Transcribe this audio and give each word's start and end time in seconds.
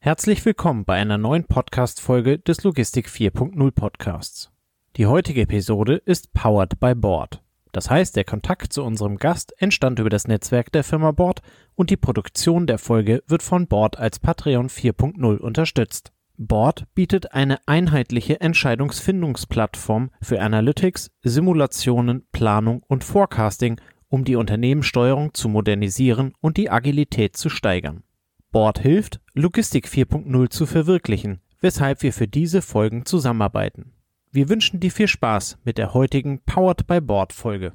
Herzlich 0.00 0.44
willkommen 0.44 0.84
bei 0.84 0.94
einer 0.94 1.18
neuen 1.18 1.42
Podcast-Folge 1.42 2.38
des 2.38 2.62
Logistik 2.62 3.08
4.0 3.08 3.72
Podcasts. 3.72 4.52
Die 4.96 5.06
heutige 5.06 5.40
Episode 5.40 5.96
ist 5.96 6.32
powered 6.32 6.78
by 6.78 6.94
Board. 6.94 7.42
Das 7.72 7.90
heißt, 7.90 8.14
der 8.14 8.22
Kontakt 8.22 8.72
zu 8.72 8.84
unserem 8.84 9.16
Gast 9.16 9.60
entstand 9.60 9.98
über 9.98 10.08
das 10.08 10.28
Netzwerk 10.28 10.70
der 10.70 10.84
Firma 10.84 11.10
Board 11.10 11.42
und 11.74 11.90
die 11.90 11.96
Produktion 11.96 12.68
der 12.68 12.78
Folge 12.78 13.24
wird 13.26 13.42
von 13.42 13.66
Board 13.66 13.98
als 13.98 14.20
Patreon 14.20 14.68
4.0 14.68 15.38
unterstützt. 15.38 16.12
Board 16.36 16.84
bietet 16.94 17.32
eine 17.32 17.58
einheitliche 17.66 18.40
Entscheidungsfindungsplattform 18.40 20.12
für 20.22 20.40
Analytics, 20.40 21.10
Simulationen, 21.22 22.24
Planung 22.30 22.84
und 22.86 23.02
Forecasting, 23.02 23.80
um 24.08 24.24
die 24.24 24.36
Unternehmenssteuerung 24.36 25.34
zu 25.34 25.48
modernisieren 25.48 26.34
und 26.40 26.56
die 26.56 26.70
Agilität 26.70 27.36
zu 27.36 27.48
steigern. 27.48 28.04
Board 28.50 28.78
hilft, 28.78 29.20
Logistik 29.34 29.86
4.0 29.86 30.48
zu 30.48 30.64
verwirklichen, 30.64 31.42
weshalb 31.60 32.02
wir 32.02 32.14
für 32.14 32.26
diese 32.26 32.62
Folgen 32.62 33.04
zusammenarbeiten. 33.04 33.92
Wir 34.30 34.48
wünschen 34.48 34.80
dir 34.80 34.90
viel 34.90 35.06
Spaß 35.06 35.58
mit 35.64 35.76
der 35.76 35.92
heutigen 35.92 36.40
Powered 36.46 36.86
by 36.86 37.02
Board 37.02 37.34
Folge. 37.34 37.72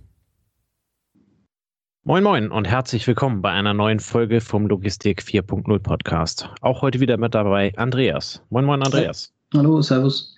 Moin 2.04 2.24
Moin 2.24 2.50
und 2.50 2.66
herzlich 2.66 3.06
willkommen 3.06 3.44
bei 3.44 3.52
einer 3.52 3.76
neuen 3.76 4.00
Folge 4.00 4.42
vom 4.42 4.66
Logistik 4.66 5.22
4.0 5.22 5.78
Podcast. 5.78 6.50
Auch 6.62 6.82
heute 6.82 7.00
wieder 7.00 7.18
mit 7.18 7.36
dabei 7.36 7.72
Andreas. 7.78 8.42
Moin 8.50 8.66
Moin 8.66 8.82
Andreas. 8.82 9.32
Hallo, 9.54 9.80
Servus. 9.84 10.36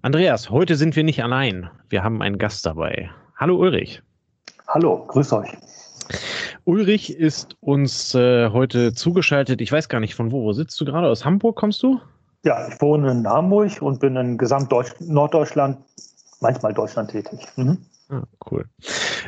Andreas, 0.00 0.48
heute 0.48 0.74
sind 0.76 0.96
wir 0.96 1.04
nicht 1.04 1.22
allein. 1.22 1.68
Wir 1.90 2.02
haben 2.02 2.22
einen 2.22 2.38
Gast 2.38 2.64
dabei. 2.64 3.10
Hallo 3.36 3.56
Ulrich. 3.56 4.02
Hallo, 4.68 5.04
grüß 5.06 5.34
euch. 5.34 5.50
Ulrich 6.64 7.16
ist 7.16 7.56
uns 7.60 8.14
äh, 8.14 8.48
heute 8.50 8.94
zugeschaltet. 8.94 9.60
Ich 9.60 9.70
weiß 9.70 9.88
gar 9.88 10.00
nicht 10.00 10.14
von 10.14 10.32
wo. 10.32 10.42
Wo 10.44 10.52
sitzt 10.52 10.80
du 10.80 10.84
gerade? 10.84 11.08
Aus 11.08 11.24
Hamburg 11.24 11.56
kommst 11.56 11.82
du? 11.82 12.00
Ja, 12.44 12.68
ich 12.68 12.80
wohne 12.80 13.10
in 13.10 13.26
Hamburg 13.26 13.80
und 13.80 14.00
bin 14.00 14.16
in 14.16 14.38
Gesamt-Norddeutschland, 14.38 15.78
manchmal 16.40 16.72
Deutschland 16.72 17.10
tätig. 17.10 17.40
Mhm. 17.56 17.78
Ah, 18.14 18.28
cool. 18.48 18.66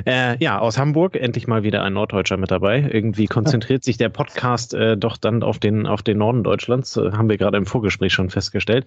Äh, 0.04 0.36
ja, 0.38 0.60
aus 0.60 0.78
Hamburg 0.78 1.16
endlich 1.16 1.48
mal 1.48 1.64
wieder 1.64 1.82
ein 1.82 1.94
Norddeutscher 1.94 2.36
mit 2.36 2.52
dabei. 2.52 2.88
Irgendwie 2.92 3.26
konzentriert 3.26 3.82
sich 3.82 3.96
der 3.96 4.10
Podcast 4.10 4.74
äh, 4.74 4.96
doch 4.96 5.16
dann 5.16 5.42
auf 5.42 5.58
den, 5.58 5.88
auf 5.88 6.04
den 6.04 6.18
Norden 6.18 6.44
Deutschlands, 6.44 6.96
äh, 6.96 7.10
haben 7.10 7.28
wir 7.28 7.36
gerade 7.36 7.58
im 7.58 7.66
Vorgespräch 7.66 8.12
schon 8.12 8.30
festgestellt. 8.30 8.86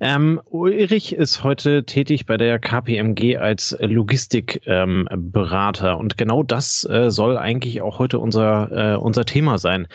Ähm, 0.00 0.38
Ulrich 0.44 1.14
ist 1.14 1.44
heute 1.44 1.84
tätig 1.84 2.26
bei 2.26 2.36
der 2.36 2.58
KPMG 2.58 3.38
als 3.38 3.74
Logistikberater 3.80 5.92
ähm, 5.92 5.98
und 5.98 6.18
genau 6.18 6.42
das 6.42 6.84
äh, 6.84 7.10
soll 7.10 7.38
eigentlich 7.38 7.80
auch 7.80 7.98
heute 7.98 8.18
unser, 8.18 8.94
äh, 8.94 8.96
unser 8.96 9.24
Thema 9.24 9.56
sein. 9.56 9.88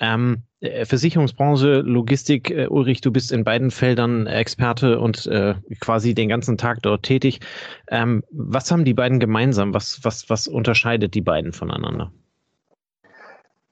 Ähm, 0.00 0.44
äh, 0.55 0.55
Versicherungsbranche, 0.60 1.80
Logistik, 1.80 2.50
äh, 2.50 2.66
Ulrich, 2.68 3.02
du 3.02 3.12
bist 3.12 3.30
in 3.30 3.44
beiden 3.44 3.70
Feldern 3.70 4.26
Experte 4.26 4.98
und 4.98 5.26
äh, 5.26 5.54
quasi 5.80 6.14
den 6.14 6.30
ganzen 6.30 6.56
Tag 6.56 6.80
dort 6.82 7.02
tätig. 7.02 7.40
Ähm, 7.88 8.24
was 8.30 8.70
haben 8.70 8.84
die 8.84 8.94
beiden 8.94 9.20
gemeinsam? 9.20 9.74
Was, 9.74 10.00
was, 10.02 10.30
was 10.30 10.48
unterscheidet 10.48 11.14
die 11.14 11.20
beiden 11.20 11.52
voneinander? 11.52 12.10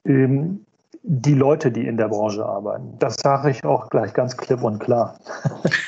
Ähm, 0.05 0.63
die 1.01 1.33
Leute, 1.33 1.71
die 1.71 1.87
in 1.87 1.97
der 1.97 2.07
Branche 2.07 2.45
arbeiten. 2.45 2.97
Das 2.99 3.15
sage 3.15 3.49
ich 3.49 3.63
auch 3.63 3.89
gleich 3.89 4.13
ganz 4.13 4.37
klipp 4.37 4.63
und 4.63 4.79
klar. 4.79 5.19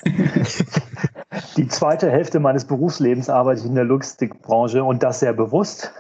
die 1.58 1.68
zweite 1.68 2.10
Hälfte 2.10 2.40
meines 2.40 2.66
Berufslebens 2.66 3.30
arbeite 3.30 3.62
ich 3.62 3.68
in 3.68 3.76
der 3.76 3.84
Logistikbranche 3.84 4.84
und 4.84 5.04
das 5.04 5.20
sehr 5.20 5.34
bewusst 5.34 5.92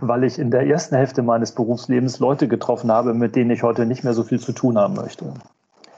weil 0.00 0.24
ich 0.24 0.38
in 0.38 0.50
der 0.50 0.66
ersten 0.66 0.96
Hälfte 0.96 1.22
meines 1.22 1.52
Berufslebens 1.52 2.18
Leute 2.18 2.48
getroffen 2.48 2.90
habe, 2.90 3.14
mit 3.14 3.36
denen 3.36 3.50
ich 3.50 3.62
heute 3.62 3.86
nicht 3.86 4.04
mehr 4.04 4.14
so 4.14 4.22
viel 4.22 4.40
zu 4.40 4.52
tun 4.52 4.78
haben 4.78 4.94
möchte. 4.94 5.32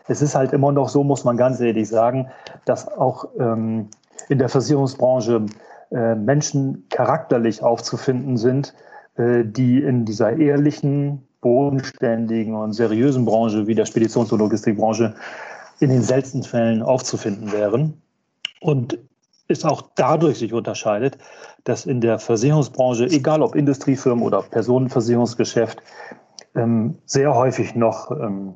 Es 0.08 0.22
ist 0.22 0.34
halt 0.34 0.52
immer 0.52 0.72
noch 0.72 0.88
so, 0.88 1.02
muss 1.02 1.24
man 1.24 1.36
ganz 1.36 1.60
ehrlich 1.60 1.88
sagen, 1.88 2.28
dass 2.64 2.86
auch 2.88 3.28
ähm, 3.38 3.88
in 4.28 4.38
der 4.38 4.48
Versicherungsbranche 4.48 5.46
äh, 5.90 6.14
Menschen 6.14 6.84
charakterlich 6.90 7.62
aufzufinden 7.62 8.36
sind, 8.36 8.74
äh, 9.16 9.44
die 9.44 9.82
in 9.82 10.04
dieser 10.04 10.36
ehrlichen, 10.36 11.26
bodenständigen 11.40 12.54
und 12.54 12.72
seriösen 12.72 13.24
Branche 13.24 13.66
wie 13.66 13.74
der 13.74 13.86
Speditions- 13.86 14.32
und 14.32 14.38
Logistikbranche 14.38 15.14
in 15.80 15.90
den 15.90 16.02
seltensten 16.02 16.42
Fällen 16.42 16.82
aufzufinden 16.82 17.52
wären. 17.52 18.00
Und 18.60 18.98
es 19.48 19.64
auch 19.64 19.82
dadurch 19.94 20.38
sich 20.38 20.52
unterscheidet, 20.52 21.18
dass 21.64 21.86
in 21.86 22.00
der 22.00 22.18
Versicherungsbranche, 22.18 23.06
egal 23.06 23.42
ob 23.42 23.54
Industriefirmen 23.54 24.24
oder 24.24 24.42
Personenversicherungsgeschäft, 24.42 25.82
ähm, 26.54 26.98
sehr 27.04 27.34
häufig 27.34 27.74
noch 27.74 28.10
ähm, 28.10 28.54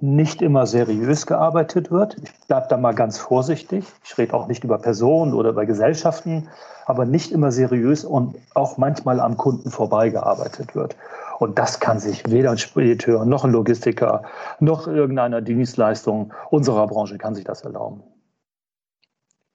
nicht 0.00 0.42
immer 0.42 0.66
seriös 0.66 1.26
gearbeitet 1.26 1.90
wird. 1.90 2.16
Ich 2.22 2.46
bleibe 2.46 2.66
da 2.68 2.76
mal 2.76 2.94
ganz 2.94 3.18
vorsichtig. 3.18 3.84
Ich 4.04 4.16
rede 4.16 4.34
auch 4.34 4.46
nicht 4.46 4.64
über 4.64 4.78
Personen 4.78 5.34
oder 5.34 5.50
über 5.50 5.66
Gesellschaften, 5.66 6.48
aber 6.86 7.04
nicht 7.04 7.32
immer 7.32 7.50
seriös 7.50 8.04
und 8.04 8.36
auch 8.54 8.76
manchmal 8.76 9.20
am 9.20 9.36
Kunden 9.36 9.70
vorbeigearbeitet 9.70 10.74
wird. 10.74 10.96
Und 11.38 11.58
das 11.58 11.80
kann 11.80 12.00
sich 12.00 12.30
weder 12.30 12.50
ein 12.50 12.58
Spediteur 12.58 13.24
noch 13.24 13.44
ein 13.44 13.52
Logistiker 13.52 14.22
noch 14.60 14.86
irgendeiner 14.86 15.40
Dienstleistung 15.40 16.32
unserer 16.50 16.86
Branche 16.86 17.18
kann 17.18 17.34
sich 17.34 17.44
das 17.44 17.62
erlauben. 17.62 18.02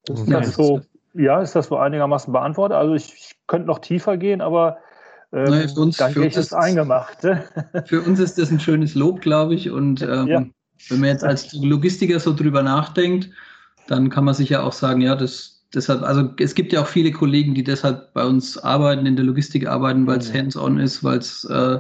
Ist 0.10 0.30
das 0.30 0.56
so, 0.56 0.82
ja, 1.14 1.42
ist 1.42 1.56
das 1.56 1.68
so 1.68 1.78
einigermaßen 1.78 2.32
beantwortet? 2.34 2.78
Also 2.78 2.94
ich, 2.96 3.14
ich 3.14 3.36
könnte 3.48 3.68
noch 3.68 3.80
tiefer 3.80 4.18
gehen, 4.18 4.42
aber 4.42 4.78
ähm, 5.32 5.46
naja, 5.46 5.68
für 5.68 5.80
uns, 5.80 5.98
danke, 5.98 6.20
für 6.20 6.26
uns 6.26 6.38
ist 6.38 6.54
eingemacht. 6.54 7.18
Für 7.86 8.02
uns 8.02 8.20
ist 8.20 8.38
das 8.38 8.52
ein 8.52 8.60
schönes 8.60 8.94
Lob, 8.94 9.22
glaube 9.22 9.56
ich. 9.56 9.72
Und 9.72 10.02
ähm, 10.04 10.28
ja. 10.28 10.46
wenn 10.90 11.00
man 11.00 11.10
jetzt 11.10 11.24
als 11.24 11.54
Logistiker 11.54 12.20
so 12.20 12.36
drüber 12.36 12.62
nachdenkt, 12.62 13.30
dann 13.88 14.10
kann 14.10 14.26
man 14.26 14.36
sich 14.36 14.50
ja 14.50 14.62
auch 14.62 14.74
sagen, 14.74 15.02
ja, 15.02 15.16
das 15.16 15.54
deshalb, 15.74 16.04
also 16.04 16.30
es 16.40 16.56
gibt 16.56 16.72
ja 16.72 16.82
auch 16.82 16.88
viele 16.88 17.12
Kollegen, 17.12 17.56
die 17.56 17.64
deshalb 17.64 18.14
bei 18.14 18.24
uns 18.26 18.58
arbeiten, 18.58 19.06
in 19.06 19.16
der 19.16 19.26
Logistik 19.26 19.68
arbeiten, 19.68 20.06
weil 20.08 20.20
es 20.20 20.32
mhm. 20.32 20.38
hands-on 20.38 20.80
ist, 20.80 21.04
weil 21.04 21.18
es 21.18 21.44
äh, 21.46 21.80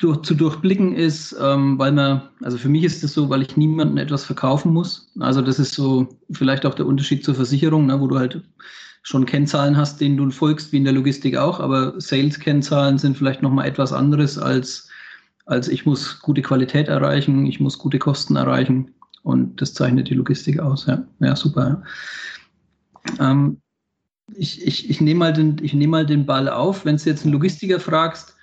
durch, 0.00 0.22
zu 0.22 0.34
durchblicken 0.34 0.94
ist, 0.94 1.36
ähm, 1.40 1.78
weil 1.78 1.92
man, 1.92 2.22
also 2.42 2.56
für 2.56 2.70
mich 2.70 2.84
ist 2.84 3.04
das 3.04 3.12
so, 3.12 3.28
weil 3.28 3.42
ich 3.42 3.56
niemandem 3.56 3.98
etwas 3.98 4.24
verkaufen 4.24 4.72
muss. 4.72 5.12
Also 5.20 5.42
das 5.42 5.58
ist 5.58 5.74
so 5.74 6.08
vielleicht 6.32 6.64
auch 6.64 6.74
der 6.74 6.86
Unterschied 6.86 7.22
zur 7.22 7.34
Versicherung, 7.34 7.86
ne, 7.86 8.00
wo 8.00 8.06
du 8.06 8.18
halt 8.18 8.42
schon 9.02 9.26
Kennzahlen 9.26 9.76
hast, 9.76 10.00
denen 10.00 10.16
du 10.16 10.30
folgst, 10.30 10.72
wie 10.72 10.78
in 10.78 10.84
der 10.84 10.94
Logistik 10.94 11.36
auch, 11.36 11.60
aber 11.60 12.00
Sales-Kennzahlen 12.00 12.98
sind 12.98 13.16
vielleicht 13.16 13.42
nochmal 13.42 13.68
etwas 13.68 13.92
anderes 13.92 14.38
als, 14.38 14.88
als 15.44 15.68
ich 15.68 15.84
muss 15.84 16.20
gute 16.20 16.42
Qualität 16.42 16.88
erreichen, 16.88 17.46
ich 17.46 17.60
muss 17.60 17.78
gute 17.78 17.98
Kosten 17.98 18.36
erreichen 18.36 18.94
und 19.22 19.60
das 19.60 19.74
zeichnet 19.74 20.08
die 20.08 20.14
Logistik 20.14 20.60
aus. 20.60 20.86
Ja, 20.86 21.02
ja 21.18 21.36
super. 21.36 21.82
Ja. 23.18 23.30
Ähm, 23.30 23.60
ich, 24.34 24.66
ich, 24.66 24.88
ich 24.88 25.00
nehme 25.00 25.18
mal, 25.18 25.32
den, 25.32 25.56
nehm 25.56 25.90
mal 25.90 26.06
den 26.06 26.24
Ball 26.24 26.48
auf. 26.48 26.84
Wenn 26.84 26.96
du 26.96 27.04
jetzt 27.04 27.24
einen 27.24 27.32
Logistiker 27.32 27.80
fragst, 27.80 28.36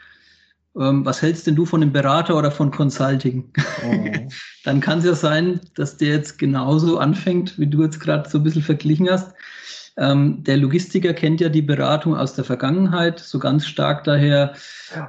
ähm, 0.80 1.06
was 1.06 1.22
hältst 1.22 1.48
denn 1.48 1.56
du 1.56 1.66
von 1.66 1.82
einem 1.82 1.92
Berater 1.92 2.38
oder 2.38 2.52
von 2.52 2.72
Consulting? 2.72 3.52
Oh. 3.86 4.06
Dann 4.64 4.82
kann 4.82 5.00
es 5.00 5.06
ja 5.06 5.16
sein, 5.16 5.60
dass 5.76 5.98
der 5.98 6.10
jetzt 6.10 6.38
genauso 6.38 7.00
anfängt, 7.00 7.58
wie 7.58 7.68
du 7.68 7.84
jetzt 7.84 8.00
gerade 8.00 8.30
so 8.30 8.40
ein 8.40 8.44
bisschen 8.44 8.64
verglichen 8.64 9.10
hast. 9.10 9.34
Ähm, 10.00 10.44
der 10.44 10.58
Logistiker 10.58 11.14
kennt 11.14 11.42
ja 11.42 11.50
die 11.50 11.64
Beratung 11.64 12.16
aus 12.16 12.36
der 12.36 12.44
Vergangenheit, 12.44 13.20
so 13.20 13.40
ganz 13.40 13.66
stark 13.66 14.04
daher. 14.04 14.54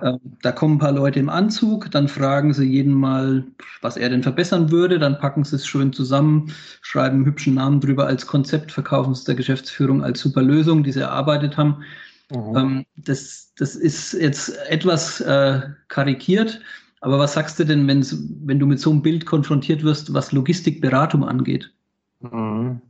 Ähm, 0.03 0.19
da 0.41 0.51
kommen 0.51 0.77
ein 0.77 0.79
paar 0.79 0.93
Leute 0.93 1.21
im 1.21 1.29
Anzug, 1.29 1.91
dann 1.91 2.09
fragen 2.09 2.55
sie 2.55 2.65
jeden 2.65 2.95
mal, 2.95 3.45
was 3.83 3.99
er 3.99 4.09
denn 4.09 4.23
verbessern 4.23 4.71
würde, 4.71 4.99
dann 4.99 5.19
packen 5.19 5.45
sie 5.45 5.57
es 5.57 5.67
schön 5.67 5.93
zusammen, 5.93 6.55
schreiben 6.81 7.17
einen 7.17 7.27
hübschen 7.27 7.55
Namen 7.55 7.81
drüber 7.81 8.07
als 8.07 8.27
Konzept, 8.27 8.73
verkaufen 8.73 9.13
es 9.13 9.25
der 9.25 9.35
Geschäftsführung 9.35 10.03
als 10.03 10.21
super 10.21 10.43
Lösung, 10.43 10.83
die 10.83 10.93
sie 10.93 11.01
erarbeitet 11.01 11.59
haben. 11.59 11.83
Mhm. 12.31 12.57
Ähm, 12.57 12.87
das, 12.97 13.53
das 13.57 13.75
ist 13.75 14.13
jetzt 14.13 14.57
etwas 14.69 15.21
äh, 15.21 15.61
karikiert, 15.89 16.61
aber 17.01 17.19
was 17.19 17.35
sagst 17.35 17.59
du 17.59 17.65
denn, 17.65 17.87
wenn 17.87 18.59
du 18.59 18.67
mit 18.67 18.81
so 18.81 18.91
einem 18.91 19.03
Bild 19.03 19.25
konfrontiert 19.25 19.85
wirst, 19.85 20.13
was 20.15 20.33
Logistikberatung 20.33 21.25
angeht? 21.25 21.73
Mhm. 22.21 22.81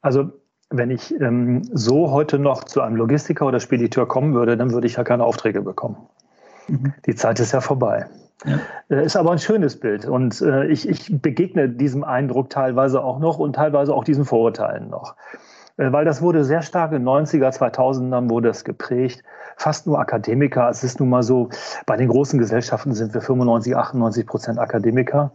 Also 0.00 0.30
wenn 0.70 0.90
ich 0.90 1.18
ähm, 1.20 1.62
so 1.72 2.10
heute 2.10 2.38
noch 2.38 2.64
zu 2.64 2.80
einem 2.80 2.96
Logistiker 2.96 3.46
oder 3.46 3.60
Spediteur 3.60 4.06
kommen 4.06 4.34
würde, 4.34 4.56
dann 4.56 4.72
würde 4.72 4.86
ich 4.86 4.96
ja 4.96 5.04
keine 5.04 5.24
Aufträge 5.24 5.62
bekommen. 5.62 5.96
Mhm. 6.68 6.92
Die 7.06 7.14
Zeit 7.14 7.40
ist 7.40 7.52
ja 7.52 7.60
vorbei. 7.60 8.06
Ja. 8.44 8.60
Äh, 8.88 9.04
ist 9.04 9.16
aber 9.16 9.32
ein 9.32 9.38
schönes 9.38 9.80
Bild 9.80 10.06
und 10.06 10.40
äh, 10.42 10.66
ich, 10.66 10.88
ich 10.88 11.20
begegne 11.20 11.68
diesem 11.68 12.04
Eindruck 12.04 12.50
teilweise 12.50 13.02
auch 13.02 13.18
noch 13.18 13.38
und 13.38 13.54
teilweise 13.54 13.92
auch 13.94 14.04
diesen 14.04 14.24
Vorurteilen 14.24 14.88
noch. 14.90 15.16
Äh, 15.78 15.92
weil 15.92 16.04
das 16.04 16.20
wurde 16.20 16.44
sehr 16.44 16.62
stark 16.62 16.92
in 16.92 17.04
90er, 17.04 17.56
2000ern 17.56 18.28
wurde 18.28 18.50
es 18.50 18.64
geprägt. 18.64 19.22
Fast 19.56 19.86
nur 19.86 19.98
Akademiker. 19.98 20.68
Es 20.68 20.84
ist 20.84 21.00
nun 21.00 21.08
mal 21.08 21.22
so, 21.22 21.48
bei 21.86 21.96
den 21.96 22.08
großen 22.08 22.38
Gesellschaften 22.38 22.92
sind 22.92 23.14
wir 23.14 23.22
95, 23.22 23.74
98 23.74 24.26
Prozent 24.26 24.58
Akademiker. 24.58 25.32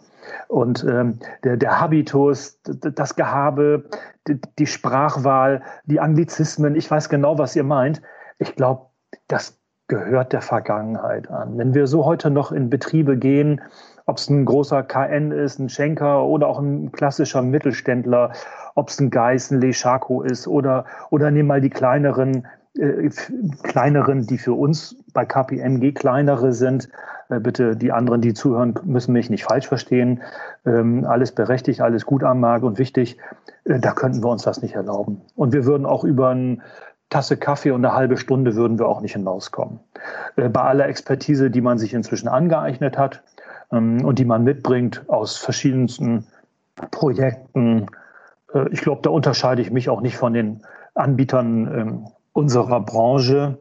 Und 0.48 0.86
ähm, 0.88 1.20
der, 1.44 1.58
der 1.58 1.82
Habitus, 1.82 2.60
das 2.64 3.16
Gehabe, 3.16 3.86
die, 4.28 4.40
die 4.60 4.68
Sprachwahl, 4.68 5.64
die 5.86 6.00
Anglizismen, 6.00 6.76
ich 6.76 6.90
weiß 6.90 7.10
genau, 7.10 7.38
was 7.38 7.56
ihr 7.56 7.64
meint. 7.64 8.02
Ich 8.38 8.56
glaube, 8.56 8.88
das 9.28 9.58
gehört 9.88 10.32
der 10.32 10.42
Vergangenheit 10.42 11.30
an. 11.30 11.58
Wenn 11.58 11.74
wir 11.74 11.88
so 11.88 12.06
heute 12.06 12.30
noch 12.30 12.52
in 12.52 12.70
Betriebe 12.70 13.18
gehen, 13.18 13.62
ob 14.06 14.18
es 14.18 14.30
ein 14.30 14.46
großer 14.46 14.84
KN 14.84 15.32
ist, 15.32 15.60
ein 15.60 15.70
Schenker 15.70 16.24
oder 16.24 16.48
auch 16.48 16.60
ein 16.60 16.92
klassischer 16.92 17.42
Mittelständler, 17.42 18.32
ob 18.76 18.90
es 18.90 19.00
ein 19.00 19.10
Geiss, 19.10 19.52
ein 19.52 19.62
Leschako 19.62 20.22
ist 20.22 20.48
oder, 20.48 20.86
oder 21.10 21.32
nehmen 21.32 21.48
mal 21.48 21.62
die 21.62 21.70
kleineren, 21.70 22.48
äh, 22.78 23.10
kleineren, 23.64 24.26
die 24.26 24.38
für 24.38 24.54
uns 24.54 24.96
bei 25.14 25.26
KPMG 25.26 25.94
kleinere 25.94 26.54
sind. 26.54 26.90
Äh, 27.30 27.40
bitte 27.40 27.76
die 27.76 27.92
anderen, 27.92 28.22
die 28.22 28.34
zuhören, 28.34 28.76
müssen 28.84 29.14
mich 29.14 29.30
nicht 29.30 29.44
falsch 29.44 29.68
verstehen. 29.68 30.22
Ähm, 30.66 31.06
alles 31.06 31.32
berechtigt, 31.32 31.82
alles 31.82 32.06
gut 32.06 32.24
am 32.24 32.40
Markt 32.40 32.66
und 32.66 32.78
wichtig. 32.78 33.18
Äh, 33.66 33.80
da 33.80 33.92
könnten 33.92 34.24
wir 34.24 34.30
uns 34.30 34.44
das 34.44 34.62
nicht 34.62 34.76
erlauben. 34.76 35.22
Und 35.36 35.54
wir 35.54 35.66
würden 35.66 35.86
auch 35.86 36.04
über 36.04 36.30
ein 36.30 36.62
Tasse 37.10 37.38
Kaffee 37.38 37.72
und 37.72 37.86
eine 37.86 37.94
halbe 37.94 38.18
Stunde 38.18 38.56
würden 38.56 38.80
wir 38.80 38.88
auch 38.88 39.02
nicht 39.02 39.14
hinauskommen. 39.14 39.80
Äh, 40.36 40.50
bei 40.50 40.62
aller 40.62 40.88
Expertise, 40.88 41.52
die 41.52 41.62
man 41.62 41.78
sich 41.78 41.94
inzwischen 41.94 42.28
angeeignet 42.28 42.98
hat 42.98 43.22
ähm, 43.72 44.04
und 44.04 44.20
die 44.20 44.26
man 44.26 44.44
mitbringt 44.44 45.04
aus 45.08 45.38
verschiedensten 45.38 46.26
Projekten, 46.90 47.86
ich 48.72 48.82
glaube, 48.82 49.02
da 49.02 49.10
unterscheide 49.10 49.62
ich 49.62 49.72
mich 49.72 49.90
auch 49.90 50.02
nicht 50.02 50.18
von 50.18 50.34
den 50.34 50.62
Anbietern 50.94 51.68
ähm, 51.68 52.08
unserer 52.34 52.82
Branche. 52.82 53.60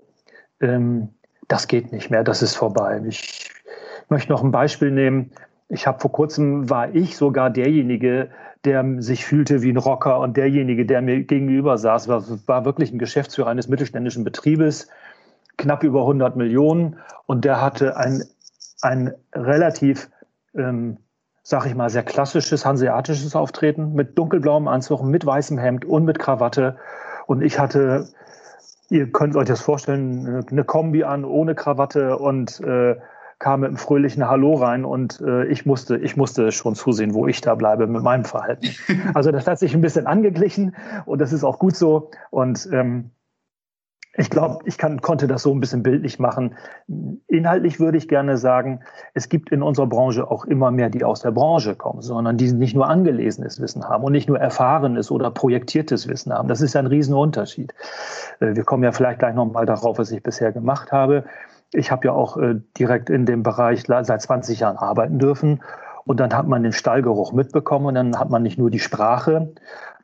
Ähm, 0.61 1.09
das 1.49 1.69
geht 1.69 1.93
nicht 1.93 2.11
mehr, 2.11 2.25
das 2.25 2.43
ist 2.43 2.57
vorbei. 2.57 3.03
Ich 3.07 3.51
möchte 4.09 4.33
noch 4.33 4.43
ein 4.43 4.51
Beispiel 4.51 4.91
nehmen. 4.91 5.33
Ich 5.69 5.87
habe 5.87 6.01
vor 6.01 6.13
kurzem 6.13 6.69
war 6.69 6.95
ich 6.95 7.17
sogar 7.17 7.51
derjenige, 7.51 8.31
der 8.65 8.85
sich 8.99 9.25
fühlte 9.25 9.63
wie 9.63 9.71
ein 9.71 9.77
Rocker 9.77 10.21
und 10.21 10.37
derjenige, 10.37 10.87
der 10.87 11.03
mir 11.03 11.23
gegenüber 11.25 11.79
saß, 11.79 12.09
war, 12.09 12.25
war 12.47 12.65
wirklich 12.65 12.93
ein 12.93 12.99
Geschäftsführer 12.99 13.49
eines 13.49 13.69
mittelständischen 13.69 14.23
Betriebes, 14.23 14.89
knapp 15.57 15.83
über 15.83 16.03
100 16.03 16.37
Millionen 16.37 16.97
und 17.27 17.45
der 17.45 17.61
hatte 17.61 17.97
ein, 17.97 18.23
ein 18.83 19.13
relativ, 19.35 20.11
ähm, 20.55 20.99
sag 21.43 21.67
ich 21.67 21.75
mal, 21.75 21.91
sehr 21.91 22.05
klassisches 22.05 22.65
hanseatisches 22.65 23.35
Auftreten 23.35 23.95
mit 23.95 24.19
dunkelblauem 24.19 24.69
Anzug, 24.69 25.03
mit 25.03 25.27
weißem 25.27 25.59
Hemd 25.59 25.85
und 25.85 26.05
mit 26.05 26.19
Krawatte 26.19 26.77
und 27.27 27.43
ich 27.43 27.59
hatte 27.59 28.09
Ihr 28.93 29.11
könnt 29.11 29.37
euch 29.37 29.47
das 29.47 29.63
vorstellen, 29.63 30.45
eine 30.51 30.65
Kombi 30.65 31.03
an 31.03 31.25
ohne 31.25 31.55
Krawatte 31.55 32.19
und 32.19 32.61
äh, 32.61 32.97
kam 33.39 33.61
mit 33.61 33.69
einem 33.69 33.79
fröhlichen 33.79 34.29
Hallo 34.29 34.53
rein 34.53 34.85
und 34.85 35.19
äh, 35.23 35.47
ich 35.47 35.65
musste, 35.65 35.97
ich 35.97 36.19
musste 36.19 36.53
schon 36.53 36.75
zusehen, 36.75 37.15
wo 37.15 37.27
ich 37.27 37.41
da 37.41 37.55
bleibe 37.55 37.87
mit 37.87 38.03
meinem 38.03 38.27
Verhalten. 38.27 38.69
Also 39.15 39.33
das 39.33 39.47
hat 39.47 39.59
sich 39.59 39.75
ein 39.75 39.81
bisschen 39.81 40.07
angeglichen 40.07 40.77
und 41.07 41.23
das 41.23 41.33
ist 41.33 41.43
auch 41.43 41.59
gut 41.59 41.75
so. 41.75 42.11
Und 42.29 42.69
ähm, 42.71 43.13
ich 44.15 44.29
glaube, 44.29 44.59
ich 44.67 44.77
kann, 44.77 45.01
konnte 45.01 45.27
das 45.27 45.43
so 45.43 45.53
ein 45.53 45.61
bisschen 45.61 45.83
bildlich 45.83 46.19
machen. 46.19 46.55
Inhaltlich 47.29 47.81
würde 47.81 47.97
ich 47.97 48.09
gerne 48.09 48.37
sagen, 48.37 48.81
es 49.15 49.29
gibt 49.29 49.51
in 49.51 49.63
unserer 49.63 49.87
Branche 49.87 50.31
auch 50.31 50.45
immer 50.45 50.71
mehr, 50.71 50.91
die 50.91 51.05
aus 51.05 51.23
der 51.23 51.31
Branche 51.31 51.75
kommen, 51.75 52.03
sondern 52.03 52.37
die 52.37 52.53
nicht 52.53 52.75
nur 52.75 52.89
angelesenes 52.89 53.61
Wissen 53.61 53.89
haben 53.89 54.05
und 54.05 54.13
nicht 54.13 54.29
nur 54.29 54.39
erfahrenes 54.39 55.11
oder 55.11 55.31
projektiertes 55.31 56.09
Wissen 56.09 56.33
haben. 56.33 56.49
Das 56.49 56.61
ist 56.61 56.77
ein 56.77 56.87
Riesenunterschied. 56.87 57.73
Äh, 58.41 58.55
wir 58.55 58.65
kommen 58.65 58.83
ja 58.83 58.93
vielleicht 58.93 59.21
gleich 59.21 59.35
nochmal 59.35 59.65
darauf, 59.65 59.99
was 59.99 60.11
ich 60.13 60.23
bisher 60.23 60.53
gemacht 60.53 60.93
habe 60.93 61.25
ich 61.73 61.91
habe 61.91 62.07
ja 62.07 62.13
auch 62.13 62.37
äh, 62.37 62.57
direkt 62.79 63.11
in 63.11 63.27
dem 63.27 63.43
Bereich 63.43 63.85
seit 63.87 64.23
20 64.23 64.61
Jahren 64.61 64.77
arbeiten 64.77 65.19
dürfen. 65.19 65.63
Und 66.05 66.19
dann 66.19 66.35
hat 66.37 66.49
man 66.49 66.63
den 66.63 66.73
Stallgeruch 66.73 67.33
mitbekommen 67.33 67.87
und 67.87 67.95
dann 67.95 68.19
hat 68.19 68.29
man 68.29 68.43
nicht 68.43 68.59
nur 68.59 68.71
die 68.71 68.81
Sprache, 68.81 69.53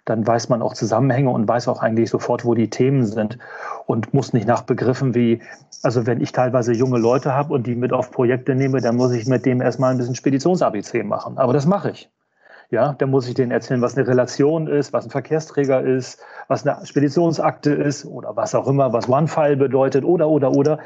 dann 0.09 0.27
weiß 0.27 0.49
man 0.49 0.63
auch 0.63 0.75
Zusammenhänge 0.75 1.31
und 1.31 1.47
weiß 1.47 1.69
auch 1.69 1.83
eigentlich 1.83 2.11
sofort, 2.11 2.45
wo 2.45 2.55
die 2.55 2.71
Themen 2.71 3.05
sind 3.05 3.39
und 3.87 4.15
muss 4.15 4.33
nicht 4.33 4.47
nach 4.47 4.63
Begriffen 4.63 5.15
wie, 5.15 5.41
also 5.83 6.07
wenn 6.07 6.21
ich 6.21 6.33
teilweise 6.33 6.73
junge 6.73 6.99
Leute 6.99 7.35
habe 7.35 7.53
und 7.53 7.67
die 7.67 7.75
mit 7.75 7.93
auf 7.93 8.11
Projekte 8.11 8.55
nehme, 8.55 8.81
dann 8.81 8.97
muss 8.97 9.13
ich 9.13 9.27
mit 9.27 9.45
dem 9.45 9.61
erstmal 9.61 9.93
ein 9.93 9.99
bisschen 9.99 10.15
Speditions-ABC 10.15 11.03
machen. 11.03 11.39
Aber 11.39 11.53
das 11.53 11.67
mache 11.67 11.91
ich. 11.91 12.11
Ja, 12.71 12.93
dann 12.93 13.11
muss 13.11 13.27
ich 13.27 13.35
denen 13.35 13.51
erzählen, 13.51 13.81
was 13.81 13.97
eine 13.97 14.07
Relation 14.07 14.67
ist, 14.67 14.93
was 14.93 15.07
ein 15.07 15.11
Verkehrsträger 15.11 15.83
ist, 15.83 16.21
was 16.49 16.67
eine 16.67 16.85
Speditionsakte 16.85 17.73
ist 17.73 18.05
oder 18.05 18.37
was 18.37 18.55
auch 18.55 18.67
immer, 18.67 18.93
was 18.93 19.09
One-File 19.09 19.57
bedeutet 19.57 20.05
oder, 20.05 20.29
oder, 20.29 20.53
oder. 20.53 20.79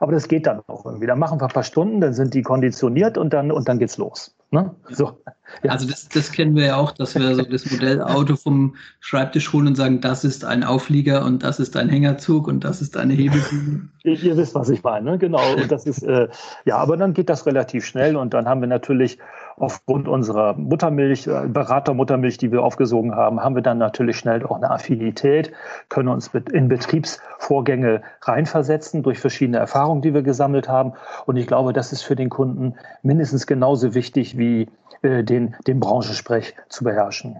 Aber 0.00 0.12
das 0.12 0.28
geht 0.28 0.46
dann 0.46 0.62
auch 0.66 0.86
irgendwie. 0.86 1.06
Dann 1.06 1.18
machen 1.18 1.38
wir 1.40 1.44
ein 1.44 1.52
paar 1.52 1.62
Stunden, 1.62 2.00
dann 2.00 2.14
sind 2.14 2.32
die 2.32 2.40
konditioniert 2.40 3.18
und 3.18 3.34
dann, 3.34 3.52
und 3.52 3.68
dann 3.68 3.78
geht's 3.78 3.98
los. 3.98 4.34
Ne? 4.50 4.74
So, 4.88 5.18
ja. 5.62 5.72
Also 5.72 5.86
das, 5.86 6.08
das 6.08 6.32
kennen 6.32 6.56
wir 6.56 6.64
ja 6.64 6.76
auch, 6.76 6.92
dass 6.92 7.14
wir 7.14 7.34
so 7.34 7.42
das 7.42 7.70
Modellauto 7.70 8.34
vom 8.42 8.74
Schreibtisch 8.98 9.52
holen 9.52 9.68
und 9.68 9.74
sagen, 9.76 10.00
das 10.00 10.24
ist 10.24 10.44
ein 10.44 10.64
Auflieger 10.64 11.24
und 11.24 11.42
das 11.42 11.60
ist 11.60 11.76
ein 11.76 11.90
Hängerzug 11.90 12.48
und 12.48 12.64
das 12.64 12.80
ist 12.80 12.96
eine 12.96 13.12
Hebelbühne. 13.12 13.88
Ihr 14.02 14.36
wisst, 14.36 14.54
was 14.54 14.70
ich 14.70 14.82
meine, 14.82 15.12
ne? 15.12 15.18
genau. 15.18 15.54
Und 15.54 15.70
das 15.70 15.84
ist, 15.84 16.02
äh, 16.02 16.28
ja, 16.64 16.78
aber 16.78 16.96
dann 16.96 17.12
geht 17.12 17.28
das 17.28 17.44
relativ 17.44 17.84
schnell 17.84 18.16
und 18.16 18.32
dann 18.32 18.48
haben 18.48 18.62
wir 18.62 18.68
natürlich 18.68 19.18
aufgrund 19.60 20.08
unserer 20.08 20.54
Muttermilch, 20.54 21.26
äh, 21.26 21.46
Beratermuttermilch, 21.46 22.38
die 22.38 22.50
wir 22.50 22.62
aufgesogen 22.62 23.14
haben, 23.14 23.40
haben 23.40 23.54
wir 23.54 23.62
dann 23.62 23.78
natürlich 23.78 24.16
schnell 24.16 24.44
auch 24.44 24.56
eine 24.56 24.70
Affinität, 24.70 25.52
können 25.90 26.08
uns 26.08 26.30
in 26.52 26.68
Betriebsvorgänge 26.68 28.02
reinversetzen 28.22 29.02
durch 29.02 29.18
verschiedene 29.18 29.58
Erfahrungen, 29.58 30.00
die 30.00 30.14
wir 30.14 30.22
gesammelt 30.22 30.68
haben. 30.68 30.94
Und 31.26 31.36
ich 31.36 31.46
glaube, 31.46 31.74
das 31.74 31.92
ist 31.92 32.02
für 32.02 32.16
den 32.16 32.30
Kunden 32.30 32.74
mindestens 33.02 33.46
genauso 33.46 33.94
wichtig 33.94 34.38
wie 34.38 34.68
äh, 35.02 35.22
den, 35.22 35.54
den 35.66 35.78
Branchensprech 35.78 36.54
zu 36.70 36.82
beherrschen. 36.82 37.36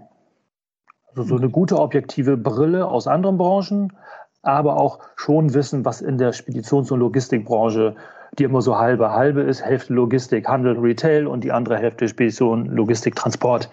Also 1.09 1.23
so 1.23 1.35
eine 1.37 1.49
gute 1.49 1.79
objektive 1.79 2.37
Brille 2.37 2.87
aus 2.87 3.07
anderen 3.07 3.37
Branchen, 3.37 3.93
aber 4.43 4.77
auch 4.77 4.99
schon 5.15 5.53
wissen, 5.55 5.85
was 5.85 6.01
in 6.01 6.19
der 6.19 6.33
Speditions- 6.33 6.91
und 6.91 6.99
Logistikbranche 6.99 7.95
die 8.37 8.43
immer 8.43 8.61
so 8.61 8.77
halbe 8.77 9.11
halbe 9.11 9.41
ist, 9.41 9.63
Hälfte 9.63 9.93
Logistik, 9.93 10.47
Handel, 10.47 10.77
Retail 10.77 11.27
und 11.27 11.43
die 11.43 11.51
andere 11.51 11.77
Hälfte 11.77 12.07
Spedition, 12.07 12.67
Logistik, 12.67 13.15
Transport. 13.15 13.69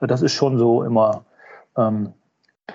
Das 0.00 0.22
ist 0.22 0.32
schon 0.32 0.58
so 0.58 0.82
immer, 0.82 1.24
ähm, 1.76 2.12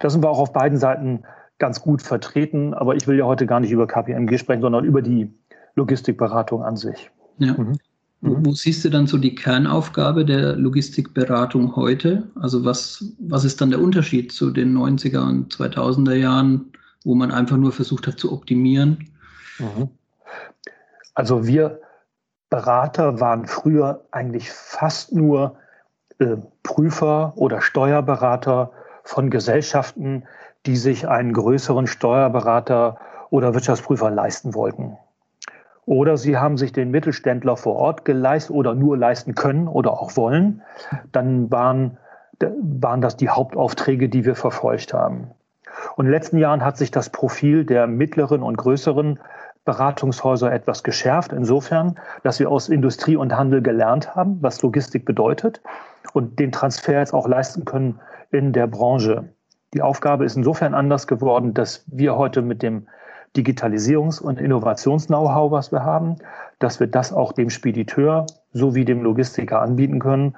da 0.01 0.09
sind 0.09 0.23
wir 0.23 0.29
auch 0.29 0.39
auf 0.39 0.53
beiden 0.53 0.77
Seiten 0.77 1.23
ganz 1.59 1.81
gut 1.81 2.01
vertreten, 2.01 2.73
aber 2.73 2.95
ich 2.95 3.07
will 3.07 3.17
ja 3.17 3.25
heute 3.25 3.45
gar 3.45 3.59
nicht 3.59 3.71
über 3.71 3.87
KPMG 3.87 4.39
sprechen, 4.39 4.61
sondern 4.61 4.83
über 4.83 5.01
die 5.01 5.31
Logistikberatung 5.75 6.63
an 6.63 6.75
sich. 6.75 7.11
Ja. 7.37 7.53
Mhm. 7.53 7.77
Wo, 8.21 8.37
wo, 8.45 8.51
siehst 8.51 8.85
du 8.85 8.89
dann 8.89 9.07
so 9.07 9.17
die 9.17 9.33
Kernaufgabe 9.33 10.25
der 10.25 10.55
Logistikberatung 10.55 11.75
heute? 11.75 12.29
Also 12.35 12.63
was, 12.63 13.15
was 13.19 13.43
ist 13.45 13.61
dann 13.61 13.71
der 13.71 13.81
Unterschied 13.81 14.31
zu 14.31 14.51
den 14.51 14.77
90er 14.77 15.27
und 15.27 15.55
2000er 15.55 16.13
Jahren, 16.13 16.71
wo 17.03 17.15
man 17.15 17.31
einfach 17.31 17.57
nur 17.57 17.71
versucht 17.71 18.05
hat 18.05 18.19
zu 18.19 18.31
optimieren? 18.31 19.09
Mhm. 19.57 19.89
Also 21.13 21.45
wir 21.47 21.81
Berater 22.49 23.19
waren 23.19 23.45
früher 23.45 24.05
eigentlich 24.11 24.51
fast 24.51 25.13
nur 25.13 25.55
äh, 26.19 26.37
Prüfer 26.63 27.33
oder 27.37 27.61
Steuerberater 27.61 28.71
von 29.03 29.29
Gesellschaften, 29.29 30.23
die 30.65 30.75
sich 30.75 31.07
einen 31.07 31.33
größeren 31.33 31.87
Steuerberater 31.87 32.97
oder 33.29 33.53
Wirtschaftsprüfer 33.53 34.11
leisten 34.11 34.53
wollten. 34.53 34.97
Oder 35.85 36.17
sie 36.17 36.37
haben 36.37 36.57
sich 36.57 36.73
den 36.73 36.91
Mittelständler 36.91 37.57
vor 37.57 37.75
Ort 37.75 38.05
geleistet 38.05 38.55
oder 38.55 38.75
nur 38.75 38.97
leisten 38.97 39.33
können 39.33 39.67
oder 39.67 39.93
auch 39.93 40.15
wollen. 40.15 40.61
Dann 41.11 41.49
waren, 41.51 41.97
waren 42.39 43.01
das 43.01 43.17
die 43.17 43.29
Hauptaufträge, 43.29 44.09
die 44.09 44.25
wir 44.25 44.35
verfolgt 44.35 44.93
haben. 44.93 45.31
Und 45.95 46.05
in 46.05 46.11
den 46.11 46.13
letzten 46.13 46.37
Jahren 46.37 46.63
hat 46.63 46.77
sich 46.77 46.91
das 46.91 47.09
Profil 47.09 47.65
der 47.65 47.87
mittleren 47.87 48.43
und 48.43 48.57
größeren 48.57 49.19
Beratungshäuser 49.63 50.51
etwas 50.51 50.83
geschärft, 50.83 51.33
insofern, 51.33 51.99
dass 52.23 52.39
wir 52.39 52.49
aus 52.49 52.69
Industrie 52.69 53.15
und 53.15 53.35
Handel 53.35 53.61
gelernt 53.61 54.15
haben, 54.15 54.37
was 54.41 54.61
Logistik 54.61 55.05
bedeutet 55.05 55.61
und 56.13 56.39
den 56.39 56.51
Transfer 56.51 56.99
jetzt 56.99 57.13
auch 57.13 57.27
leisten 57.27 57.65
können 57.65 57.99
in 58.31 58.53
der 58.53 58.67
Branche. 58.67 59.33
Die 59.73 59.81
Aufgabe 59.81 60.25
ist 60.25 60.35
insofern 60.35 60.73
anders 60.73 61.07
geworden, 61.07 61.53
dass 61.53 61.85
wir 61.87 62.17
heute 62.17 62.41
mit 62.41 62.61
dem 62.61 62.87
Digitalisierungs- 63.35 64.21
und 64.21 64.39
Innovations-Know-how, 64.39 65.51
was 65.51 65.71
wir 65.71 65.83
haben, 65.83 66.15
dass 66.59 66.79
wir 66.79 66.87
das 66.87 67.13
auch 67.13 67.31
dem 67.31 67.49
Spediteur 67.49 68.25
sowie 68.51 68.83
dem 68.83 69.03
Logistiker 69.03 69.61
anbieten 69.61 69.99
können. 69.99 70.35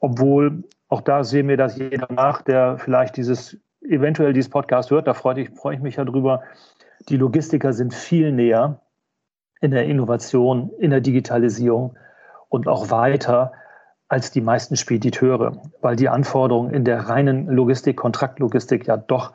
Obwohl, 0.00 0.64
auch 0.88 1.02
da 1.02 1.24
sehen 1.24 1.48
wir 1.48 1.56
dass 1.56 1.76
jeder 1.76 2.08
nach, 2.10 2.40
der 2.40 2.78
vielleicht 2.78 3.16
dieses, 3.16 3.58
eventuell 3.82 4.32
dieses 4.32 4.48
Podcast 4.48 4.90
hört, 4.90 5.06
da 5.06 5.12
freue 5.12 5.40
ich, 5.40 5.50
freue 5.50 5.74
ich 5.74 5.82
mich 5.82 5.96
ja 5.96 6.04
drüber, 6.04 6.42
die 7.08 7.16
Logistiker 7.16 7.72
sind 7.72 7.94
viel 7.94 8.32
näher 8.32 8.80
in 9.60 9.70
der 9.70 9.86
Innovation, 9.86 10.70
in 10.78 10.90
der 10.90 11.00
Digitalisierung 11.00 11.96
und 12.48 12.68
auch 12.68 12.90
weiter 12.90 13.52
als 14.08 14.30
die 14.30 14.40
meisten 14.40 14.76
Spediteure, 14.76 15.62
weil 15.80 15.96
die 15.96 16.08
Anforderungen 16.08 16.72
in 16.72 16.84
der 16.84 17.08
reinen 17.08 17.48
Logistik, 17.48 17.96
Kontraktlogistik 17.96 18.86
ja 18.86 18.96
doch 18.96 19.32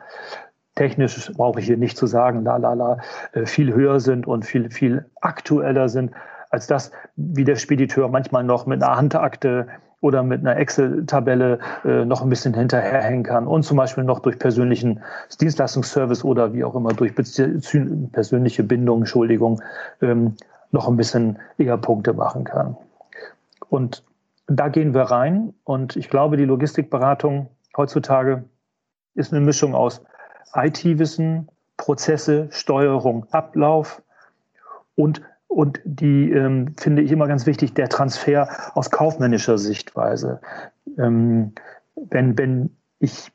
technisch, 0.76 1.30
brauche 1.36 1.60
ich 1.60 1.66
hier 1.66 1.76
nicht 1.76 1.96
zu 1.96 2.06
sagen, 2.06 2.44
la 2.44 2.56
la 2.56 2.74
la, 2.74 2.98
äh, 3.32 3.44
viel 3.44 3.74
höher 3.74 4.00
sind 4.00 4.26
und 4.26 4.44
viel, 4.44 4.70
viel 4.70 5.10
aktueller 5.20 5.88
sind 5.88 6.12
als 6.50 6.66
das, 6.66 6.92
wie 7.16 7.44
der 7.44 7.56
Spediteur 7.56 8.08
manchmal 8.08 8.44
noch 8.44 8.66
mit 8.66 8.82
einer 8.82 8.96
Handakte 8.96 9.68
oder 10.00 10.22
mit 10.22 10.40
einer 10.40 10.56
Excel-Tabelle 10.56 11.58
äh, 11.84 12.04
noch 12.04 12.22
ein 12.22 12.28
bisschen 12.30 12.54
hinterherhängen 12.54 13.22
kann 13.22 13.46
und 13.46 13.64
zum 13.64 13.76
Beispiel 13.76 14.04
noch 14.04 14.20
durch 14.20 14.38
persönlichen 14.38 15.00
Dienstleistungsservice 15.40 16.24
oder 16.24 16.52
wie 16.54 16.64
auch 16.64 16.74
immer 16.74 16.92
durch 16.92 17.14
persönliche 17.14 18.62
Bindung, 18.62 19.00
Entschuldigung, 19.00 19.62
ähm, 20.00 20.36
noch 20.70 20.88
ein 20.88 20.96
bisschen 20.96 21.38
eher 21.58 21.76
Punkte 21.76 22.14
machen 22.14 22.44
kann. 22.44 22.76
Und 23.68 24.04
da 24.46 24.68
gehen 24.68 24.94
wir 24.94 25.02
rein 25.02 25.54
und 25.64 25.96
ich 25.96 26.08
glaube, 26.08 26.36
die 26.36 26.44
Logistikberatung 26.44 27.48
heutzutage 27.76 28.44
ist 29.14 29.32
eine 29.32 29.44
Mischung 29.44 29.74
aus 29.74 30.02
IT-Wissen, 30.54 31.48
Prozesse, 31.76 32.48
Steuerung, 32.50 33.26
Ablauf 33.30 34.02
und 34.96 35.22
und 35.50 35.80
die 35.84 36.30
ähm, 36.30 36.74
finde 36.78 37.02
ich 37.02 37.10
immer 37.10 37.26
ganz 37.26 37.44
wichtig, 37.44 37.74
der 37.74 37.88
Transfer 37.88 38.48
aus 38.74 38.92
kaufmännischer 38.92 39.58
Sichtweise. 39.58 40.40
Ähm, 40.96 41.54
wenn, 41.96 42.38
wenn 42.38 42.76
ich, 43.00 43.32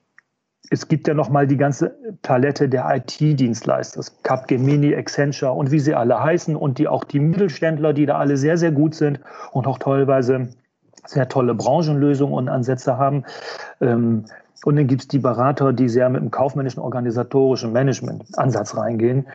es 0.69 0.87
gibt 0.87 1.09
ja 1.09 1.13
nochmal 1.13 1.45
die 1.45 1.57
ganze 1.57 1.93
Palette 2.21 2.69
der 2.69 2.89
IT-Dienstleister, 2.95 4.01
Capgemini, 4.23 4.95
Accenture 4.95 5.51
und 5.51 5.71
wie 5.71 5.79
sie 5.79 5.93
alle 5.93 6.23
heißen 6.23 6.55
und 6.55 6.77
die 6.77 6.87
auch 6.87 7.03
die 7.03 7.19
Mittelständler, 7.19 7.91
die 7.91 8.05
da 8.05 8.17
alle 8.17 8.37
sehr, 8.37 8.57
sehr 8.57 8.71
gut 8.71 8.95
sind 8.95 9.19
und 9.51 9.67
auch 9.67 9.77
teilweise 9.77 10.47
sehr 11.05 11.27
tolle 11.27 11.53
Branchenlösungen 11.53 12.33
und 12.33 12.47
Ansätze 12.47 12.97
haben. 12.97 13.25
Ähm, 13.81 14.23
und 14.63 14.77
dann 14.77 14.87
gibt 14.87 15.01
es 15.01 15.07
die 15.09 15.19
Berater, 15.19 15.73
die 15.73 15.89
sehr 15.89 16.07
mit 16.07 16.21
dem 16.21 16.31
kaufmännischen, 16.31 16.81
organisatorischen 16.81 17.73
Management-Ansatz 17.73 18.77
reingehen 18.77 19.27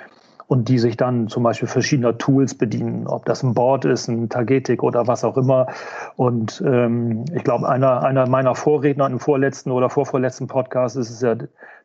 und 0.50 0.68
die 0.68 0.80
sich 0.80 0.96
dann 0.96 1.28
zum 1.28 1.44
Beispiel 1.44 1.68
verschiedener 1.68 2.18
Tools 2.18 2.56
bedienen, 2.56 3.06
ob 3.06 3.24
das 3.24 3.44
ein 3.44 3.54
Board 3.54 3.84
ist, 3.84 4.08
ein 4.08 4.28
Tagetik 4.28 4.82
oder 4.82 5.06
was 5.06 5.22
auch 5.22 5.36
immer. 5.36 5.68
Und 6.16 6.60
ähm, 6.66 7.24
ich 7.32 7.44
glaube, 7.44 7.68
einer, 7.68 8.02
einer 8.02 8.28
meiner 8.28 8.56
Vorredner 8.56 9.06
im 9.06 9.20
vorletzten 9.20 9.70
oder 9.70 9.88
vorvorletzten 9.90 10.48
Podcast 10.48 10.96
ist 10.96 11.08
es 11.08 11.20
ja 11.20 11.36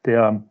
der 0.05 0.41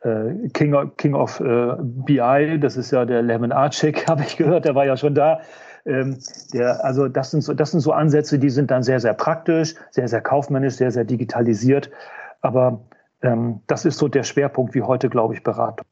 äh, 0.00 0.48
King, 0.54 0.72
of, 0.72 0.96
King 0.96 1.12
of 1.12 1.38
äh, 1.40 1.74
BI, 1.78 2.58
das 2.58 2.78
ist 2.78 2.92
ja 2.92 3.04
der 3.04 3.20
Lemon 3.20 3.52
Archik, 3.52 4.06
habe 4.08 4.22
ich 4.22 4.38
gehört, 4.38 4.64
der 4.64 4.74
war 4.74 4.86
ja 4.86 4.96
schon 4.96 5.14
da. 5.14 5.42
Ähm, 5.84 6.16
der, 6.54 6.82
also 6.82 7.08
das 7.08 7.30
sind, 7.30 7.42
so, 7.42 7.52
das 7.52 7.72
sind 7.72 7.80
so 7.80 7.92
Ansätze, 7.92 8.38
die 8.38 8.48
sind 8.48 8.70
dann 8.70 8.82
sehr, 8.82 9.00
sehr 9.00 9.12
praktisch, 9.12 9.74
sehr, 9.90 10.08
sehr 10.08 10.22
kaufmännisch, 10.22 10.76
sehr, 10.76 10.92
sehr 10.92 11.04
digitalisiert. 11.04 11.90
Aber 12.40 12.80
ähm, 13.20 13.60
das 13.66 13.84
ist 13.84 13.98
so 13.98 14.08
der 14.08 14.22
Schwerpunkt 14.22 14.74
wie 14.74 14.80
heute, 14.80 15.10
glaube 15.10 15.34
ich, 15.34 15.42
Beratung. 15.42 15.86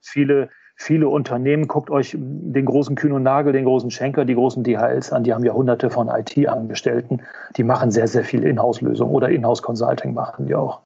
Viele 0.00 0.48
viele 0.76 1.08
Unternehmen, 1.08 1.68
guckt 1.68 1.90
euch 1.90 2.16
den 2.18 2.64
großen 2.64 2.96
Kühn 2.96 3.12
und 3.12 3.22
Nagel, 3.22 3.52
den 3.52 3.64
großen 3.64 3.90
Schenker, 3.90 4.24
die 4.24 4.34
großen 4.34 4.64
DHLs 4.64 5.12
an, 5.12 5.24
die 5.24 5.32
haben 5.32 5.44
ja 5.44 5.52
hunderte 5.52 5.90
von 5.90 6.08
IT-Angestellten, 6.08 7.22
die 7.56 7.62
machen 7.62 7.90
sehr, 7.90 8.08
sehr 8.08 8.24
viel 8.24 8.42
Inhouse-Lösungen 8.42 9.12
oder 9.12 9.28
Inhouse-Consulting 9.28 10.14
machen 10.14 10.46
die 10.46 10.54
auch. 10.54 10.80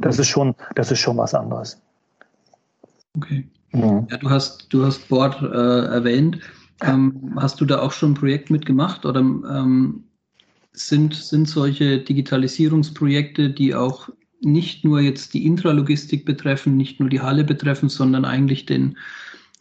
Das 0.00 0.18
ist 0.18 0.28
schon, 0.28 0.54
das 0.74 0.90
ist 0.90 0.98
schon 0.98 1.16
was 1.16 1.34
anderes. 1.34 1.80
Okay. 3.16 3.46
Mhm. 3.72 4.06
Ja, 4.10 4.16
du 4.16 4.30
hast, 4.30 4.72
du 4.72 4.84
hast 4.84 5.08
Board 5.08 5.40
äh, 5.42 5.86
erwähnt. 5.94 6.40
Ähm, 6.82 7.34
hast 7.36 7.60
du 7.60 7.64
da 7.64 7.80
auch 7.80 7.92
schon 7.92 8.12
ein 8.12 8.14
Projekt 8.14 8.50
mitgemacht 8.50 9.06
oder 9.06 9.20
ähm, 9.20 10.04
sind, 10.72 11.14
sind 11.14 11.48
solche 11.48 11.98
Digitalisierungsprojekte, 11.98 13.50
die 13.50 13.74
auch 13.74 14.08
nicht 14.40 14.84
nur 14.84 15.00
jetzt 15.00 15.34
die 15.34 15.46
Intralogistik 15.46 16.24
betreffen, 16.24 16.76
nicht 16.76 17.00
nur 17.00 17.08
die 17.08 17.20
Halle 17.20 17.44
betreffen, 17.44 17.88
sondern 17.88 18.24
eigentlich 18.24 18.66
den, 18.66 18.98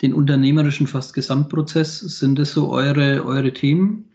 den 0.03 0.13
unternehmerischen 0.13 0.85
fast 0.85 1.13
Gesamtprozess. 1.13 1.99
Sind 1.99 2.37
das 2.37 2.51
so 2.51 2.69
eure, 2.69 3.25
eure 3.25 3.53
Themen? 3.53 4.11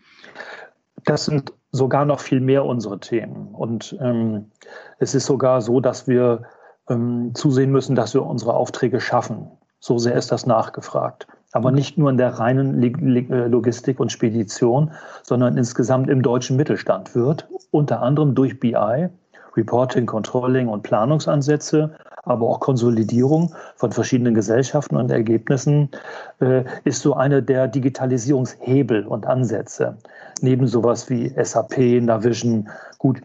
Das 1.04 1.24
sind 1.24 1.52
sogar 1.72 2.04
noch 2.04 2.20
viel 2.20 2.40
mehr 2.40 2.64
unsere 2.64 3.00
Themen. 3.00 3.48
Und 3.54 3.96
ähm, 4.00 4.50
es 4.98 5.14
ist 5.14 5.26
sogar 5.26 5.62
so, 5.62 5.80
dass 5.80 6.06
wir 6.06 6.42
ähm, 6.88 7.32
zusehen 7.34 7.72
müssen, 7.72 7.96
dass 7.96 8.14
wir 8.14 8.24
unsere 8.24 8.54
Aufträge 8.54 9.00
schaffen. 9.00 9.50
So 9.80 9.98
sehr 9.98 10.14
ist 10.14 10.30
das 10.30 10.46
nachgefragt. 10.46 11.26
Aber 11.52 11.72
nicht 11.72 11.96
nur 11.96 12.10
in 12.10 12.18
der 12.18 12.38
reinen 12.38 12.82
äh, 12.82 13.46
Logistik 13.46 13.98
und 14.00 14.12
Spedition, 14.12 14.92
sondern 15.22 15.56
insgesamt 15.56 16.10
im 16.10 16.20
deutschen 16.20 16.56
Mittelstand 16.56 17.14
wird 17.14 17.48
unter 17.70 18.02
anderem 18.02 18.34
durch 18.34 18.60
BI 18.60 19.08
Reporting, 19.56 20.06
Controlling 20.06 20.68
und 20.68 20.82
Planungsansätze, 20.82 21.94
aber 22.28 22.48
auch 22.48 22.60
Konsolidierung 22.60 23.54
von 23.76 23.92
verschiedenen 23.92 24.34
Gesellschaften 24.34 24.96
und 24.96 25.10
Ergebnissen 25.10 25.90
äh, 26.40 26.64
ist 26.84 27.02
so 27.02 27.14
eine 27.14 27.42
der 27.42 27.68
Digitalisierungshebel 27.68 29.06
und 29.06 29.26
Ansätze. 29.26 29.96
Neben 30.40 30.66
sowas 30.66 31.08
wie 31.10 31.32
SAP, 31.42 32.02
Navision, 32.02 32.68
gut, 32.98 33.20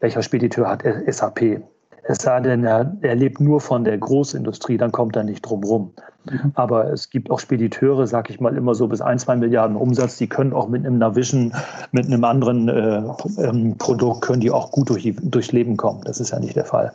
welcher 0.00 0.22
Spediteur 0.22 0.68
hat 0.68 0.84
SAP? 1.06 1.62
Es 2.04 2.18
sei 2.18 2.40
denn, 2.40 2.64
er, 2.64 2.96
er 3.02 3.14
lebt 3.14 3.40
nur 3.40 3.60
von 3.60 3.84
der 3.84 3.98
Großindustrie, 3.98 4.78
dann 4.78 4.92
kommt 4.92 5.14
er 5.16 5.24
nicht 5.24 5.42
drum 5.42 5.62
rum. 5.62 5.92
Mhm. 6.24 6.52
Aber 6.54 6.92
es 6.92 7.10
gibt 7.10 7.30
auch 7.30 7.38
Spediteure, 7.38 8.06
sag 8.06 8.30
ich 8.30 8.40
mal, 8.40 8.56
immer 8.56 8.74
so 8.74 8.88
bis 8.88 9.00
ein, 9.00 9.18
zwei 9.18 9.36
Milliarden 9.36 9.76
Umsatz, 9.76 10.18
die 10.18 10.28
können 10.28 10.52
auch 10.52 10.68
mit 10.68 10.84
einem 10.84 10.98
Navision, 10.98 11.52
mit 11.92 12.06
einem 12.06 12.24
anderen 12.24 12.68
äh, 12.68 13.02
ähm, 13.38 13.76
Produkt, 13.78 14.22
können 14.22 14.40
die 14.40 14.50
auch 14.50 14.70
gut 14.70 14.90
durch, 14.90 15.12
durchs 15.22 15.52
Leben 15.52 15.76
kommen. 15.76 16.02
Das 16.04 16.20
ist 16.20 16.30
ja 16.30 16.38
nicht 16.38 16.56
der 16.56 16.64
Fall. 16.64 16.92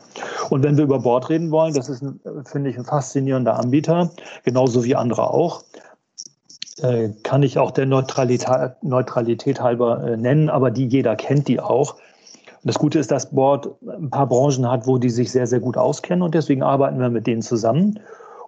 Und 0.50 0.64
wenn 0.64 0.78
wir 0.78 0.84
über 0.84 1.00
Bord 1.00 1.30
reden 1.30 1.52
wollen, 1.52 1.74
das 1.74 1.90
ist, 1.90 2.04
finde 2.46 2.70
ich, 2.70 2.78
ein 2.78 2.86
faszinierender 2.86 3.60
Anbieter, 3.60 4.12
genauso 4.44 4.84
wie 4.84 4.96
andere 4.96 5.30
auch 5.32 5.64
äh, 6.82 7.10
kann 7.24 7.44
ich 7.44 7.58
auch 7.58 7.72
der 7.72 7.86
Neutralität, 7.86 8.72
Neutralität 8.82 9.62
halber 9.62 10.04
äh, 10.04 10.18
nennen, 10.18 10.50
aber 10.50 10.72
die 10.72 10.88
jeder 10.88 11.16
kennt 11.16 11.48
die 11.48 11.60
auch. 11.60 11.96
Das 12.64 12.80
Gute 12.80 12.98
ist, 12.98 13.12
dass 13.12 13.30
Board 13.30 13.70
ein 13.86 14.10
paar 14.10 14.28
Branchen 14.28 14.70
hat, 14.70 14.88
wo 14.88 14.98
die 14.98 15.10
sich 15.10 15.32
sehr, 15.32 15.48
sehr 15.48 15.60
gut 15.60 15.78
auskennen 15.78 16.22
und 16.22 16.34
deswegen 16.34 16.64
arbeiten 16.64 17.00
wir 17.00 17.10
mit 17.10 17.28
denen 17.28 17.42
zusammen 17.42 18.00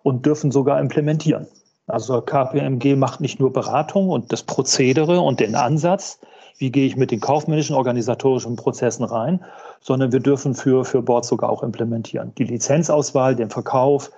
und 0.06 0.24
dürfen 0.24 0.52
sogar 0.52 0.80
implementieren. 0.80 1.48
Also 1.88 2.22
KPMG 2.22 2.96
macht 2.96 3.22
nicht 3.22 3.40
nur 3.40 3.52
Beratung 3.52 4.10
und 4.10 4.32
das 4.32 4.44
Prozedere 4.44 5.20
und 5.20 5.40
den 5.40 5.56
Ansatz, 5.56 6.20
wie 6.60 6.72
gehe 6.72 6.86
ich 6.86 6.96
mit 6.96 7.10
den 7.10 7.20
kaufmännischen, 7.20 7.76
organisatorischen 7.76 8.56
Prozessen 8.56 9.04
rein, 9.04 9.44
sondern 9.82 10.12
wir 10.12 10.20
dürfen 10.20 10.54
für, 10.54 10.86
für 10.86 11.02
Board 11.02 11.26
sogar 11.26 11.50
auch 11.50 11.64
implementieren. 11.64 12.34
Die 12.38 12.44
Lizenzauswahl, 12.44 13.36
den 13.36 13.50
Verkauf, 13.50 14.12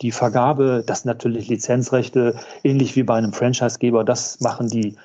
die 0.00 0.10
Vergabe, 0.10 0.82
das 0.86 1.04
natürlich 1.04 1.48
Lizenzrechte, 1.48 2.34
ähnlich 2.64 2.96
wie 2.96 3.02
bei 3.02 3.16
einem 3.16 3.34
Franchisegeber, 3.34 4.04
das 4.04 4.40
machen 4.40 4.68
die 4.68 4.96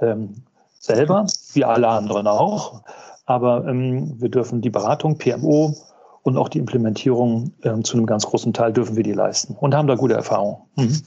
ähm, 0.00 0.34
selber, 0.78 1.26
wie 1.52 1.64
alle 1.64 1.88
anderen 1.88 2.28
auch. 2.28 2.82
Aber 3.26 3.66
ähm, 3.66 4.20
wir 4.20 4.28
dürfen 4.28 4.60
die 4.60 4.70
Beratung, 4.70 5.18
PMO 5.18 5.74
und 6.22 6.36
auch 6.36 6.48
die 6.48 6.58
Implementierung 6.58 7.52
ähm, 7.62 7.84
zu 7.84 7.96
einem 7.96 8.06
ganz 8.06 8.26
großen 8.26 8.52
Teil 8.52 8.72
dürfen 8.72 8.96
wir 8.96 9.02
die 9.02 9.12
leisten 9.12 9.54
und 9.54 9.74
haben 9.74 9.88
da 9.88 9.94
gute 9.94 10.14
Erfahrungen. 10.14 10.58
Mhm. 10.76 11.00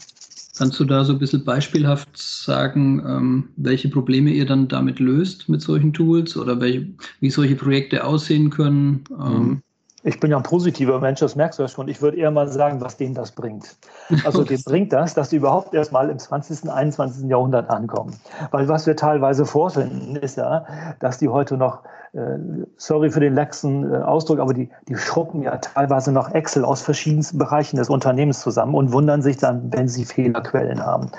Kannst 0.56 0.80
du 0.80 0.86
da 0.86 1.04
so 1.04 1.14
ein 1.14 1.20
bisschen 1.20 1.44
beispielhaft 1.44 2.10
sagen, 2.16 3.02
ähm, 3.08 3.50
welche 3.56 3.90
Probleme 3.90 4.30
ihr 4.30 4.46
dann 4.46 4.68
damit 4.68 5.00
löst 5.00 5.50
mit 5.50 5.62
solchen 5.62 5.94
Tools 5.94 6.38
oder 6.38 6.60
welche, 6.62 6.88
wie 7.22 7.32
solche 7.32 7.56
Projekte 7.56 8.04
aussehen 8.04 8.52
können? 8.52 9.04
Ähm, 9.20 9.34
mhm. 9.34 9.62
Ich 10.06 10.20
bin 10.20 10.32
ja 10.32 10.38
ein 10.38 10.44
positiver 10.44 11.00
Mensch, 11.00 11.22
das 11.22 11.36
merkst 11.36 11.60
du 11.60 11.64
ja 11.64 11.70
schon. 11.70 11.88
Ich 11.88 12.02
würde 12.02 12.18
eher 12.18 12.30
mal 12.30 12.50
sagen, 12.50 12.82
was 12.82 12.98
denen 12.98 13.14
das 13.14 13.32
bringt. 13.32 13.78
Also 14.26 14.44
denen 14.44 14.64
bringt 14.64 14.92
das, 14.92 15.14
dass 15.14 15.30
sie 15.30 15.38
überhaupt 15.38 15.74
erst 15.74 15.94
mal 15.94 16.10
im 16.10 16.20
20., 16.20 16.70
21. 16.70 17.30
Jahrhundert 17.30 17.70
ankommen. 17.70 18.14
Weil 18.52 18.68
was 18.68 18.86
wir 18.86 18.98
teilweise 18.98 19.46
vorfinden, 19.46 20.18
ist 20.18 20.38
ja, 20.38 20.66
dass 21.00 21.20
die 21.20 21.30
heute 21.30 21.56
noch, 21.56 21.84
äh, 22.12 22.38
sorry 22.76 23.12
für 23.12 23.22
den 23.22 23.34
laxen 23.34 23.94
äh, 23.94 23.98
Ausdruck, 23.98 24.40
aber 24.40 24.54
die, 24.54 24.70
die 24.90 24.98
schruppen 24.98 25.42
ja 25.42 25.58
teilweise 25.58 26.12
noch 26.12 26.34
Excel 26.34 26.66
aus 26.66 26.82
verschiedensten 26.82 27.38
Bereichen 27.38 27.78
des 27.78 27.90
Unternehmens 27.90 28.42
zusammen 28.42 28.76
und 28.76 28.92
wundern 28.92 29.22
sich 29.22 29.38
dann, 29.38 29.72
wenn 29.72 29.88
sie 29.88 30.04
Fehlerquellen 30.04 30.86
haben. 30.86 31.12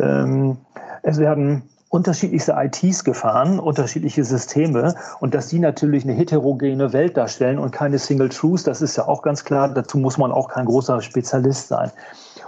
Ähm, 0.00 0.56
es 1.02 1.18
werden 1.18 1.62
unterschiedlichste 1.94 2.56
ITs 2.58 3.04
gefahren, 3.04 3.60
unterschiedliche 3.60 4.24
Systeme 4.24 4.96
und 5.20 5.32
dass 5.32 5.46
die 5.46 5.60
natürlich 5.60 6.02
eine 6.02 6.12
heterogene 6.12 6.92
Welt 6.92 7.16
darstellen 7.16 7.60
und 7.60 7.70
keine 7.70 8.00
Single 8.00 8.30
Truths, 8.30 8.64
das 8.64 8.82
ist 8.82 8.96
ja 8.96 9.06
auch 9.06 9.22
ganz 9.22 9.44
klar, 9.44 9.68
dazu 9.68 9.98
muss 9.98 10.18
man 10.18 10.32
auch 10.32 10.48
kein 10.48 10.66
großer 10.66 11.00
Spezialist 11.02 11.68
sein. 11.68 11.92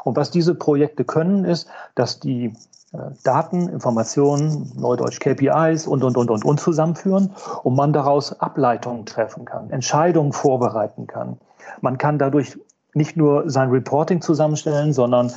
Und 0.03 0.17
was 0.17 0.33
diese 0.33 0.57
Projekte 0.57 1.05
können, 1.05 1.45
ist, 1.45 1.69
dass 1.95 2.19
die 2.19 2.47
äh, 2.93 2.99
Daten, 3.23 3.69
Informationen, 3.69 4.73
Neudeutsch 4.75 5.21
KPIs 5.21 5.87
und, 5.87 6.03
und, 6.03 6.17
und, 6.17 6.29
und, 6.29 6.45
und 6.45 6.59
zusammenführen 6.59 7.31
und 7.63 7.77
man 7.77 7.93
daraus 7.93 8.41
Ableitungen 8.41 9.07
treffen 9.07 9.45
kann, 9.45 9.71
Entscheidungen 9.71 10.33
vorbereiten 10.33 11.07
kann. 11.07 11.39
Man 11.83 11.99
kann 11.99 12.19
dadurch 12.19 12.59
nicht 12.97 13.17
nur 13.17 13.49
sein 13.49 13.71
Reporting 13.71 14.21
zusammenstellen, 14.21 14.93
sondern 14.93 15.33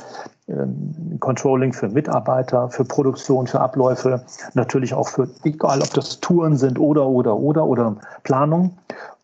ähm, 0.48 1.18
Controlling 1.20 1.72
für 1.72 1.88
Mitarbeiter, 1.88 2.70
für 2.70 2.84
Produktion, 2.84 3.46
für 3.46 3.60
Abläufe, 3.60 4.24
natürlich 4.54 4.94
auch 4.94 5.08
für, 5.08 5.28
egal 5.44 5.82
ob 5.82 5.92
das 5.94 6.20
Touren 6.20 6.56
sind 6.56 6.78
oder, 6.78 7.06
oder, 7.06 7.36
oder, 7.36 7.66
oder 7.66 7.96
Planung. 8.24 8.76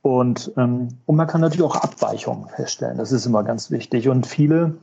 Und, 0.02 0.52
ähm, 0.56 0.88
und 1.06 1.16
man 1.16 1.26
kann 1.26 1.40
natürlich 1.40 1.64
auch 1.64 1.76
Abweichungen 1.76 2.48
feststellen. 2.48 2.98
Das 2.98 3.10
ist 3.10 3.26
immer 3.26 3.42
ganz 3.42 3.70
wichtig. 3.70 4.08
Und 4.08 4.26
viele 4.26 4.76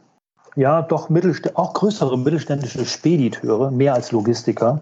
ja, 0.55 0.81
doch 0.81 1.09
auch 1.55 1.73
größere 1.73 2.17
mittelständische 2.17 2.85
Spediteure, 2.85 3.71
mehr 3.71 3.93
als 3.93 4.11
Logistiker, 4.11 4.81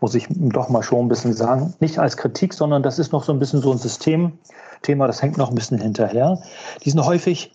muss 0.00 0.14
ich 0.14 0.26
doch 0.30 0.68
mal 0.68 0.82
schon 0.82 1.06
ein 1.06 1.08
bisschen 1.08 1.32
sagen. 1.32 1.74
Nicht 1.80 1.98
als 1.98 2.16
Kritik, 2.16 2.54
sondern 2.54 2.82
das 2.82 2.98
ist 2.98 3.12
noch 3.12 3.22
so 3.22 3.32
ein 3.32 3.38
bisschen 3.38 3.60
so 3.60 3.70
ein 3.70 3.78
Systemthema, 3.78 5.06
das 5.06 5.22
hängt 5.22 5.38
noch 5.38 5.50
ein 5.50 5.54
bisschen 5.54 5.78
hinterher. 5.78 6.38
Die 6.84 6.90
sind 6.90 7.04
häufig 7.04 7.52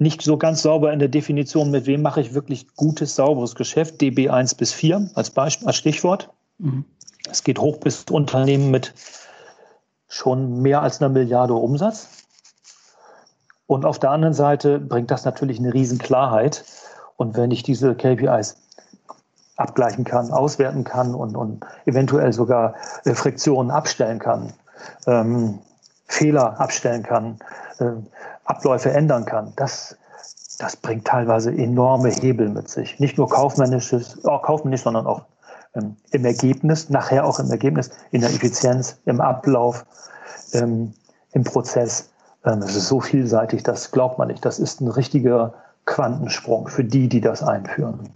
nicht 0.00 0.22
so 0.22 0.38
ganz 0.38 0.62
sauber 0.62 0.92
in 0.92 0.98
der 0.98 1.08
Definition, 1.08 1.70
mit 1.70 1.86
wem 1.86 2.00
mache 2.00 2.22
ich 2.22 2.32
wirklich 2.32 2.74
gutes, 2.74 3.14
sauberes 3.14 3.54
Geschäft, 3.54 4.00
DB 4.00 4.30
1 4.30 4.54
bis 4.54 4.72
4 4.72 5.10
als, 5.14 5.30
Beispiel, 5.30 5.66
als 5.68 5.76
Stichwort. 5.76 6.30
Mhm. 6.58 6.86
Es 7.30 7.44
geht 7.44 7.58
hoch 7.58 7.76
bis 7.76 8.04
Unternehmen 8.10 8.70
mit 8.70 8.94
schon 10.08 10.62
mehr 10.62 10.82
als 10.82 11.00
einer 11.00 11.10
Milliarde 11.10 11.52
Umsatz. 11.52 12.08
Und 13.66 13.84
auf 13.84 13.98
der 13.98 14.10
anderen 14.10 14.32
Seite 14.32 14.80
bringt 14.80 15.10
das 15.10 15.26
natürlich 15.26 15.58
eine 15.58 15.74
Riesenklarheit. 15.74 16.64
Und 17.16 17.36
wenn 17.36 17.50
ich 17.50 17.62
diese 17.62 17.94
KPIs 17.94 18.56
abgleichen 19.56 20.04
kann, 20.04 20.30
auswerten 20.30 20.82
kann 20.82 21.14
und, 21.14 21.36
und 21.36 21.64
eventuell 21.84 22.32
sogar 22.32 22.74
äh, 23.04 23.14
Friktionen 23.14 23.70
abstellen 23.70 24.18
kann, 24.18 24.54
ähm, 25.06 25.58
Fehler 26.06 26.58
abstellen 26.58 27.02
kann, 27.02 27.38
Abläufe 28.44 28.90
ändern 28.90 29.24
kann, 29.24 29.52
das, 29.56 29.96
das 30.58 30.76
bringt 30.76 31.06
teilweise 31.06 31.50
enorme 31.50 32.10
Hebel 32.10 32.48
mit 32.48 32.68
sich. 32.68 32.98
Nicht 32.98 33.18
nur 33.18 33.28
kaufmännisches, 33.28 34.24
auch 34.24 34.42
kaufmännisch, 34.42 34.82
sondern 34.82 35.06
auch 35.06 35.22
ähm, 35.74 35.96
im 36.10 36.24
Ergebnis, 36.24 36.90
nachher 36.90 37.24
auch 37.24 37.38
im 37.38 37.50
Ergebnis, 37.50 37.90
in 38.10 38.20
der 38.20 38.30
Effizienz, 38.30 38.98
im 39.06 39.20
Ablauf, 39.20 39.86
ähm, 40.52 40.92
im 41.32 41.44
Prozess. 41.44 42.10
Ähm, 42.44 42.62
es 42.62 42.74
ist 42.76 42.88
so 42.88 43.00
vielseitig, 43.00 43.62
das 43.62 43.90
glaubt 43.90 44.18
man 44.18 44.28
nicht. 44.28 44.44
Das 44.44 44.58
ist 44.58 44.80
ein 44.80 44.88
richtiger 44.88 45.54
Quantensprung 45.86 46.68
für 46.68 46.84
die, 46.84 47.08
die 47.08 47.20
das 47.20 47.42
einführen. 47.42 48.10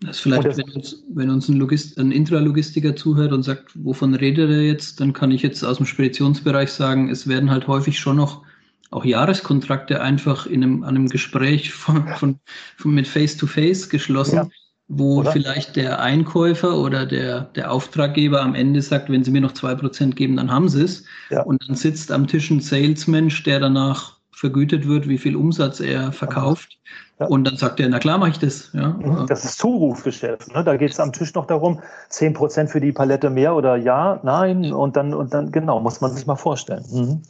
Das 0.00 0.18
vielleicht, 0.18 0.44
das, 0.44 0.58
wenn 0.58 0.70
uns, 0.72 1.02
wenn 1.14 1.30
uns 1.30 1.48
ein, 1.48 1.56
Logist, 1.56 1.98
ein 1.98 2.12
Intralogistiker 2.12 2.94
zuhört 2.96 3.32
und 3.32 3.42
sagt, 3.42 3.72
wovon 3.82 4.14
redet 4.14 4.50
er 4.50 4.60
jetzt, 4.60 5.00
dann 5.00 5.14
kann 5.14 5.30
ich 5.30 5.42
jetzt 5.42 5.64
aus 5.64 5.78
dem 5.78 5.86
Speditionsbereich 5.86 6.70
sagen, 6.70 7.08
es 7.08 7.26
werden 7.26 7.50
halt 7.50 7.66
häufig 7.66 7.98
schon 7.98 8.16
noch 8.16 8.42
auch 8.90 9.04
Jahreskontrakte 9.04 10.00
einfach 10.00 10.46
in 10.46 10.62
einem, 10.62 10.82
an 10.82 10.96
einem 10.96 11.08
Gespräch 11.08 11.72
von, 11.72 12.06
von, 12.08 12.38
von 12.76 12.94
mit 12.94 13.08
Face-to-Face 13.08 13.86
-face 13.86 13.90
geschlossen, 13.90 14.36
ja. 14.36 14.48
wo 14.88 15.20
oder? 15.20 15.32
vielleicht 15.32 15.76
der 15.76 16.00
Einkäufer 16.00 16.76
oder 16.76 17.06
der, 17.06 17.42
der 17.56 17.72
Auftraggeber 17.72 18.42
am 18.42 18.54
Ende 18.54 18.82
sagt, 18.82 19.10
wenn 19.10 19.24
sie 19.24 19.30
mir 19.30 19.40
noch 19.40 19.52
zwei 19.52 19.74
Prozent 19.74 20.16
geben, 20.16 20.36
dann 20.36 20.50
haben 20.50 20.68
sie 20.68 20.82
es. 20.82 21.04
Ja. 21.30 21.42
Und 21.42 21.68
dann 21.68 21.76
sitzt 21.76 22.12
am 22.12 22.26
Tisch 22.26 22.50
ein 22.50 22.60
Salesmensch, 22.60 23.42
der 23.42 23.60
danach 23.60 24.16
vergütet 24.36 24.86
wird, 24.86 25.08
wie 25.08 25.16
viel 25.16 25.34
Umsatz 25.34 25.80
er 25.80 26.12
verkauft. 26.12 26.78
Ja. 27.18 27.26
Und 27.26 27.44
dann 27.44 27.56
sagt 27.56 27.80
er, 27.80 27.88
na 27.88 27.98
klar 27.98 28.18
mache 28.18 28.30
ich 28.30 28.38
das. 28.38 28.70
Ja. 28.74 28.88
Mhm. 28.90 29.26
Das 29.26 29.46
ist 29.46 29.58
Zurufgeschäft. 29.58 30.54
Ne? 30.54 30.62
Da 30.62 30.76
geht 30.76 30.90
es 30.90 31.00
am 31.00 31.12
Tisch 31.12 31.32
noch 31.34 31.46
darum, 31.46 31.80
10% 32.10 32.68
für 32.68 32.80
die 32.80 32.92
Palette 32.92 33.30
mehr 33.30 33.56
oder 33.56 33.76
ja, 33.76 34.20
nein. 34.22 34.72
Und 34.74 34.96
dann, 34.96 35.14
und 35.14 35.32
dann, 35.32 35.50
genau, 35.50 35.80
muss 35.80 36.02
man 36.02 36.12
sich 36.12 36.26
mal 36.26 36.36
vorstellen. 36.36 36.84
Mhm. 36.92 37.22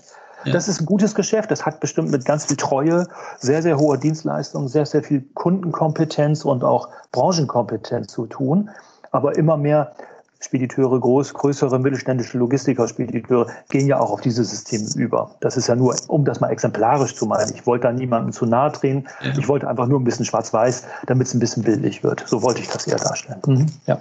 Ja. 0.47 0.53
Das 0.53 0.69
ist 0.69 0.81
ein 0.81 0.87
gutes 0.87 1.15
Geschäft. 1.15 1.51
Das 1.51 1.67
hat 1.67 1.81
bestimmt 1.81 2.11
mit 2.11 2.25
ganz 2.25 2.47
viel 2.47 2.57
Treue, 2.57 3.07
sehr, 3.39 3.63
sehr 3.63 3.79
hoher 3.79 3.99
Dienstleistung, 3.99 4.69
sehr, 4.69 4.87
sehr 4.87 5.03
viel 5.03 5.25
Kundenkompetenz 5.35 6.45
und 6.45 6.65
auch 6.65 6.89
Branchenkompetenz 7.13 8.13
zu 8.13 8.27
tun. 8.27 8.71
Aber 9.11 9.37
immer 9.37 9.57
mehr 9.57 9.93
Spediteure, 10.41 11.01
groß, 11.01 11.35
größere 11.35 11.79
mittelständische 11.79 12.39
Logistiker, 12.39 12.87
Spediteure 12.87 13.47
gehen 13.69 13.87
ja 13.87 13.99
auch 13.99 14.11
auf 14.11 14.21
diese 14.21 14.45
Systeme 14.45 14.87
über. 14.95 15.35
Das 15.41 15.57
ist 15.57 15.67
ja 15.67 15.75
nur, 15.75 15.97
um 16.09 16.25
das 16.25 16.41
mal 16.41 16.51
exemplarisch 16.51 17.15
zu 17.15 17.27
meinen. 17.27 17.53
Ich 17.55 17.67
wollte 17.67 17.89
da 17.89 17.93
niemandem 17.93 18.33
zu 18.33 18.47
nahe 18.47 18.71
drehen. 18.71 19.09
Ja. 19.23 19.37
Ich 19.39 19.49
wollte 19.49 19.67
einfach 19.69 19.87
nur 19.87 19.99
ein 19.99 20.05
bisschen 20.05 20.25
schwarz-weiß, 20.25 20.85
damit 21.07 21.27
es 21.27 21.35
ein 21.35 21.41
bisschen 21.41 21.63
bildlich 21.63 22.05
wird. 22.05 22.25
So 22.27 22.43
wollte 22.43 22.61
ich 22.61 22.69
das 22.69 22.87
eher 22.87 22.99
darstellen. 22.99 23.41
Mhm. 23.47 23.67
Ja. 23.87 23.99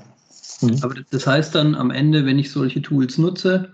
Mhm. 0.61 0.79
Aber 0.81 0.95
das 1.09 1.25
heißt 1.25 1.55
dann 1.55 1.73
am 1.73 1.89
Ende, 1.89 2.25
wenn 2.25 2.37
ich 2.37 2.51
solche 2.51 2.81
Tools 2.81 3.17
nutze, 3.17 3.69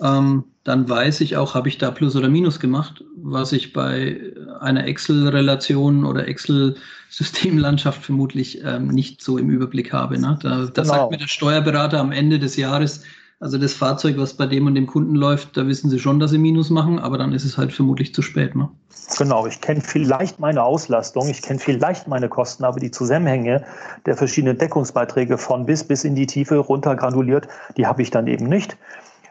ähm, 0.00 0.44
dann 0.66 0.88
weiß 0.88 1.20
ich 1.20 1.36
auch, 1.36 1.54
habe 1.54 1.68
ich 1.68 1.78
da 1.78 1.92
Plus 1.92 2.16
oder 2.16 2.28
Minus 2.28 2.58
gemacht, 2.58 3.04
was 3.22 3.52
ich 3.52 3.72
bei 3.72 4.20
einer 4.58 4.84
Excel-Relation 4.84 6.04
oder 6.04 6.26
Excel-Systemlandschaft 6.26 8.04
vermutlich 8.04 8.64
ähm, 8.64 8.88
nicht 8.88 9.22
so 9.22 9.38
im 9.38 9.48
Überblick 9.48 9.92
habe. 9.92 10.18
Ne? 10.18 10.36
Da, 10.42 10.64
da 10.66 10.82
genau. 10.82 10.94
sagt 10.94 11.10
mir 11.12 11.18
der 11.18 11.28
Steuerberater 11.28 12.00
am 12.00 12.10
Ende 12.10 12.40
des 12.40 12.56
Jahres, 12.56 13.04
also 13.38 13.58
das 13.58 13.74
Fahrzeug, 13.74 14.16
was 14.18 14.34
bei 14.34 14.46
dem 14.46 14.66
und 14.66 14.74
dem 14.74 14.88
Kunden 14.88 15.14
läuft, 15.14 15.56
da 15.56 15.68
wissen 15.68 15.88
sie 15.88 16.00
schon, 16.00 16.18
dass 16.18 16.32
sie 16.32 16.38
Minus 16.38 16.70
machen, 16.70 16.98
aber 16.98 17.16
dann 17.16 17.32
ist 17.32 17.44
es 17.44 17.56
halt 17.56 17.72
vermutlich 17.72 18.12
zu 18.12 18.22
spät. 18.22 18.56
Ne? 18.56 18.68
Genau, 19.18 19.46
ich 19.46 19.60
kenne 19.60 19.82
vielleicht 19.82 20.40
meine 20.40 20.64
Auslastung, 20.64 21.28
ich 21.28 21.42
kenne 21.42 21.60
vielleicht 21.60 22.08
meine 22.08 22.28
Kosten, 22.28 22.64
aber 22.64 22.80
die 22.80 22.90
Zusammenhänge 22.90 23.64
der 24.04 24.16
verschiedenen 24.16 24.58
Deckungsbeiträge 24.58 25.38
von 25.38 25.64
bis 25.64 25.84
bis 25.84 26.02
in 26.02 26.16
die 26.16 26.26
Tiefe 26.26 26.56
runtergranuliert, 26.56 27.46
die 27.76 27.86
habe 27.86 28.02
ich 28.02 28.10
dann 28.10 28.26
eben 28.26 28.48
nicht. 28.48 28.76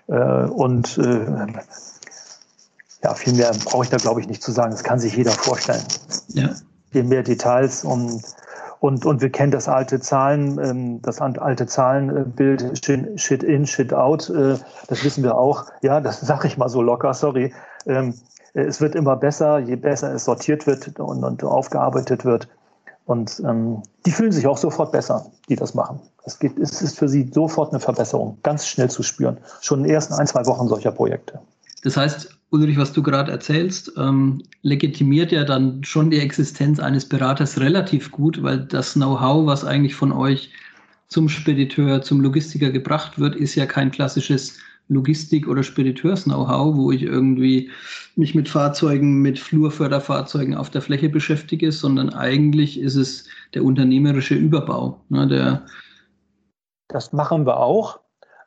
Äh, 0.08 0.46
und 0.46 0.98
äh, 0.98 1.26
ja, 3.04 3.14
viel 3.14 3.34
mehr 3.34 3.52
brauche 3.66 3.84
ich 3.84 3.90
da, 3.90 3.98
glaube 3.98 4.22
ich, 4.22 4.28
nicht 4.28 4.42
zu 4.42 4.52
sagen. 4.52 4.72
Das 4.72 4.84
kann 4.84 5.00
sich 5.00 5.16
jeder 5.16 5.32
vorstellen. 5.32 5.84
Ja. 6.30 6.50
Viel 6.92 7.04
mehr 7.04 7.24
Details 7.24 7.84
und, 7.84 8.22
und, 8.80 9.06
und 9.06 9.22
wir 9.22 9.30
kennen 9.30 9.52
das 9.52 9.68
alte 9.68 10.00
Zahlen, 10.00 10.60
ähm, 10.60 11.02
das 11.02 11.22
alte 11.22 11.68
Zahlenbild, 11.68 12.80
Shit 13.16 13.44
in, 13.44 13.66
Shit 13.68 13.94
out. 13.94 14.30
Äh, 14.30 14.58
das 14.88 15.04
wissen 15.04 15.24
wir 15.24 15.38
auch. 15.38 15.66
Ja, 15.82 16.02
das 16.02 16.22
sage 16.22 16.48
ich 16.48 16.58
mal 16.58 16.70
so 16.70 16.82
locker, 16.82 17.14
sorry. 17.14 17.54
Ähm, 17.86 18.16
es 18.54 18.80
wird 18.80 18.96
immer 18.96 19.18
besser, 19.18 19.60
je 19.60 19.76
besser 19.76 20.14
es 20.14 20.26
sortiert 20.26 20.66
wird 20.66 21.00
und, 21.00 21.24
und 21.24 21.44
aufgearbeitet 21.44 22.24
wird. 22.24 22.48
Und 23.06 23.42
ähm, 23.46 23.84
die 24.06 24.12
fühlen 24.12 24.32
sich 24.32 24.48
auch 24.48 24.58
sofort 24.58 24.92
besser, 24.92 25.28
die 25.50 25.56
das 25.56 25.74
machen. 25.74 26.00
Es, 26.26 26.40
geht, 26.40 26.58
es 26.58 26.82
ist 26.82 26.98
für 26.98 27.08
sie 27.08 27.30
sofort 27.32 27.72
eine 27.72 27.80
Verbesserung, 27.80 28.38
ganz 28.44 28.68
schnell 28.68 28.90
zu 28.90 29.04
spüren. 29.04 29.38
Schon 29.62 29.80
in 29.80 29.86
den 29.86 29.94
ersten 29.94 30.16
ein, 30.16 30.28
zwei 30.28 30.46
Wochen 30.46 30.68
solcher 30.68 30.92
Projekte. 30.92 31.40
Das 31.84 31.98
heißt, 31.98 32.36
Ulrich, 32.50 32.78
was 32.78 32.94
du 32.94 33.04
gerade 33.04 33.32
erzählst, 33.32 33.92
ähm, 33.98 34.42
legitimiert 34.64 35.32
ja 35.32 35.44
dann 35.44 35.84
schon 35.84 36.10
die 36.10 36.20
Existenz 36.20 36.80
eines 36.80 37.08
Beraters 37.08 37.60
relativ 37.60 38.12
gut, 38.12 38.42
weil 38.42 38.60
das 38.60 38.94
Know-how, 38.94 39.46
was 39.46 39.64
eigentlich 39.64 39.94
von 39.94 40.12
euch 40.12 40.52
zum 41.10 41.30
Spediteur, 41.30 42.02
zum 42.02 42.22
Logistiker 42.22 42.72
gebracht 42.72 43.20
wird, 43.20 43.36
ist 43.36 43.56
ja 43.56 43.66
kein 43.66 43.92
klassisches 43.92 44.58
Logistik- 44.88 45.48
oder 45.48 45.64
Spediteurs-Know-how, 45.64 46.76
wo 46.76 46.92
ich 46.92 47.04
irgendwie 47.04 47.72
mich 48.16 48.36
mit 48.36 48.50
Fahrzeugen, 48.50 49.22
mit 49.22 49.38
Flurförderfahrzeugen 49.38 50.56
auf 50.56 50.70
der 50.70 50.82
Fläche 50.82 51.10
beschäftige, 51.10 51.72
sondern 51.72 52.10
eigentlich 52.12 52.80
ist 52.80 52.96
es 52.96 53.26
der 53.54 53.64
unternehmerische 53.64 54.36
Überbau. 54.36 55.02
Ne, 55.10 55.28
der 55.28 55.66
das 56.96 57.12
machen 57.12 57.46
wir 57.46 57.60
auch. 57.60 58.00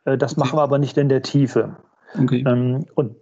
Äh, 0.07 0.17
das 0.17 0.33
okay. 0.33 0.41
machen 0.41 0.59
wir 0.59 0.63
aber 0.63 0.79
nicht 0.79 0.97
in 0.97 1.11
der 1.11 1.23
Tiefe. 1.23 1.77
Okay. 2.21 2.43
Ähm, 2.47 2.87
und, 2.95 3.15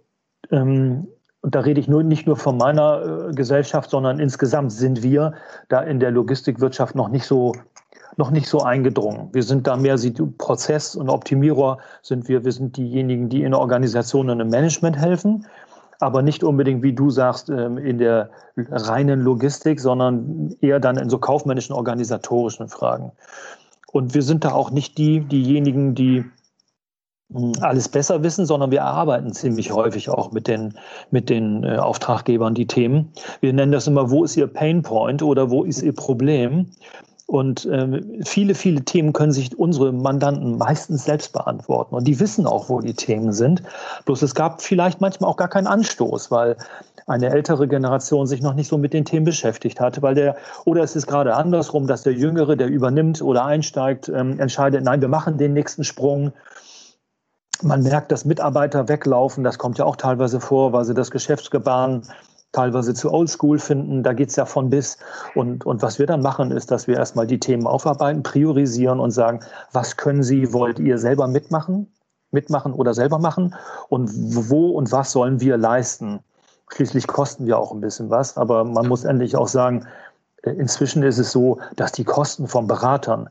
ähm, 0.51 1.07
und 1.41 1.53
da 1.53 1.59
rede 1.59 1.81
ich 1.81 1.89
nur, 1.89 2.01
nicht 2.01 2.25
nur 2.25 2.37
von 2.37 2.57
meiner 2.57 3.27
äh, 3.29 3.33
Gesellschaft, 3.33 3.89
sondern 3.89 4.19
insgesamt 4.19 4.71
sind 4.71 5.03
wir 5.03 5.33
da 5.67 5.81
in 5.81 5.99
der 5.99 6.11
Logistikwirtschaft 6.11 6.95
noch 6.95 7.09
nicht 7.09 7.25
so 7.25 7.53
noch 8.15 8.31
nicht 8.31 8.47
so 8.47 8.61
eingedrungen. 8.61 9.29
Wir 9.33 9.43
sind 9.43 9.67
da 9.67 9.77
mehr 9.77 9.95
Prozess- 10.39 10.95
und 10.95 11.07
Optimierer 11.07 11.77
sind 12.01 12.27
wir. 12.27 12.43
Wir 12.43 12.51
sind 12.51 12.75
diejenigen, 12.75 13.29
die 13.29 13.43
in 13.43 13.53
Organisationen 13.53 14.31
und 14.31 14.39
im 14.39 14.49
Management 14.49 14.97
helfen, 14.97 15.45
aber 15.99 16.23
nicht 16.23 16.43
unbedingt, 16.43 16.81
wie 16.81 16.93
du 16.93 17.11
sagst, 17.11 17.49
ähm, 17.49 17.77
in 17.77 17.99
der 17.99 18.31
reinen 18.55 19.21
Logistik, 19.21 19.79
sondern 19.79 20.55
eher 20.61 20.79
dann 20.79 20.97
in 20.97 21.09
so 21.09 21.19
kaufmännischen, 21.19 21.75
organisatorischen 21.75 22.69
Fragen. 22.69 23.11
Und 23.91 24.13
wir 24.13 24.21
sind 24.21 24.43
da 24.43 24.51
auch 24.51 24.71
nicht 24.71 24.97
die, 24.97 25.21
diejenigen, 25.21 25.95
die 25.95 26.25
hm, 27.31 27.53
alles 27.61 27.89
besser 27.89 28.23
wissen, 28.23 28.45
sondern 28.45 28.71
wir 28.71 28.79
erarbeiten 28.79 29.33
ziemlich 29.33 29.71
häufig 29.71 30.09
auch 30.09 30.31
mit 30.31 30.47
den, 30.47 30.77
mit 31.11 31.29
den 31.29 31.63
äh, 31.63 31.77
Auftraggebern 31.77 32.53
die 32.53 32.67
Themen. 32.67 33.11
Wir 33.41 33.53
nennen 33.53 33.71
das 33.71 33.87
immer, 33.87 34.11
wo 34.11 34.23
ist 34.23 34.37
Ihr 34.37 34.47
Pain 34.47 34.81
Point 34.81 35.23
oder 35.23 35.49
wo 35.49 35.63
ist 35.63 35.81
Ihr 35.81 35.93
Problem? 35.93 36.71
Und 37.27 37.65
äh, 37.65 38.01
viele, 38.25 38.55
viele 38.55 38.83
Themen 38.83 39.11
können 39.11 39.33
sich 39.33 39.59
unsere 39.59 39.91
Mandanten 39.91 40.57
meistens 40.57 41.03
selbst 41.03 41.33
beantworten. 41.33 41.93
Und 41.93 42.07
die 42.07 42.21
wissen 42.21 42.47
auch, 42.47 42.69
wo 42.69 42.79
die 42.79 42.93
Themen 42.93 43.33
sind. 43.33 43.61
Bloß 44.05 44.21
es 44.21 44.33
gab 44.33 44.61
vielleicht 44.61 45.01
manchmal 45.01 45.29
auch 45.29 45.35
gar 45.35 45.49
keinen 45.49 45.67
Anstoß, 45.67 46.31
weil 46.31 46.55
eine 47.05 47.29
ältere 47.29 47.67
Generation 47.67 48.27
sich 48.27 48.41
noch 48.41 48.53
nicht 48.53 48.69
so 48.69 48.77
mit 48.77 48.93
den 48.93 49.03
Themen 49.03 49.25
beschäftigt 49.25 49.81
hat, 49.81 50.01
weil 50.01 50.15
der, 50.15 50.37
oder 50.63 50.83
es 50.83 50.95
ist 50.95 51.07
gerade 51.07 51.35
andersrum, 51.35 51.85
dass 51.85 52.03
der 52.03 52.13
Jüngere, 52.13 52.55
der 52.55 52.67
übernimmt 52.67 53.21
oder 53.21 53.43
einsteigt, 53.43 54.09
ähm, 54.09 54.39
entscheidet, 54.39 54.83
nein, 54.85 55.01
wir 55.01 55.07
machen 55.09 55.37
den 55.37 55.53
nächsten 55.53 55.83
Sprung. 55.83 56.31
Man 57.61 57.83
merkt, 57.83 58.11
dass 58.11 58.23
Mitarbeiter 58.23 58.87
weglaufen, 58.87 59.43
das 59.43 59.57
kommt 59.57 59.77
ja 59.77 59.85
auch 59.85 59.95
teilweise 59.97 60.39
vor, 60.39 60.71
weil 60.71 60.85
sie 60.85 60.93
das 60.93 61.11
Geschäftsgebaren 61.11 62.03
teilweise 62.57 62.93
zu 62.93 63.13
oldschool 63.13 63.59
finden. 63.59 64.01
Da 64.01 64.13
geht 64.13 64.29
es 64.29 64.35
ja 64.35 64.45
von 64.45 64.69
bis. 64.69 64.97
Und, 65.35 65.65
und 65.65 65.81
was 65.83 65.99
wir 65.99 66.07
dann 66.07 66.21
machen, 66.21 66.51
ist, 66.51 66.71
dass 66.71 66.87
wir 66.87 66.97
erstmal 66.97 67.27
die 67.27 67.39
Themen 67.39 67.67
aufarbeiten, 67.67 68.23
priorisieren 68.23 68.99
und 68.99 69.11
sagen, 69.11 69.41
was 69.71 69.95
können 69.95 70.23
Sie, 70.23 70.53
wollt 70.53 70.79
ihr 70.79 70.97
selber 70.97 71.27
mitmachen? 71.27 71.87
mitmachen 72.31 72.73
oder 72.73 72.93
selber 72.93 73.19
machen 73.19 73.55
und 73.87 74.09
wo 74.49 74.71
und 74.71 74.91
was 74.91 75.13
sollen 75.13 75.39
wir 75.39 75.55
leisten. 75.57 76.19
Schließlich 76.73 77.07
kosten 77.07 77.45
wir 77.45 77.57
auch 77.57 77.71
ein 77.71 77.79
bisschen 77.79 78.09
was, 78.09 78.35
aber 78.35 78.65
man 78.65 78.85
muss 78.87 79.05
endlich 79.05 79.37
auch 79.37 79.47
sagen, 79.47 79.87
äh, 80.43 80.51
inzwischen 80.51 81.03
ist 81.03 81.19
es 81.19 81.31
so, 81.31 81.59
dass 81.77 81.93
die 81.93 82.03
Kosten 82.03 82.47
von 82.47 82.67
Beratern 82.67 83.29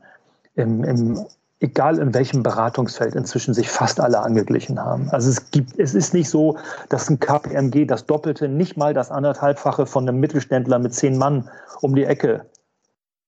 im, 0.55 0.83
im 0.83 1.25
egal 1.59 1.97
in 1.97 2.13
welchem 2.13 2.43
Beratungsfeld 2.43 3.15
inzwischen 3.15 3.53
sich 3.53 3.69
fast 3.69 3.99
alle 3.99 4.19
angeglichen 4.19 4.79
haben. 4.79 5.09
Also 5.09 5.29
es 5.29 5.49
gibt, 5.51 5.79
es 5.79 5.95
ist 5.95 6.13
nicht 6.13 6.29
so, 6.29 6.57
dass 6.89 7.09
ein 7.09 7.19
KPMG 7.19 7.85
das 7.87 8.05
Doppelte, 8.05 8.47
nicht 8.47 8.77
mal 8.77 8.93
das 8.93 9.09
anderthalbfache 9.09 9.85
von 9.85 10.07
einem 10.07 10.19
Mittelständler 10.19 10.79
mit 10.79 10.93
zehn 10.93 11.17
Mann 11.17 11.49
um 11.81 11.95
die 11.95 12.05
Ecke 12.05 12.45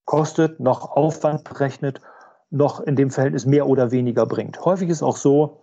kostet, 0.06 0.60
noch 0.60 0.92
Aufwand 0.92 1.44
berechnet, 1.44 2.02
noch 2.52 2.80
in 2.80 2.96
dem 2.96 3.12
Verhältnis 3.12 3.46
mehr 3.46 3.68
oder 3.68 3.92
weniger 3.92 4.26
bringt. 4.26 4.64
Häufig 4.64 4.90
ist 4.90 5.04
auch 5.04 5.18
so, 5.18 5.62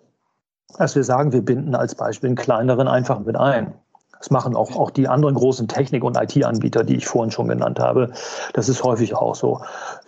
dass 0.79 0.95
wir 0.95 1.05
sagen, 1.05 1.33
wir 1.33 1.43
binden 1.45 1.75
als 1.75 1.95
Beispiel 1.95 2.29
einen 2.29 2.37
kleineren 2.37 2.89
einfach 2.89 3.21
mit 3.21 3.37
ein. 3.37 3.75
Das 4.19 4.31
machen 4.31 4.57
auch, 4.57 4.75
auch 4.77 4.91
die 4.91 5.09
anderen 5.09 5.35
großen 5.35 5.69
Technik- 5.69 6.05
und 6.05 6.17
IT-Anbieter, 6.17 6.85
die 6.85 6.97
ich 6.97 7.07
vorhin 7.07 7.31
schon 7.31 7.49
genannt 7.49 7.79
habe. 7.79 8.11
Das 8.55 8.69
ist 8.69 8.83
häufig 8.83 9.15
auch 9.15 9.35
so. 9.35 9.61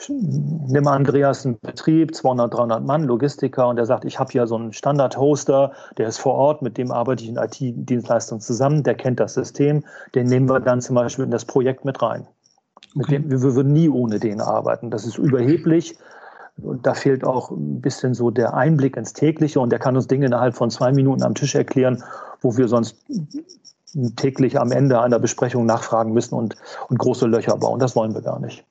Nimm 0.09 0.87
Andreas 0.87 1.44
einen 1.44 1.59
Betrieb, 1.61 2.14
200, 2.14 2.53
300 2.55 2.85
Mann, 2.85 3.05
Logistiker, 3.05 3.68
und 3.68 3.77
der 3.77 3.87
sagt, 3.87 4.05
ich 4.05 4.18
habe 4.18 4.33
ja 4.33 4.47
so 4.47 4.57
einen 4.57 4.73
Standard-Hoster, 4.73 5.73
der 5.99 6.09
ist 6.09 6.18
vor 6.18 6.35
Ort, 6.35 6.62
mit 6.62 6.79
dem 6.79 6.90
arbeite 6.90 7.23
ich 7.23 7.29
in 7.29 7.37
IT-Dienstleistungen 7.37 8.40
zusammen, 8.40 8.83
der 8.83 8.94
kennt 8.94 9.21
das 9.21 9.35
System, 9.35 9.85
den 10.14 10.27
nehmen 10.27 10.49
wir 10.49 10.61
dann 10.61 10.81
zum 10.81 10.94
Beispiel 10.97 11.25
in 11.25 11.31
das 11.31 11.44
Projekt 11.44 11.85
mit 11.85 12.01
rein. 12.03 12.27
Mit 12.94 13.11
dem, 13.11 13.31
wir 13.31 13.42
würden 13.42 13.73
nie 13.73 13.88
ohne 13.88 14.18
den 14.18 14.40
arbeiten. 14.40 14.90
Das 14.90 15.05
ist 15.05 15.18
überheblich. 15.18 15.97
Und 16.57 16.87
da 16.87 16.94
fehlt 16.94 17.25
auch 17.25 17.51
ein 17.51 17.81
bisschen 17.81 18.14
so 18.14 18.31
der 18.31 18.55
Einblick 18.55 18.97
ins 18.97 19.12
tägliche 19.12 19.61
und 19.61 19.71
der 19.71 19.79
kann 19.79 19.94
uns 19.94 20.09
Dinge 20.09 20.27
innerhalb 20.27 20.57
von 20.57 20.71
zwei 20.71 20.92
Minuten 20.92 21.23
am 21.23 21.35
Tisch 21.35 21.55
erklären, 21.55 22.03
wo 22.40 22.57
wir 22.57 22.66
sonst 22.66 22.97
täglich 24.16 24.59
am 24.59 24.72
Ende 24.72 25.01
einer 25.01 25.18
Besprechung 25.18 25.66
nachfragen 25.66 26.12
müssen 26.12 26.35
und, 26.35 26.57
und 26.88 26.98
große 26.98 27.27
Löcher 27.27 27.57
bauen. 27.57 27.79
Das 27.81 27.96
wollen 27.96 28.14
wir 28.14 28.22
gar 28.22 28.38
nicht. 28.38 28.64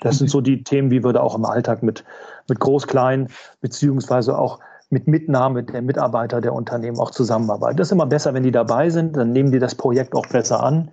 Das 0.00 0.18
sind 0.18 0.28
so 0.28 0.40
die 0.40 0.62
Themen, 0.64 0.90
wie 0.90 1.02
wir 1.04 1.12
da 1.12 1.20
auch 1.20 1.36
im 1.36 1.44
Alltag 1.44 1.82
mit, 1.82 2.04
mit 2.48 2.60
Groß, 2.60 2.86
Klein, 2.86 3.28
beziehungsweise 3.60 4.36
auch 4.36 4.58
mit 4.90 5.06
Mitnahme 5.08 5.62
der 5.62 5.82
Mitarbeiter 5.82 6.40
der 6.40 6.52
Unternehmen 6.52 6.98
auch 6.98 7.10
zusammenarbeiten. 7.10 7.76
Das 7.76 7.88
ist 7.88 7.92
immer 7.92 8.06
besser, 8.06 8.34
wenn 8.34 8.42
die 8.42 8.52
dabei 8.52 8.90
sind, 8.90 9.16
dann 9.16 9.32
nehmen 9.32 9.50
die 9.50 9.58
das 9.58 9.74
Projekt 9.74 10.14
auch 10.14 10.26
besser 10.26 10.62
an. 10.62 10.90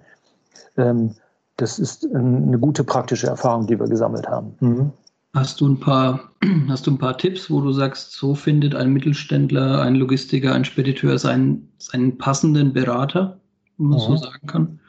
Ähm, 0.78 1.15
das 1.58 1.78
ist 1.78 2.08
eine 2.13 2.58
gute 2.58 2.84
praktische 2.84 3.28
Erfahrung, 3.28 3.67
die 3.67 3.80
wir 3.80 3.88
gesammelt 3.88 4.28
haben. 4.28 4.56
Mhm. 4.60 4.91
Hast 5.34 5.62
du 5.62 5.67
ein 5.67 5.80
paar, 5.80 6.32
hast 6.70 6.88
du 6.88 6.91
ein 6.91 6.98
paar 6.98 7.17
Tipps, 7.17 7.52
wo 7.52 7.62
du 7.62 7.72
sagst, 7.72 8.13
so 8.13 8.34
findet 8.34 8.76
ein 8.76 8.91
Mittelständler, 8.91 9.82
ein 9.82 9.96
Logistiker, 9.96 10.54
ein 10.54 10.65
Spediteur 10.65 11.17
seinen, 11.17 11.70
seinen 11.78 12.17
passenden 12.17 12.74
Berater, 12.74 13.40
wenn 13.82 13.89
man 13.89 13.98
mhm. 13.98 14.04
so 14.04 14.15
sagen 14.15 14.48
kann? 14.48 14.80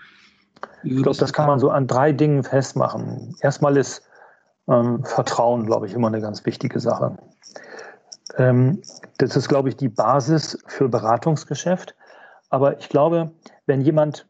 Ich 0.84 1.02
glaube, 1.02 1.18
das 1.18 1.32
kann 1.32 1.46
man 1.46 1.58
so 1.58 1.70
an 1.70 1.86
drei 1.86 2.12
Dingen 2.12 2.42
festmachen. 2.42 3.34
Erstmal 3.40 3.76
ist 3.76 4.02
ähm, 4.68 5.04
Vertrauen, 5.04 5.66
glaube 5.66 5.86
ich, 5.86 5.94
immer 5.94 6.08
eine 6.08 6.20
ganz 6.20 6.44
wichtige 6.44 6.80
Sache. 6.80 7.16
Ähm, 8.36 8.82
das 9.18 9.36
ist, 9.36 9.48
glaube 9.48 9.68
ich, 9.68 9.76
die 9.76 9.88
Basis 9.88 10.58
für 10.66 10.88
Beratungsgeschäft. 10.88 11.94
Aber 12.50 12.78
ich 12.78 12.88
glaube, 12.88 13.32
wenn 13.66 13.80
jemand 13.80 14.26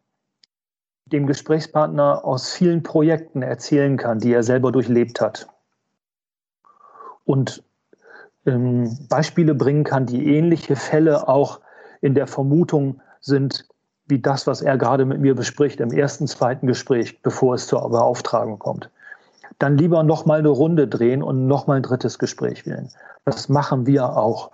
dem 1.06 1.26
Gesprächspartner 1.26 2.24
aus 2.24 2.52
vielen 2.52 2.82
Projekten 2.82 3.42
erzählen 3.42 3.96
kann, 3.96 4.18
die 4.18 4.32
er 4.32 4.42
selber 4.42 4.72
durchlebt 4.72 5.20
hat, 5.20 5.48
und 7.24 7.62
ähm, 8.46 8.98
Beispiele 9.08 9.54
bringen 9.54 9.84
kann, 9.84 10.06
die 10.06 10.34
ähnliche 10.36 10.76
Fälle 10.76 11.28
auch 11.28 11.60
in 12.00 12.14
der 12.14 12.26
Vermutung 12.26 13.00
sind, 13.20 13.68
wie 14.06 14.20
das, 14.20 14.46
was 14.46 14.62
er 14.62 14.76
gerade 14.78 15.04
mit 15.04 15.20
mir 15.20 15.34
bespricht 15.34 15.80
im 15.80 15.92
ersten, 15.92 16.26
zweiten 16.26 16.66
Gespräch, 16.66 17.22
bevor 17.22 17.54
es 17.54 17.66
zur 17.66 17.88
Beauftragung 17.88 18.58
kommt. 18.58 18.90
Dann 19.58 19.78
lieber 19.78 20.02
nochmal 20.02 20.40
eine 20.40 20.48
Runde 20.48 20.88
drehen 20.88 21.22
und 21.22 21.46
nochmal 21.46 21.78
ein 21.78 21.82
drittes 21.82 22.18
Gespräch 22.18 22.66
wählen. 22.66 22.88
Das 23.24 23.48
machen 23.48 23.86
wir 23.86 24.16
auch. 24.16 24.50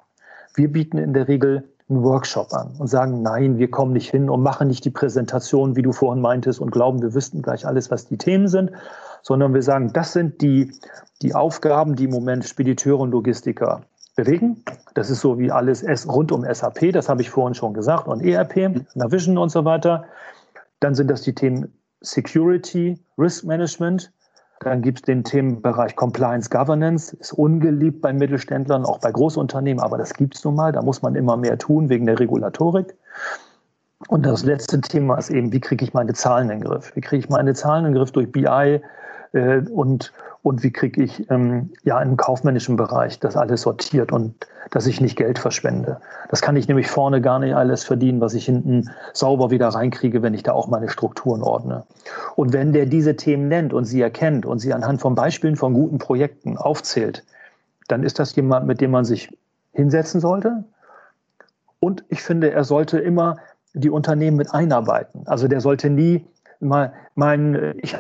Wir 0.54 0.70
bieten 0.70 0.98
in 0.98 1.14
der 1.14 1.28
Regel 1.28 1.64
einen 1.88 2.02
Workshop 2.02 2.52
an 2.52 2.74
und 2.78 2.88
sagen, 2.88 3.22
nein, 3.22 3.58
wir 3.58 3.70
kommen 3.70 3.92
nicht 3.92 4.10
hin 4.10 4.28
und 4.28 4.42
machen 4.42 4.68
nicht 4.68 4.84
die 4.84 4.90
Präsentation, 4.90 5.76
wie 5.76 5.82
du 5.82 5.92
vorhin 5.92 6.20
meintest, 6.20 6.60
und 6.60 6.70
glauben, 6.70 7.00
wir 7.00 7.14
wüssten 7.14 7.40
gleich 7.40 7.66
alles, 7.66 7.90
was 7.90 8.06
die 8.06 8.18
Themen 8.18 8.48
sind, 8.48 8.72
sondern 9.22 9.54
wir 9.54 9.62
sagen, 9.62 9.92
das 9.92 10.12
sind 10.12 10.42
die, 10.42 10.72
die 11.22 11.34
Aufgaben, 11.34 11.96
die 11.96 12.04
im 12.04 12.10
Moment 12.10 12.44
Spediteure 12.44 13.00
und 13.00 13.12
Logistiker 13.12 13.82
bewegen. 14.18 14.62
Das 14.94 15.10
ist 15.10 15.20
so 15.20 15.38
wie 15.38 15.50
alles 15.50 15.84
rund 16.08 16.32
um 16.32 16.44
SAP, 16.44 16.92
das 16.92 17.08
habe 17.08 17.22
ich 17.22 17.30
vorhin 17.30 17.54
schon 17.54 17.72
gesagt, 17.72 18.08
und 18.08 18.20
ERP, 18.20 18.84
Navision 18.94 19.38
und 19.38 19.50
so 19.50 19.64
weiter. 19.64 20.04
Dann 20.80 20.94
sind 20.94 21.08
das 21.08 21.22
die 21.22 21.34
Themen 21.34 21.72
Security, 22.00 22.98
Risk 23.16 23.44
Management. 23.44 24.12
Dann 24.60 24.82
gibt 24.82 24.98
es 24.98 25.02
den 25.02 25.22
Themenbereich 25.22 25.94
Compliance 25.94 26.50
Governance, 26.50 27.14
ist 27.16 27.32
ungeliebt 27.32 28.00
bei 28.00 28.12
Mittelständlern, 28.12 28.84
auch 28.84 28.98
bei 28.98 29.12
Großunternehmen, 29.12 29.80
aber 29.80 29.98
das 29.98 30.12
gibt 30.12 30.34
es 30.34 30.44
nun 30.44 30.56
mal. 30.56 30.72
Da 30.72 30.82
muss 30.82 31.00
man 31.00 31.14
immer 31.14 31.36
mehr 31.36 31.56
tun 31.56 31.88
wegen 31.88 32.06
der 32.06 32.18
Regulatorik. 32.18 32.96
Und 34.08 34.26
das 34.26 34.42
letzte 34.42 34.80
Thema 34.80 35.16
ist 35.16 35.30
eben, 35.30 35.52
wie 35.52 35.60
kriege 35.60 35.84
ich 35.84 35.94
meine 35.94 36.12
Zahlen 36.12 36.50
in 36.50 36.58
den 36.58 36.68
Griff? 36.68 36.90
Wie 36.96 37.00
kriege 37.00 37.20
ich 37.20 37.28
meine 37.28 37.54
Zahlen 37.54 37.84
in 37.84 37.92
den 37.92 37.98
Griff 37.98 38.10
durch 38.10 38.32
BI, 38.32 38.80
äh, 39.32 39.60
und, 39.70 40.12
und 40.48 40.62
wie 40.62 40.70
kriege 40.70 41.02
ich 41.02 41.30
ähm, 41.30 41.72
ja 41.82 42.00
im 42.00 42.16
kaufmännischen 42.16 42.76
Bereich 42.76 43.20
das 43.20 43.36
alles 43.36 43.60
sortiert 43.62 44.12
und 44.12 44.34
dass 44.70 44.86
ich 44.86 44.98
nicht 44.98 45.16
Geld 45.16 45.38
verschwende. 45.38 46.00
Das 46.30 46.40
kann 46.40 46.56
ich 46.56 46.66
nämlich 46.68 46.88
vorne 46.88 47.20
gar 47.20 47.38
nicht 47.38 47.54
alles 47.54 47.84
verdienen, 47.84 48.22
was 48.22 48.32
ich 48.32 48.46
hinten 48.46 48.88
sauber 49.12 49.50
wieder 49.50 49.68
reinkriege, 49.68 50.22
wenn 50.22 50.32
ich 50.32 50.42
da 50.42 50.52
auch 50.52 50.66
meine 50.66 50.88
Strukturen 50.88 51.42
ordne. 51.42 51.84
Und 52.34 52.54
wenn 52.54 52.72
der 52.72 52.86
diese 52.86 53.14
Themen 53.14 53.48
nennt 53.48 53.74
und 53.74 53.84
sie 53.84 54.00
erkennt 54.00 54.46
und 54.46 54.58
sie 54.58 54.72
anhand 54.72 55.02
von 55.02 55.14
Beispielen 55.14 55.56
von 55.56 55.74
guten 55.74 55.98
Projekten 55.98 56.56
aufzählt, 56.56 57.24
dann 57.88 58.02
ist 58.02 58.18
das 58.18 58.34
jemand, 58.34 58.66
mit 58.66 58.80
dem 58.80 58.90
man 58.90 59.04
sich 59.04 59.28
hinsetzen 59.72 60.22
sollte. 60.22 60.64
Und 61.78 62.04
ich 62.08 62.22
finde, 62.22 62.52
er 62.52 62.64
sollte 62.64 62.98
immer 62.98 63.36
die 63.74 63.90
Unternehmen 63.90 64.38
mit 64.38 64.54
einarbeiten. 64.54 65.26
Also 65.26 65.46
der 65.46 65.60
sollte 65.60 65.90
nie 65.90 66.24
mal, 66.60 66.92
mein, 67.14 67.74
ich, 67.82 67.96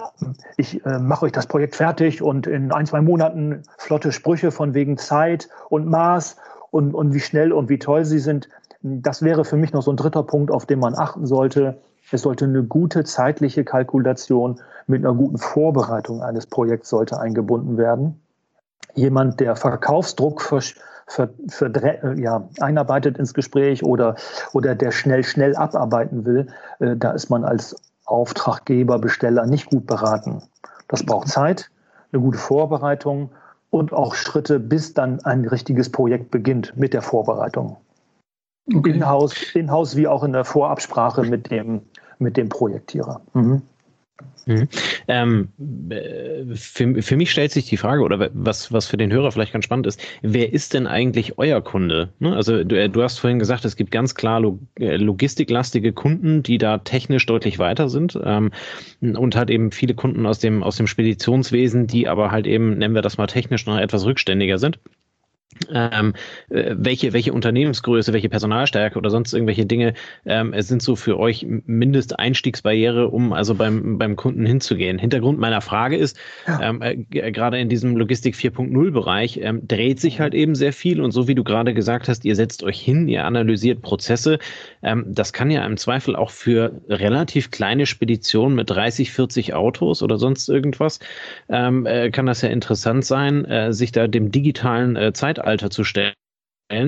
ich 0.56 0.84
äh, 0.84 0.98
mache 0.98 1.26
euch 1.26 1.32
das 1.32 1.46
Projekt 1.46 1.76
fertig 1.76 2.22
und 2.22 2.46
in 2.46 2.72
ein, 2.72 2.86
zwei 2.86 3.00
Monaten 3.00 3.62
flotte 3.78 4.12
Sprüche 4.12 4.50
von 4.50 4.74
wegen 4.74 4.98
Zeit 4.98 5.48
und 5.68 5.86
Maß 5.86 6.36
und, 6.70 6.94
und 6.94 7.14
wie 7.14 7.20
schnell 7.20 7.52
und 7.52 7.68
wie 7.68 7.78
toll 7.78 8.04
sie 8.04 8.18
sind. 8.18 8.48
Das 8.82 9.22
wäre 9.22 9.44
für 9.44 9.56
mich 9.56 9.72
noch 9.72 9.82
so 9.82 9.92
ein 9.92 9.96
dritter 9.96 10.22
Punkt, 10.22 10.50
auf 10.50 10.66
den 10.66 10.78
man 10.78 10.94
achten 10.94 11.26
sollte. 11.26 11.78
Es 12.10 12.22
sollte 12.22 12.44
eine 12.44 12.62
gute 12.62 13.04
zeitliche 13.04 13.64
Kalkulation 13.64 14.60
mit 14.86 15.04
einer 15.04 15.14
guten 15.14 15.38
Vorbereitung 15.38 16.22
eines 16.22 16.46
Projekts 16.46 16.88
sollte 16.88 17.20
eingebunden 17.20 17.76
werden. 17.76 18.20
Jemand, 18.94 19.40
der 19.40 19.56
Verkaufsdruck 19.56 20.40
für, 20.40 20.60
für, 21.06 21.30
für, 21.48 22.14
ja, 22.16 22.48
einarbeitet 22.60 23.18
ins 23.18 23.34
Gespräch 23.34 23.84
oder, 23.84 24.16
oder 24.52 24.74
der 24.74 24.90
schnell, 24.90 25.24
schnell 25.24 25.54
abarbeiten 25.54 26.24
will, 26.24 26.46
äh, 26.78 26.96
da 26.96 27.10
ist 27.10 27.28
man 27.28 27.44
als 27.44 27.76
Auftraggeber, 28.08 28.98
Besteller 28.98 29.46
nicht 29.46 29.70
gut 29.70 29.86
beraten. 29.86 30.42
Das 30.88 31.04
braucht 31.04 31.28
Zeit, 31.28 31.70
eine 32.12 32.22
gute 32.22 32.38
Vorbereitung 32.38 33.30
und 33.70 33.92
auch 33.92 34.14
Schritte, 34.14 34.58
bis 34.58 34.94
dann 34.94 35.20
ein 35.24 35.44
richtiges 35.44 35.90
Projekt 35.90 36.30
beginnt 36.30 36.76
mit 36.76 36.94
der 36.94 37.02
Vorbereitung. 37.02 37.76
Okay. 38.74 38.92
In-house, 38.92 39.54
in 39.54 39.68
wie 39.68 40.08
auch 40.08 40.24
in 40.24 40.32
der 40.32 40.44
Vorabsprache 40.44 41.22
mit 41.22 41.50
dem, 41.50 41.82
mit 42.18 42.36
dem 42.36 42.48
Projektierer. 42.48 43.20
Mhm. 43.34 43.62
Mhm. 44.46 44.68
Ähm, 45.08 45.48
für, 46.54 47.02
für 47.02 47.16
mich 47.16 47.30
stellt 47.30 47.52
sich 47.52 47.66
die 47.66 47.76
Frage, 47.76 48.02
oder 48.02 48.30
was, 48.32 48.72
was 48.72 48.86
für 48.86 48.96
den 48.96 49.12
Hörer 49.12 49.30
vielleicht 49.30 49.52
ganz 49.52 49.66
spannend 49.66 49.86
ist, 49.86 50.00
wer 50.22 50.52
ist 50.52 50.74
denn 50.74 50.86
eigentlich 50.86 51.38
euer 51.38 51.60
Kunde? 51.60 52.08
Ne? 52.18 52.34
Also 52.34 52.64
du, 52.64 52.88
du, 52.88 53.02
hast 53.02 53.18
vorhin 53.18 53.38
gesagt, 53.38 53.64
es 53.64 53.76
gibt 53.76 53.90
ganz 53.90 54.14
klar 54.14 54.42
äh, 54.80 54.96
logistiklastige 54.96 55.92
Kunden, 55.92 56.42
die 56.42 56.58
da 56.58 56.78
technisch 56.78 57.26
deutlich 57.26 57.58
weiter 57.58 57.88
sind 57.88 58.18
ähm, 58.24 58.50
und 59.00 59.36
halt 59.36 59.50
eben 59.50 59.70
viele 59.70 59.94
Kunden 59.94 60.24
aus 60.24 60.38
dem, 60.38 60.62
aus 60.62 60.76
dem 60.76 60.86
Speditionswesen, 60.86 61.86
die 61.86 62.08
aber 62.08 62.30
halt 62.30 62.46
eben, 62.46 62.78
nennen 62.78 62.94
wir 62.94 63.02
das 63.02 63.18
mal 63.18 63.26
technisch, 63.26 63.66
noch 63.66 63.78
etwas 63.78 64.06
rückständiger 64.06 64.58
sind 64.58 64.78
ähm, 65.72 66.14
äh, 66.50 66.74
welche, 66.76 67.12
welche 67.12 67.32
Unternehmensgröße, 67.32 68.12
welche 68.12 68.28
Personalstärke 68.28 68.98
oder 68.98 69.10
sonst 69.10 69.32
irgendwelche 69.32 69.66
Dinge 69.66 69.94
ähm, 70.26 70.54
sind 70.58 70.82
so 70.82 70.94
für 70.94 71.18
euch 71.18 71.46
Mindesteinstiegsbarriere, 71.46 73.08
um 73.08 73.32
also 73.32 73.54
beim, 73.54 73.98
beim 73.98 74.16
Kunden 74.16 74.44
hinzugehen? 74.44 74.98
Hintergrund 74.98 75.38
meiner 75.38 75.60
Frage 75.60 75.96
ist, 75.96 76.18
ja. 76.46 76.60
ähm, 76.62 76.82
äh, 76.82 76.96
gerade 77.32 77.58
in 77.58 77.68
diesem 77.68 77.96
Logistik 77.96 78.34
4.0 78.34 78.90
Bereich 78.90 79.40
ähm, 79.42 79.66
dreht 79.66 80.00
sich 80.00 80.20
halt 80.20 80.34
eben 80.34 80.54
sehr 80.54 80.72
viel 80.72 81.00
und 81.00 81.12
so 81.12 81.28
wie 81.28 81.34
du 81.34 81.44
gerade 81.44 81.74
gesagt 81.74 82.08
hast, 82.08 82.24
ihr 82.24 82.36
setzt 82.36 82.62
euch 82.62 82.80
hin, 82.80 83.08
ihr 83.08 83.24
analysiert 83.24 83.80
Prozesse. 83.82 84.38
Ähm, 84.82 85.06
das 85.08 85.32
kann 85.32 85.50
ja 85.50 85.64
im 85.64 85.76
Zweifel 85.76 86.14
auch 86.14 86.30
für 86.30 86.80
relativ 86.88 87.50
kleine 87.50 87.86
Speditionen 87.86 88.54
mit 88.54 88.68
30, 88.70 89.12
40 89.12 89.54
Autos 89.54 90.02
oder 90.02 90.18
sonst 90.18 90.48
irgendwas, 90.48 91.00
ähm, 91.48 91.86
äh, 91.86 92.10
kann 92.10 92.26
das 92.26 92.42
ja 92.42 92.50
interessant 92.50 93.04
sein, 93.04 93.44
äh, 93.46 93.72
sich 93.72 93.92
da 93.92 94.06
dem 94.06 94.30
digitalen 94.30 94.96
äh, 94.96 95.12
Zeitalter 95.14 95.37
Zeitalter 95.38 95.70
zu 95.70 95.84
stellen 95.84 96.14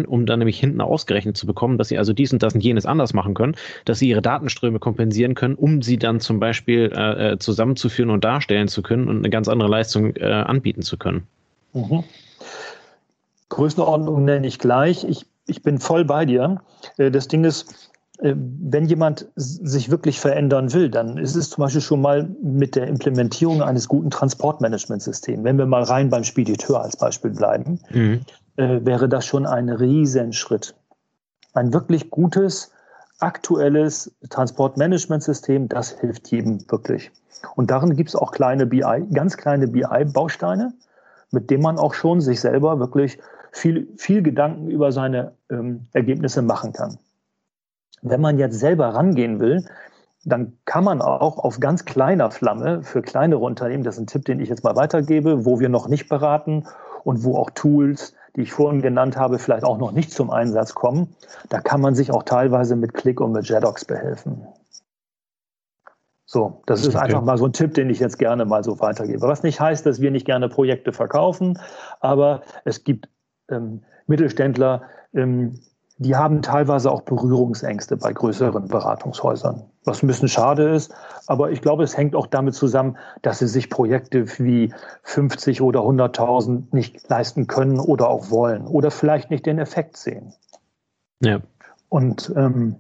um 0.06 0.26
dann 0.26 0.40
nämlich 0.40 0.60
hinten 0.60 0.82
ausgerechnet 0.82 1.38
zu 1.38 1.46
bekommen, 1.46 1.78
dass 1.78 1.88
sie 1.88 1.96
also 1.96 2.12
dies 2.12 2.34
und 2.34 2.42
das 2.42 2.54
und 2.54 2.60
jenes 2.60 2.84
anders 2.84 3.14
machen 3.14 3.32
können, 3.32 3.56
dass 3.86 3.98
sie 3.98 4.10
ihre 4.10 4.20
Datenströme 4.20 4.78
kompensieren 4.78 5.34
können, 5.34 5.54
um 5.54 5.80
sie 5.80 5.96
dann 5.96 6.20
zum 6.20 6.38
Beispiel 6.38 6.92
äh, 6.94 7.32
äh 7.32 7.38
zusammenzuführen 7.38 8.10
und 8.10 8.22
darstellen 8.22 8.68
zu 8.68 8.82
können 8.82 9.08
und 9.08 9.16
eine 9.16 9.30
ganz 9.30 9.48
andere 9.48 9.70
Leistung 9.70 10.14
äh, 10.16 10.26
anbieten 10.26 10.82
zu 10.82 10.98
können. 10.98 11.26
Mhm. 11.72 12.04
Größenordnung 13.48 14.22
nenne 14.22 14.46
ich 14.46 14.58
gleich. 14.58 15.04
Ich, 15.04 15.24
ich 15.46 15.62
bin 15.62 15.78
voll 15.78 16.04
bei 16.04 16.26
dir. 16.26 16.60
Äh, 16.98 17.10
das 17.10 17.28
Ding 17.28 17.44
ist, 17.44 17.90
äh, 18.20 18.34
wenn 18.36 18.84
jemand 18.84 19.28
sich 19.34 19.90
wirklich 19.90 20.20
verändern 20.20 20.74
will, 20.74 20.90
dann 20.90 21.16
ist 21.16 21.36
es 21.36 21.48
zum 21.50 21.62
Beispiel 21.62 21.80
schon 21.80 22.02
mal 22.02 22.28
mit 22.42 22.76
der 22.76 22.86
Implementierung 22.86 23.62
eines 23.62 23.88
guten 23.88 24.10
Transportmanagementsystems. 24.10 25.42
Wenn 25.42 25.56
wir 25.56 25.66
mal 25.66 25.84
rein 25.84 26.10
beim 26.10 26.24
Spediteur 26.24 26.82
als 26.82 26.96
Beispiel 26.96 27.30
bleiben, 27.30 27.80
mhm. 27.90 28.20
Äh, 28.56 28.80
wäre 28.84 29.08
das 29.08 29.26
schon 29.26 29.46
ein 29.46 29.68
Riesenschritt. 29.68 30.74
Ein 31.52 31.72
wirklich 31.72 32.10
gutes, 32.10 32.72
aktuelles 33.18 34.14
Transportmanagementsystem, 34.28 35.68
das 35.68 35.90
hilft 35.90 36.30
jedem 36.30 36.70
wirklich. 36.70 37.10
Und 37.56 37.70
darin 37.70 37.96
gibt 37.96 38.10
es 38.10 38.16
auch 38.16 38.32
kleine 38.32 38.66
BI, 38.66 39.06
ganz 39.12 39.36
kleine 39.36 39.68
BI-Bausteine, 39.68 40.72
mit 41.30 41.50
denen 41.50 41.62
man 41.62 41.78
auch 41.78 41.94
schon 41.94 42.20
sich 42.20 42.40
selber 42.40 42.78
wirklich 42.78 43.18
viel, 43.52 43.88
viel 43.96 44.22
Gedanken 44.22 44.70
über 44.70 44.92
seine 44.92 45.32
ähm, 45.50 45.86
Ergebnisse 45.92 46.42
machen 46.42 46.72
kann. 46.72 46.98
Wenn 48.02 48.20
man 48.20 48.38
jetzt 48.38 48.58
selber 48.58 48.88
rangehen 48.94 49.40
will, 49.40 49.64
dann 50.24 50.58
kann 50.64 50.84
man 50.84 51.00
auch 51.00 51.38
auf 51.38 51.60
ganz 51.60 51.84
kleiner 51.84 52.30
Flamme 52.30 52.82
für 52.82 53.02
kleinere 53.02 53.40
Unternehmen, 53.40 53.84
das 53.84 53.96
ist 53.96 54.02
ein 54.02 54.06
Tipp, 54.06 54.24
den 54.26 54.40
ich 54.40 54.48
jetzt 54.48 54.64
mal 54.64 54.76
weitergebe, 54.76 55.44
wo 55.44 55.60
wir 55.60 55.68
noch 55.68 55.88
nicht 55.88 56.08
beraten 56.08 56.66
und 57.04 57.24
wo 57.24 57.36
auch 57.36 57.50
Tools, 57.50 58.14
die 58.36 58.42
ich 58.42 58.52
vorhin 58.52 58.82
genannt 58.82 59.16
habe, 59.16 59.38
vielleicht 59.38 59.64
auch 59.64 59.78
noch 59.78 59.92
nicht 59.92 60.12
zum 60.12 60.30
Einsatz 60.30 60.74
kommen, 60.74 61.14
da 61.48 61.60
kann 61.60 61.80
man 61.80 61.94
sich 61.94 62.12
auch 62.12 62.22
teilweise 62.22 62.76
mit 62.76 62.94
Click 62.94 63.20
und 63.20 63.32
mit 63.32 63.48
Jedox 63.48 63.84
behelfen. 63.84 64.46
So, 66.26 66.62
das 66.66 66.82
ist 66.82 66.94
okay. 66.94 67.06
einfach 67.06 67.22
mal 67.22 67.38
so 67.38 67.46
ein 67.46 67.52
Tipp, 67.52 67.74
den 67.74 67.90
ich 67.90 67.98
jetzt 67.98 68.16
gerne 68.16 68.44
mal 68.44 68.62
so 68.62 68.78
weitergebe. 68.78 69.22
Was 69.22 69.42
nicht 69.42 69.60
heißt, 69.60 69.84
dass 69.84 70.00
wir 70.00 70.12
nicht 70.12 70.26
gerne 70.26 70.48
Projekte 70.48 70.92
verkaufen, 70.92 71.58
aber 71.98 72.42
es 72.64 72.84
gibt 72.84 73.08
ähm, 73.50 73.82
Mittelständler, 74.06 74.82
ähm, 75.12 75.58
die 75.98 76.14
haben 76.14 76.40
teilweise 76.40 76.90
auch 76.92 77.02
Berührungsängste 77.02 77.96
bei 77.96 78.12
größeren 78.12 78.68
Beratungshäusern, 78.68 79.69
was 79.84 80.02
ein 80.02 80.06
bisschen 80.06 80.28
schade 80.28 80.68
ist. 80.68 80.92
Aber 81.26 81.50
ich 81.50 81.62
glaube, 81.62 81.84
es 81.84 81.96
hängt 81.96 82.14
auch 82.14 82.26
damit 82.26 82.54
zusammen, 82.54 82.96
dass 83.22 83.38
sie 83.38 83.48
sich 83.48 83.70
Projekte 83.70 84.26
wie 84.38 84.72
50 85.02 85.62
oder 85.62 85.80
100.000 85.80 86.64
nicht 86.72 87.08
leisten 87.08 87.46
können 87.46 87.78
oder 87.80 88.08
auch 88.08 88.30
wollen 88.30 88.66
oder 88.66 88.90
vielleicht 88.90 89.30
nicht 89.30 89.46
den 89.46 89.58
Effekt 89.58 89.96
sehen. 89.96 90.34
Ja. 91.22 91.40
Und 91.88 92.32
ähm, 92.36 92.76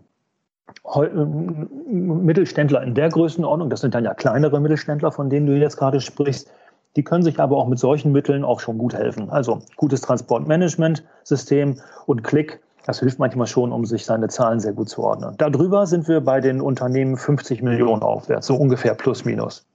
Mittelständler 1.86 2.82
in 2.82 2.94
der 2.94 3.08
Größenordnung, 3.08 3.70
das 3.70 3.80
sind 3.80 3.94
dann 3.94 4.04
ja 4.04 4.14
kleinere 4.14 4.60
Mittelständler, 4.60 5.12
von 5.12 5.30
denen 5.30 5.46
du 5.46 5.56
jetzt 5.56 5.76
gerade 5.76 6.00
sprichst, 6.00 6.50
die 6.96 7.04
können 7.04 7.22
sich 7.22 7.38
aber 7.38 7.56
auch 7.56 7.68
mit 7.68 7.78
solchen 7.78 8.12
Mitteln 8.12 8.44
auch 8.44 8.60
schon 8.60 8.78
gut 8.78 8.94
helfen. 8.94 9.30
Also 9.30 9.62
gutes 9.76 10.00
Transportmanagementsystem 10.00 11.80
und 12.06 12.24
Klick 12.24 12.60
das 12.86 13.00
hilft 13.00 13.18
manchmal 13.18 13.46
schon, 13.46 13.72
um 13.72 13.84
sich 13.84 14.04
seine 14.04 14.28
Zahlen 14.28 14.60
sehr 14.60 14.72
gut 14.72 14.88
zu 14.88 15.02
ordnen. 15.02 15.34
Darüber 15.38 15.86
sind 15.86 16.08
wir 16.08 16.20
bei 16.20 16.40
den 16.40 16.60
Unternehmen 16.60 17.16
50 17.16 17.62
Millionen 17.62 18.02
aufwärts, 18.02 18.46
so 18.46 18.56
ungefähr 18.56 18.94
plus 18.94 19.24
minus. 19.24 19.66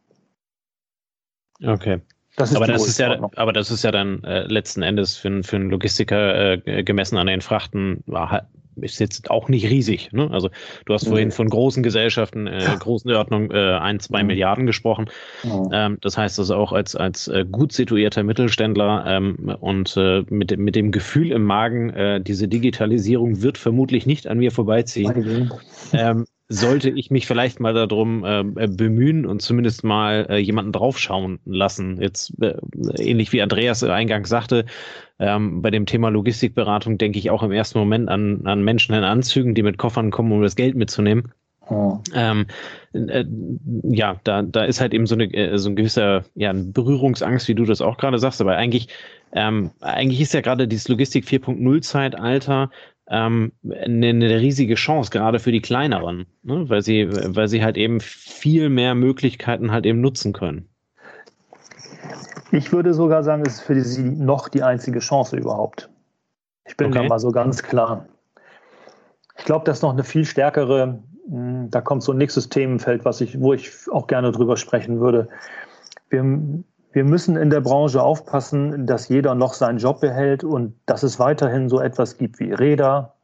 Okay. 1.64 2.02
Das 2.38 2.56
aber, 2.56 2.68
das 2.68 2.88
ist 2.88 3.00
ja, 3.00 3.18
aber 3.36 3.54
das 3.54 3.72
ist 3.72 3.84
ja 3.84 3.92
dann 3.92 4.24
äh, 4.24 4.44
letzten 4.44 4.82
Endes 4.82 5.16
für, 5.16 5.44
für 5.44 5.56
einen 5.56 5.70
Logistiker 5.70 6.68
äh, 6.68 6.84
gemessen 6.84 7.18
an 7.18 7.28
den 7.28 7.42
Frachten 7.42 8.04
war, 8.06 8.48
ist 8.82 9.00
jetzt 9.00 9.30
auch 9.30 9.48
nicht 9.48 9.70
riesig. 9.70 10.12
Ne? 10.12 10.30
Also 10.32 10.50
du 10.86 10.94
hast 10.94 11.08
vorhin 11.08 11.32
von 11.32 11.50
großen 11.50 11.84
Gesellschaften, 11.84 12.48
äh, 12.48 12.76
großen 12.80 13.12
Ordnung 13.12 13.52
äh, 13.52 13.78
ein, 13.78 14.00
zwei 14.00 14.22
mhm. 14.22 14.28
Milliarden 14.28 14.66
gesprochen. 14.66 15.10
Mhm. 15.44 15.70
Ähm, 15.72 15.98
das 16.02 16.18
heißt 16.18 16.40
also 16.40 16.56
auch 16.56 16.74
als, 16.74 16.96
als 16.96 17.28
äh, 17.28 17.46
gut 17.50 17.72
situierter 17.72 18.24
Mittelständler 18.24 19.06
ähm, 19.08 19.56
und 19.60 19.96
äh, 19.98 20.24
mit, 20.30 20.58
mit 20.58 20.76
dem 20.76 20.92
Gefühl 20.92 21.32
im 21.32 21.44
Magen, 21.44 21.90
äh, 21.92 22.22
diese 22.22 22.48
Digitalisierung 22.48 23.42
wird 23.42 23.58
vermutlich 23.58 24.06
nicht 24.06 24.28
an 24.28 24.40
mir 24.40 24.52
vorbeiziehen. 24.52 25.52
Ähm, 25.94 26.26
sollte 26.48 26.92
ich 26.92 27.10
mich 27.10 27.26
vielleicht 27.26 27.60
mal 27.60 27.74
darum 27.74 28.24
äh, 28.24 28.68
bemühen 28.68 29.26
und 29.26 29.42
zumindest 29.42 29.84
mal 29.84 30.28
äh, 30.30 30.38
jemanden 30.38 30.72
draufschauen 30.72 31.40
lassen. 31.46 32.00
Jetzt 32.00 32.34
äh, 32.42 32.56
ähnlich 33.00 33.34
wie 33.34 33.42
Andreas 33.42 33.84
eingangs 33.84 34.30
sagte, 34.30 34.66
ähm, 35.18 35.62
bei 35.62 35.72
dem 35.72 35.86
Thema 35.86 36.10
Logistikberatung 36.10 36.98
denke 36.98 37.18
ich 37.18 37.32
auch 37.32 37.42
im 37.42 37.52
ersten 37.52 37.80
Moment 37.80 38.10
an, 38.10 38.46
an 38.46 38.64
Menschen 38.64 38.94
in 38.94 39.04
Anzügen, 39.04 39.56
die 39.56 39.64
mit 39.64 39.78
Koffern 39.78 40.12
kommen, 40.12 40.32
um 40.32 40.42
das 40.42 40.56
Geld 40.56 40.76
mitzunehmen. 40.76 41.32
Oh. 41.68 41.98
Ähm, 42.14 42.46
äh, 42.94 43.26
ja, 43.84 44.20
da, 44.24 44.44
da 44.44 44.66
ist 44.66 44.82
halt 44.82 44.94
eben 44.94 45.08
so, 45.08 45.16
eine, 45.16 45.34
äh, 45.34 45.58
so 45.58 45.70
ein 45.70 45.76
gewisser 45.76 46.26
ja, 46.36 46.54
Berührungsangst, 46.54 47.48
wie 47.48 47.56
du 47.56 47.66
das 47.66 47.82
auch 47.82 47.98
gerade 47.98 48.20
sagst, 48.20 48.40
aber 48.40 48.56
eigentlich, 48.56 48.90
ähm, 49.34 49.72
eigentlich 49.82 50.22
ist 50.22 50.34
ja 50.34 50.42
gerade 50.42 50.68
dieses 50.68 50.88
Logistik 50.88 51.26
4.0 51.26 51.82
Zeitalter 51.82 52.70
ähm, 53.10 53.52
eine, 53.64 54.08
eine 54.08 54.40
riesige 54.40 54.76
Chance, 54.76 55.12
gerade 55.12 55.40
für 55.40 55.52
die 55.52 55.62
kleineren, 55.62 56.26
ne? 56.44 56.70
weil, 56.70 56.82
sie, 56.82 57.08
weil 57.10 57.48
sie 57.48 57.64
halt 57.64 57.78
eben 57.78 58.00
viel 58.00 58.70
mehr 58.70 58.96
Möglichkeiten 58.96 59.72
halt 59.72 59.86
eben 59.86 60.02
nutzen 60.02 60.34
können. 60.34 60.68
Ich 62.52 62.72
würde 62.72 62.94
sogar 62.94 63.24
sagen, 63.24 63.44
es 63.46 63.56
ist 63.56 63.62
für 63.62 63.80
sie 63.82 64.04
noch 64.04 64.50
die 64.50 64.64
einzige 64.64 65.00
Chance 65.00 65.38
überhaupt. 65.38 65.90
Ich 66.66 66.78
bin 66.78 66.88
okay. 66.88 67.04
da 67.04 67.10
mal 67.10 67.20
so 67.20 67.32
ganz 67.32 67.62
klar. 67.62 68.06
Ich 69.38 69.46
glaube, 69.46 69.66
das 69.66 69.78
ist 69.78 69.84
noch 69.84 69.94
eine 69.94 70.04
viel 70.04 70.26
stärkere, 70.26 71.00
hm, 71.30 71.70
da 71.70 71.82
kommt 71.82 72.04
so 72.04 72.12
ein 72.12 72.18
nächstes 72.18 72.50
Themenfeld, 72.50 73.06
was 73.06 73.22
ich, 73.22 73.40
wo 73.40 73.54
ich 73.54 73.72
auch 73.92 74.08
gerne 74.08 74.32
drüber 74.32 74.58
sprechen 74.58 75.00
würde. 75.00 75.28
Wir, 76.10 76.24
wir 76.96 77.04
müssen 77.04 77.36
in 77.36 77.50
der 77.50 77.60
Branche 77.60 78.02
aufpassen, 78.02 78.88
dass 78.88 79.10
jeder 79.10 79.36
noch 79.36 79.54
seinen 79.54 79.80
Job 79.80 80.00
behält 80.00 80.46
und 80.46 80.76
dass 80.86 81.04
es 81.04 81.20
weiterhin 81.20 81.68
so 81.68 81.82
etwas 81.82 82.18
gibt 82.18 82.40
wie 82.40 82.54
Räder, 82.54 83.16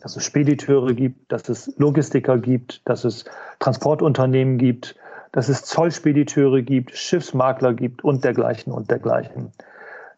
dass 0.00 0.16
es 0.16 0.24
Spediteure 0.24 0.94
gibt, 0.94 1.30
dass 1.30 1.50
es 1.50 1.70
Logistiker 1.76 2.38
gibt, 2.38 2.80
dass 2.88 3.04
es 3.04 3.26
Transportunternehmen 3.58 4.56
gibt, 4.56 4.96
dass 5.32 5.50
es 5.50 5.64
Zollspediteure 5.64 6.62
gibt, 6.62 6.96
Schiffsmakler 6.96 7.74
gibt 7.74 8.02
und 8.02 8.24
dergleichen 8.24 8.72
und 8.72 8.90
dergleichen. 8.90 9.52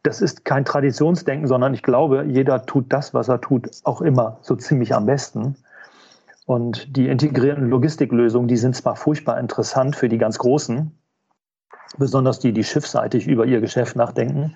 Das 0.04 0.20
ist 0.20 0.44
kein 0.44 0.64
Traditionsdenken, 0.64 1.48
sondern 1.48 1.74
ich 1.74 1.82
glaube, 1.82 2.24
jeder 2.28 2.66
tut 2.66 2.92
das, 2.92 3.12
was 3.12 3.26
er 3.26 3.40
tut, 3.40 3.68
auch 3.82 4.00
immer 4.00 4.38
so 4.42 4.54
ziemlich 4.54 4.94
am 4.94 5.06
besten. 5.06 5.56
Und 6.44 6.96
die 6.96 7.08
integrierten 7.08 7.68
Logistiklösungen, 7.68 8.46
die 8.46 8.56
sind 8.56 8.76
zwar 8.76 8.94
furchtbar 8.94 9.40
interessant 9.40 9.96
für 9.96 10.08
die 10.08 10.18
ganz 10.18 10.38
Großen, 10.38 10.92
besonders 11.98 12.38
die, 12.38 12.52
die 12.52 12.64
schiffseitig 12.64 13.26
über 13.26 13.46
ihr 13.46 13.60
Geschäft 13.60 13.96
nachdenken. 13.96 14.54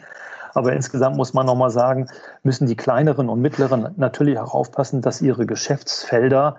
Aber 0.54 0.72
insgesamt 0.72 1.16
muss 1.16 1.32
man 1.32 1.46
nochmal 1.46 1.70
sagen, 1.70 2.08
müssen 2.42 2.66
die 2.66 2.76
kleineren 2.76 3.28
und 3.28 3.40
mittleren 3.40 3.94
natürlich 3.96 4.38
auch 4.38 4.54
aufpassen, 4.54 5.00
dass 5.00 5.22
ihre 5.22 5.46
Geschäftsfelder 5.46 6.56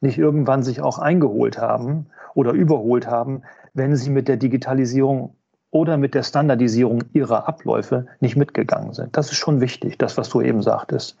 nicht 0.00 0.18
irgendwann 0.18 0.62
sich 0.62 0.80
auch 0.82 0.98
eingeholt 0.98 1.58
haben 1.58 2.06
oder 2.34 2.52
überholt 2.52 3.06
haben, 3.06 3.42
wenn 3.72 3.96
sie 3.96 4.10
mit 4.10 4.28
der 4.28 4.36
Digitalisierung 4.36 5.36
oder 5.70 5.96
mit 5.96 6.14
der 6.14 6.22
Standardisierung 6.22 7.02
ihrer 7.12 7.48
Abläufe 7.48 8.06
nicht 8.20 8.36
mitgegangen 8.36 8.92
sind. 8.92 9.16
Das 9.16 9.32
ist 9.32 9.38
schon 9.38 9.60
wichtig, 9.60 9.98
das, 9.98 10.16
was 10.16 10.28
du 10.28 10.40
eben 10.40 10.62
sagtest. 10.62 11.16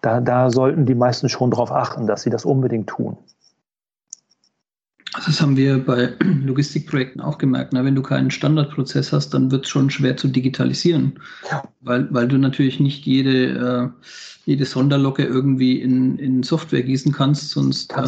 Da, 0.00 0.20
da 0.20 0.50
sollten 0.50 0.86
die 0.86 0.94
meisten 0.94 1.28
schon 1.28 1.50
darauf 1.50 1.72
achten, 1.72 2.06
dass 2.06 2.22
sie 2.22 2.30
das 2.30 2.44
unbedingt 2.44 2.88
tun. 2.88 3.16
Das 5.24 5.40
haben 5.40 5.56
wir 5.56 5.84
bei 5.84 6.12
Logistikprojekten 6.44 7.20
auch 7.20 7.38
gemerkt. 7.38 7.72
Na, 7.72 7.84
wenn 7.84 7.94
du 7.94 8.02
keinen 8.02 8.30
Standardprozess 8.30 9.12
hast, 9.12 9.30
dann 9.30 9.50
wird 9.50 9.64
es 9.64 9.70
schon 9.70 9.90
schwer 9.90 10.16
zu 10.16 10.28
digitalisieren. 10.28 11.18
Ja. 11.50 11.62
Weil, 11.80 12.12
weil 12.12 12.28
du 12.28 12.38
natürlich 12.38 12.80
nicht 12.80 13.06
jede, 13.06 13.92
äh, 13.94 14.08
jede 14.44 14.64
Sonderlocke 14.64 15.24
irgendwie 15.24 15.80
in, 15.80 16.18
in 16.18 16.42
Software 16.42 16.82
gießen 16.82 17.12
kannst, 17.12 17.50
sonst, 17.50 17.92
äh, 17.92 18.06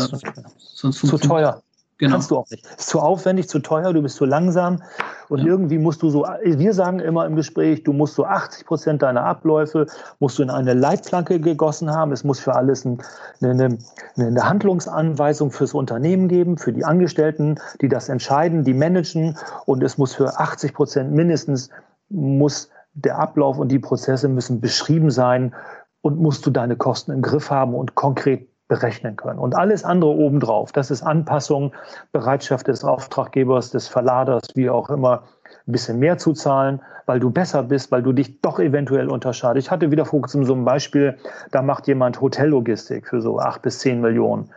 sonst 0.58 0.98
Zu 0.98 1.18
teuer. 1.18 1.62
Genau. 1.98 2.12
Kannst 2.12 2.30
du 2.30 2.36
auch 2.36 2.48
nicht. 2.48 2.64
Ist 2.64 2.88
zu 2.88 3.00
aufwendig, 3.00 3.48
zu 3.48 3.58
teuer, 3.58 3.92
du 3.92 4.00
bist 4.02 4.16
zu 4.16 4.24
langsam. 4.24 4.80
Und 5.28 5.40
ja. 5.40 5.46
irgendwie 5.46 5.78
musst 5.78 6.00
du 6.02 6.10
so, 6.10 6.22
wir 6.22 6.72
sagen 6.72 7.00
immer 7.00 7.26
im 7.26 7.34
Gespräch, 7.34 7.82
du 7.82 7.92
musst 7.92 8.14
so 8.14 8.24
80 8.24 8.66
Prozent 8.66 9.02
deiner 9.02 9.24
Abläufe, 9.24 9.86
musst 10.20 10.38
du 10.38 10.44
in 10.44 10.50
eine 10.50 10.74
Leitplanke 10.74 11.40
gegossen 11.40 11.90
haben. 11.90 12.12
Es 12.12 12.22
muss 12.22 12.38
für 12.38 12.54
alles 12.54 12.84
ein, 12.84 13.02
eine, 13.42 13.78
eine 14.16 14.48
Handlungsanweisung 14.48 15.50
fürs 15.50 15.74
Unternehmen 15.74 16.28
geben, 16.28 16.56
für 16.56 16.72
die 16.72 16.84
Angestellten, 16.84 17.56
die 17.80 17.88
das 17.88 18.08
entscheiden, 18.08 18.62
die 18.62 18.74
managen. 18.74 19.36
Und 19.66 19.82
es 19.82 19.98
muss 19.98 20.14
für 20.14 20.38
80 20.38 20.74
Prozent 20.74 21.12
mindestens, 21.12 21.68
muss 22.10 22.70
der 22.94 23.18
Ablauf 23.18 23.58
und 23.58 23.68
die 23.68 23.80
Prozesse 23.80 24.28
müssen 24.28 24.60
beschrieben 24.60 25.10
sein 25.10 25.52
und 26.00 26.20
musst 26.20 26.46
du 26.46 26.50
deine 26.50 26.76
Kosten 26.76 27.10
im 27.10 27.22
Griff 27.22 27.50
haben 27.50 27.74
und 27.74 27.96
konkret 27.96 28.48
berechnen 28.68 29.16
können. 29.16 29.38
Und 29.38 29.56
alles 29.56 29.82
andere 29.82 30.10
obendrauf, 30.10 30.72
das 30.72 30.90
ist 30.90 31.02
Anpassung, 31.02 31.72
Bereitschaft 32.12 32.68
des 32.68 32.84
Auftraggebers, 32.84 33.70
des 33.70 33.88
Verladers, 33.88 34.44
wie 34.54 34.70
auch 34.70 34.90
immer, 34.90 35.24
ein 35.66 35.72
bisschen 35.72 35.98
mehr 35.98 36.18
zu 36.18 36.34
zahlen, 36.34 36.80
weil 37.06 37.18
du 37.18 37.30
besser 37.30 37.62
bist, 37.62 37.90
weil 37.90 38.02
du 38.02 38.12
dich 38.12 38.40
doch 38.42 38.60
eventuell 38.60 39.08
unterscheidest. 39.08 39.66
Ich 39.66 39.70
hatte 39.70 39.90
wieder 39.90 40.04
vor 40.04 40.20
kurzem 40.20 40.44
so 40.44 40.54
ein 40.54 40.64
Beispiel, 40.64 41.16
da 41.50 41.62
macht 41.62 41.86
jemand 41.86 42.20
Hotellogistik 42.20 43.08
für 43.08 43.22
so 43.22 43.38
acht 43.38 43.62
bis 43.62 43.78
zehn 43.78 44.00
Millionen. 44.02 44.50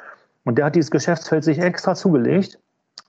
Und 0.44 0.58
der 0.58 0.66
hat 0.66 0.76
dieses 0.76 0.92
Geschäftsfeld 0.92 1.44
sich 1.44 1.60
extra 1.60 1.96
zugelegt, 1.96 2.60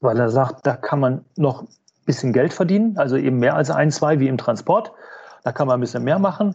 weil 0.00 0.18
er 0.18 0.28
sagt, 0.28 0.66
da 0.66 0.76
kann 0.76 1.00
man 1.00 1.24
noch 1.36 1.62
ein 1.62 1.68
bisschen 2.06 2.32
Geld 2.32 2.52
verdienen, 2.52 2.96
also 2.96 3.16
eben 3.16 3.38
mehr 3.38 3.56
als 3.56 3.70
ein, 3.70 3.90
zwei 3.90 4.20
wie 4.20 4.28
im 4.28 4.38
Transport. 4.38 4.92
Da 5.42 5.50
kann 5.50 5.66
man 5.66 5.78
ein 5.78 5.80
bisschen 5.80 6.04
mehr 6.04 6.20
machen. 6.20 6.54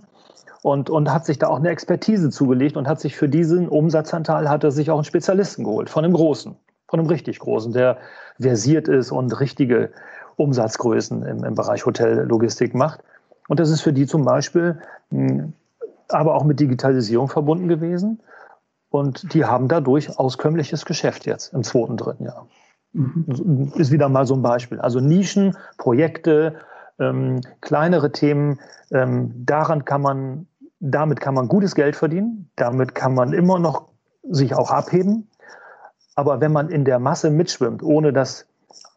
Und, 0.67 0.89
und 0.89 1.13
hat 1.13 1.25
sich 1.25 1.39
da 1.39 1.47
auch 1.47 1.59
eine 1.59 1.69
Expertise 1.69 2.29
zugelegt 2.29 2.75
und 2.75 2.89
hat 2.89 2.99
sich 2.99 3.15
für 3.15 3.29
diesen 3.29 3.69
Umsatzanteil 3.69 4.49
hat 4.49 4.65
er 4.65 4.71
sich 4.71 4.91
auch 4.91 4.97
einen 4.97 5.05
Spezialisten 5.05 5.63
geholt, 5.63 5.89
von 5.89 6.03
einem 6.03 6.13
Großen, 6.13 6.57
von 6.89 6.99
einem 6.99 7.07
richtig 7.07 7.39
Großen, 7.39 7.71
der 7.71 7.99
versiert 8.37 8.89
ist 8.89 9.13
und 9.13 9.39
richtige 9.39 9.91
Umsatzgrößen 10.35 11.23
im, 11.23 11.45
im 11.45 11.55
Bereich 11.55 11.85
Hotellogistik 11.85 12.75
macht. 12.75 12.99
Und 13.47 13.61
das 13.61 13.69
ist 13.69 13.79
für 13.79 13.93
die 13.93 14.07
zum 14.07 14.25
Beispiel 14.25 14.81
hm, 15.09 15.53
aber 16.09 16.35
auch 16.35 16.43
mit 16.43 16.59
Digitalisierung 16.59 17.29
verbunden 17.29 17.69
gewesen. 17.69 18.19
Und 18.89 19.33
die 19.33 19.45
haben 19.45 19.69
dadurch 19.69 20.19
auskömmliches 20.19 20.85
Geschäft 20.85 21.25
jetzt 21.25 21.53
im 21.53 21.63
zweiten, 21.63 21.95
dritten 21.95 22.25
Jahr. 22.25 22.45
Mhm. 22.91 23.71
Ist 23.75 23.93
wieder 23.93 24.09
mal 24.09 24.25
so 24.25 24.35
ein 24.35 24.41
Beispiel. 24.41 24.81
Also 24.81 24.99
Nischen, 24.99 25.55
Projekte, 25.77 26.55
ähm, 26.99 27.41
kleinere 27.61 28.11
Themen, 28.11 28.59
ähm, 28.91 29.45
daran 29.45 29.85
kann 29.85 30.01
man, 30.01 30.47
damit 30.79 31.19
kann 31.19 31.33
man 31.33 31.47
gutes 31.47 31.75
Geld 31.75 31.95
verdienen, 31.95 32.51
damit 32.55 32.95
kann 32.95 33.13
man 33.13 33.33
immer 33.33 33.59
noch 33.59 33.89
sich 34.29 34.55
auch 34.55 34.71
abheben. 34.71 35.29
Aber 36.15 36.41
wenn 36.41 36.51
man 36.51 36.69
in 36.69 36.85
der 36.85 36.99
Masse 36.99 37.29
mitschwimmt, 37.29 37.83
ohne 37.83 38.13
das 38.13 38.47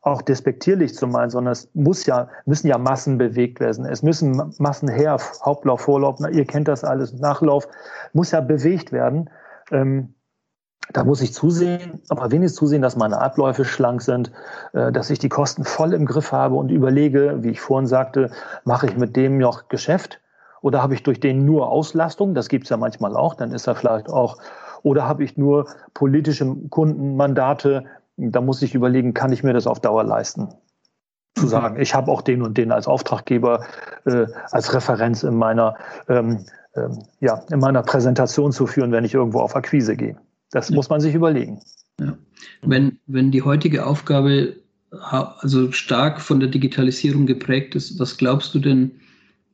auch 0.03 0.23
despektierlich 0.23 0.95
zu 0.95 1.07
meinen, 1.07 1.31
sondern 1.31 1.53
es 1.53 1.69
muss 1.75 2.07
ja, 2.07 2.29
müssen 2.47 2.69
ja 2.69 2.79
Massen 2.79 3.19
bewegt 3.19 3.61
werden. 3.61 3.85
Es 3.85 4.03
müssen 4.03 4.55
Massen 4.59 4.89
her, 4.89 5.19
Hauptlauf, 5.45 5.83
Vorlauf, 5.83 6.17
na, 6.19 6.31
ihr 6.31 6.47
kennt 6.47 6.69
das 6.69 6.85
alles, 6.85 7.13
Nachlauf, 7.13 7.69
muss 8.13 8.31
ja 8.31 8.41
bewegt 8.41 8.93
werden. 8.93 9.29
Ähm, 9.71 10.15
da 10.93 11.05
muss 11.05 11.21
ich 11.21 11.33
zusehen, 11.33 12.01
aber 12.09 12.33
wenigstens 12.33 12.59
zusehen, 12.59 12.83
dass 12.83 12.97
meine 12.97 13.21
Abläufe 13.21 13.65
schlank 13.65 14.03
sind, 14.03 14.33
äh, 14.73 14.91
dass 14.91 15.11
ich 15.11 15.19
die 15.19 15.29
Kosten 15.29 15.65
voll 15.65 15.93
im 15.93 16.07
Griff 16.07 16.33
habe 16.33 16.57
und 16.57 16.71
überlege, 16.71 17.43
wie 17.43 17.51
ich 17.51 17.61
vorhin 17.61 17.87
sagte, 17.87 18.31
mache 18.65 18.87
ich 18.87 18.97
mit 18.97 19.15
dem 19.17 19.39
noch 19.39 19.69
Geschäft 19.69 20.20
oder 20.63 20.83
habe 20.83 20.95
ich 20.95 21.03
durch 21.03 21.21
den 21.21 21.45
nur 21.45 21.69
Auslastung? 21.69 22.35
Das 22.35 22.49
gibt 22.49 22.65
es 22.65 22.71
ja 22.71 22.77
manchmal 22.77 23.17
auch, 23.17 23.35
dann 23.35 23.53
ist 23.53 23.67
er 23.67 23.75
vielleicht 23.75 24.09
auch, 24.09 24.39
oder 24.83 25.07
habe 25.07 25.25
ich 25.25 25.37
nur 25.37 25.67
politische 25.95 26.55
Kundenmandate? 26.71 27.85
Da 28.17 28.41
muss 28.41 28.63
ich 28.63 28.75
überlegen, 28.75 29.15
kann 29.15 29.33
ich 29.33 29.43
mir 29.43 29.53
das 29.53 29.67
auf 29.67 29.81
Dauer 29.81 30.05
leisten? 30.05 30.49
Zu 31.37 31.45
mhm. 31.45 31.49
sagen, 31.49 31.81
ich 31.81 31.95
habe 31.95 32.11
auch 32.11 32.23
den 32.23 32.43
und 32.43 32.59
den 32.59 32.73
als 32.73 32.87
Auftraggeber, 32.87 33.65
äh, 34.05 34.27
als 34.51 34.75
Referenz 34.75 35.23
in 35.23 35.37
meiner, 35.37 35.77
ähm, 36.09 36.45
ähm, 36.75 37.03
ja, 37.21 37.43
in 37.51 37.61
meiner 37.61 37.83
Präsentation 37.83 38.53
zu 38.53 38.67
führen, 38.67 38.93
wenn 38.93 39.05
ich 39.05 39.15
irgendwo 39.15 39.41
auf 39.41 39.57
Akquise 39.57 39.97
gehe. 39.97 40.17
Das 40.51 40.69
ja. 40.69 40.75
muss 40.75 40.89
man 40.91 41.01
sich 41.01 41.15
überlegen. 41.15 41.61
Ja. 42.01 42.15
Wenn, 42.63 42.99
wenn 43.07 43.31
die 43.31 43.43
heutige 43.43 43.87
Aufgabe 43.87 44.55
also 44.91 45.71
stark 45.71 46.21
von 46.21 46.41
der 46.41 46.49
Digitalisierung 46.49 47.27
geprägt 47.27 47.75
ist, 47.75 47.99
was 48.01 48.17
glaubst 48.17 48.55
du 48.55 48.59
denn, 48.59 48.91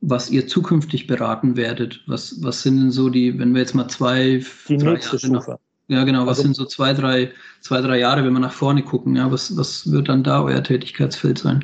was 0.01 0.29
ihr 0.29 0.47
zukünftig 0.47 1.07
beraten 1.07 1.57
werdet? 1.57 2.01
Was, 2.07 2.41
was 2.43 2.63
sind 2.63 2.79
denn 2.79 2.91
so 2.91 3.09
die, 3.09 3.37
wenn 3.39 3.53
wir 3.53 3.61
jetzt 3.61 3.73
mal 3.73 3.87
zwei, 3.87 4.43
die 4.67 4.77
drei 4.77 4.93
nächste 4.93 5.17
Jahre 5.17 5.19
Stufe. 5.19 5.51
Nach, 5.51 5.57
ja, 5.89 6.03
genau, 6.03 6.21
was 6.21 6.39
also, 6.39 6.43
sind 6.43 6.55
so 6.55 6.65
zwei 6.65 6.93
drei, 6.93 7.31
zwei, 7.61 7.81
drei 7.81 7.99
Jahre, 7.99 8.23
wenn 8.23 8.33
wir 8.33 8.39
nach 8.39 8.51
vorne 8.51 8.83
gucken? 8.83 9.15
Ja, 9.15 9.31
was, 9.31 9.55
was 9.57 9.89
wird 9.91 10.09
dann 10.09 10.23
da 10.23 10.43
euer 10.43 10.63
Tätigkeitsfeld 10.63 11.39
sein? 11.39 11.63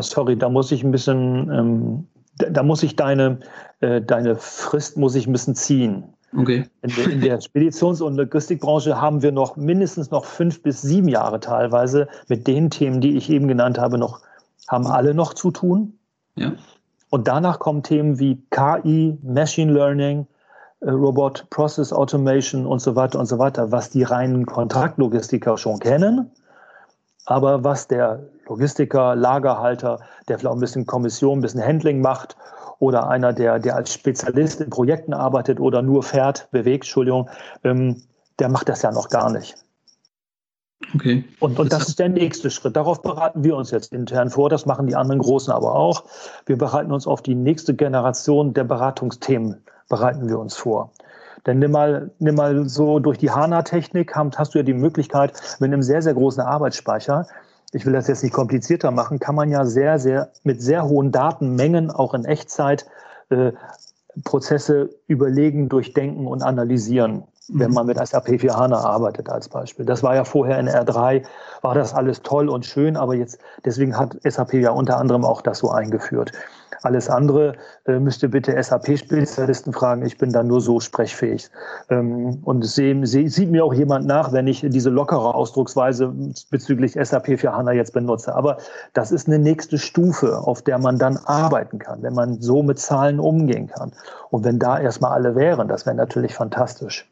Sorry, 0.00 0.36
da 0.36 0.48
muss 0.48 0.70
ich 0.70 0.84
ein 0.84 0.92
bisschen, 0.92 1.50
ähm, 1.50 2.06
da, 2.38 2.50
da, 2.50 2.62
muss 2.62 2.82
ich 2.82 2.94
deine, 2.94 3.40
äh, 3.80 4.00
deine 4.00 4.36
Frist 4.36 4.96
muss 4.96 5.14
ich 5.14 5.26
ein 5.26 5.32
bisschen 5.32 5.54
ziehen. 5.54 6.04
Okay. 6.36 6.64
In 6.82 6.90
der, 6.96 7.10
in 7.10 7.20
der 7.20 7.40
Speditions- 7.40 8.00
und 8.00 8.16
Logistikbranche 8.16 8.98
haben 8.98 9.22
wir 9.22 9.32
noch 9.32 9.56
mindestens 9.56 10.10
noch 10.10 10.24
fünf 10.24 10.62
bis 10.62 10.80
sieben 10.80 11.08
Jahre 11.08 11.40
teilweise 11.40 12.08
mit 12.28 12.46
den 12.46 12.70
Themen, 12.70 13.00
die 13.00 13.16
ich 13.16 13.28
eben 13.28 13.48
genannt 13.48 13.78
habe, 13.78 13.98
noch, 13.98 14.20
haben 14.68 14.86
alle 14.86 15.14
noch 15.14 15.34
zu 15.34 15.50
tun. 15.50 15.98
Ja. 16.36 16.52
Und 17.12 17.28
danach 17.28 17.58
kommen 17.58 17.82
Themen 17.82 18.18
wie 18.18 18.42
KI, 18.50 19.18
Machine 19.22 19.70
Learning, 19.70 20.26
äh, 20.80 20.88
Robot 20.88 21.46
Process 21.50 21.92
Automation 21.92 22.64
und 22.64 22.78
so 22.78 22.96
weiter 22.96 23.18
und 23.18 23.26
so 23.26 23.38
weiter, 23.38 23.70
was 23.70 23.90
die 23.90 24.02
reinen 24.02 24.46
Kontraktlogistiker 24.46 25.58
schon 25.58 25.78
kennen, 25.78 26.30
aber 27.26 27.64
was 27.64 27.86
der 27.86 28.20
Logistiker, 28.48 29.14
Lagerhalter, 29.14 30.00
der 30.26 30.38
vielleicht 30.38 30.54
ein 30.54 30.60
bisschen 30.60 30.86
Kommission, 30.86 31.40
ein 31.40 31.42
bisschen 31.42 31.62
Handling 31.62 32.00
macht 32.00 32.34
oder 32.78 33.06
einer, 33.10 33.34
der, 33.34 33.58
der 33.58 33.76
als 33.76 33.92
Spezialist 33.92 34.62
in 34.62 34.70
Projekten 34.70 35.12
arbeitet 35.12 35.60
oder 35.60 35.82
nur 35.82 36.02
fährt, 36.02 36.50
bewegt, 36.50 36.84
Entschuldigung, 36.84 37.28
ähm, 37.62 38.02
der 38.38 38.48
macht 38.48 38.70
das 38.70 38.80
ja 38.80 38.90
noch 38.90 39.10
gar 39.10 39.30
nicht. 39.30 39.54
Okay. 40.94 41.24
Und, 41.40 41.58
und 41.58 41.72
das, 41.72 41.80
das 41.80 41.88
ist 41.90 41.98
der 41.98 42.08
nächste 42.08 42.50
Schritt. 42.50 42.76
Darauf 42.76 43.02
bereiten 43.02 43.44
wir 43.44 43.56
uns 43.56 43.70
jetzt 43.70 43.92
intern 43.92 44.30
vor. 44.30 44.48
Das 44.48 44.66
machen 44.66 44.86
die 44.86 44.96
anderen 44.96 45.20
Großen 45.20 45.52
aber 45.52 45.74
auch. 45.74 46.04
Wir 46.46 46.58
bereiten 46.58 46.92
uns 46.92 47.06
auf 47.06 47.22
die 47.22 47.34
nächste 47.34 47.74
Generation 47.74 48.52
der 48.54 48.64
Beratungsthemen 48.64 49.62
bereiten 49.88 50.28
wir 50.28 50.38
uns 50.38 50.56
vor. 50.56 50.90
Denn 51.46 51.58
nimm 51.58 51.72
mal, 51.72 52.10
nimm 52.18 52.36
mal 52.36 52.68
so 52.68 52.98
durch 52.98 53.18
die 53.18 53.30
HANA-Technik 53.30 54.14
hast 54.14 54.54
du 54.54 54.58
ja 54.58 54.62
die 54.62 54.74
Möglichkeit, 54.74 55.32
mit 55.58 55.72
einem 55.72 55.82
sehr, 55.82 56.02
sehr 56.02 56.14
großen 56.14 56.42
Arbeitsspeicher 56.42 57.26
ich 57.72 57.86
will 57.86 57.94
das 57.94 58.06
jetzt 58.06 58.22
nicht 58.22 58.34
komplizierter 58.34 58.90
machen, 58.90 59.18
kann 59.18 59.34
man 59.34 59.50
ja 59.50 59.64
sehr, 59.64 59.98
sehr 59.98 60.30
mit 60.44 60.62
sehr 60.62 60.84
hohen 60.84 61.10
Datenmengen 61.10 61.90
auch 61.90 62.14
in 62.14 62.24
Echtzeit 62.24 62.86
äh, 63.30 63.52
Prozesse 64.24 64.90
überlegen, 65.06 65.70
durchdenken 65.70 66.26
und 66.26 66.42
analysieren. 66.42 67.24
Wenn 67.48 67.72
man 67.72 67.86
mit 67.86 67.98
SAP 67.98 68.40
4 68.40 68.56
HANA 68.56 68.78
arbeitet 68.78 69.28
als 69.28 69.48
Beispiel. 69.48 69.84
Das 69.84 70.02
war 70.02 70.14
ja 70.14 70.24
vorher 70.24 70.58
in 70.58 70.68
R3, 70.68 71.24
war 71.62 71.74
das 71.74 71.94
alles 71.94 72.22
toll 72.22 72.48
und 72.48 72.64
schön, 72.64 72.96
aber 72.96 73.14
jetzt, 73.14 73.38
deswegen 73.64 73.96
hat 73.96 74.16
SAP 74.22 74.54
ja 74.54 74.70
unter 74.70 74.98
anderem 74.98 75.24
auch 75.24 75.42
das 75.42 75.58
so 75.58 75.70
eingeführt. 75.70 76.32
Alles 76.82 77.08
andere 77.08 77.54
äh, 77.86 77.98
müsste 77.98 78.28
bitte 78.28 78.60
SAP-Spezialisten 78.60 79.72
fragen. 79.72 80.04
Ich 80.04 80.18
bin 80.18 80.32
da 80.32 80.42
nur 80.42 80.60
so 80.60 80.80
sprechfähig. 80.80 81.48
Ähm, 81.90 82.40
und 82.42 82.64
seh, 82.64 82.98
seh, 83.04 83.28
sieht 83.28 83.50
mir 83.50 83.64
auch 83.64 83.74
jemand 83.74 84.06
nach, 84.06 84.32
wenn 84.32 84.48
ich 84.48 84.66
diese 84.68 84.90
lockere 84.90 85.34
Ausdrucksweise 85.34 86.12
bezüglich 86.50 86.94
SAP 87.00 87.38
für 87.38 87.52
HANA 87.52 87.72
jetzt 87.72 87.92
benutze. 87.92 88.34
Aber 88.34 88.56
das 88.94 89.12
ist 89.12 89.28
eine 89.28 89.38
nächste 89.38 89.78
Stufe, 89.78 90.38
auf 90.38 90.62
der 90.62 90.78
man 90.78 90.98
dann 90.98 91.18
arbeiten 91.18 91.78
kann, 91.78 92.02
wenn 92.02 92.14
man 92.14 92.40
so 92.40 92.62
mit 92.62 92.80
Zahlen 92.80 93.20
umgehen 93.20 93.68
kann. 93.68 93.92
Und 94.30 94.44
wenn 94.44 94.58
da 94.58 94.80
erstmal 94.80 95.12
alle 95.12 95.36
wären, 95.36 95.68
das 95.68 95.86
wäre 95.86 95.94
natürlich 95.96 96.34
fantastisch 96.34 97.11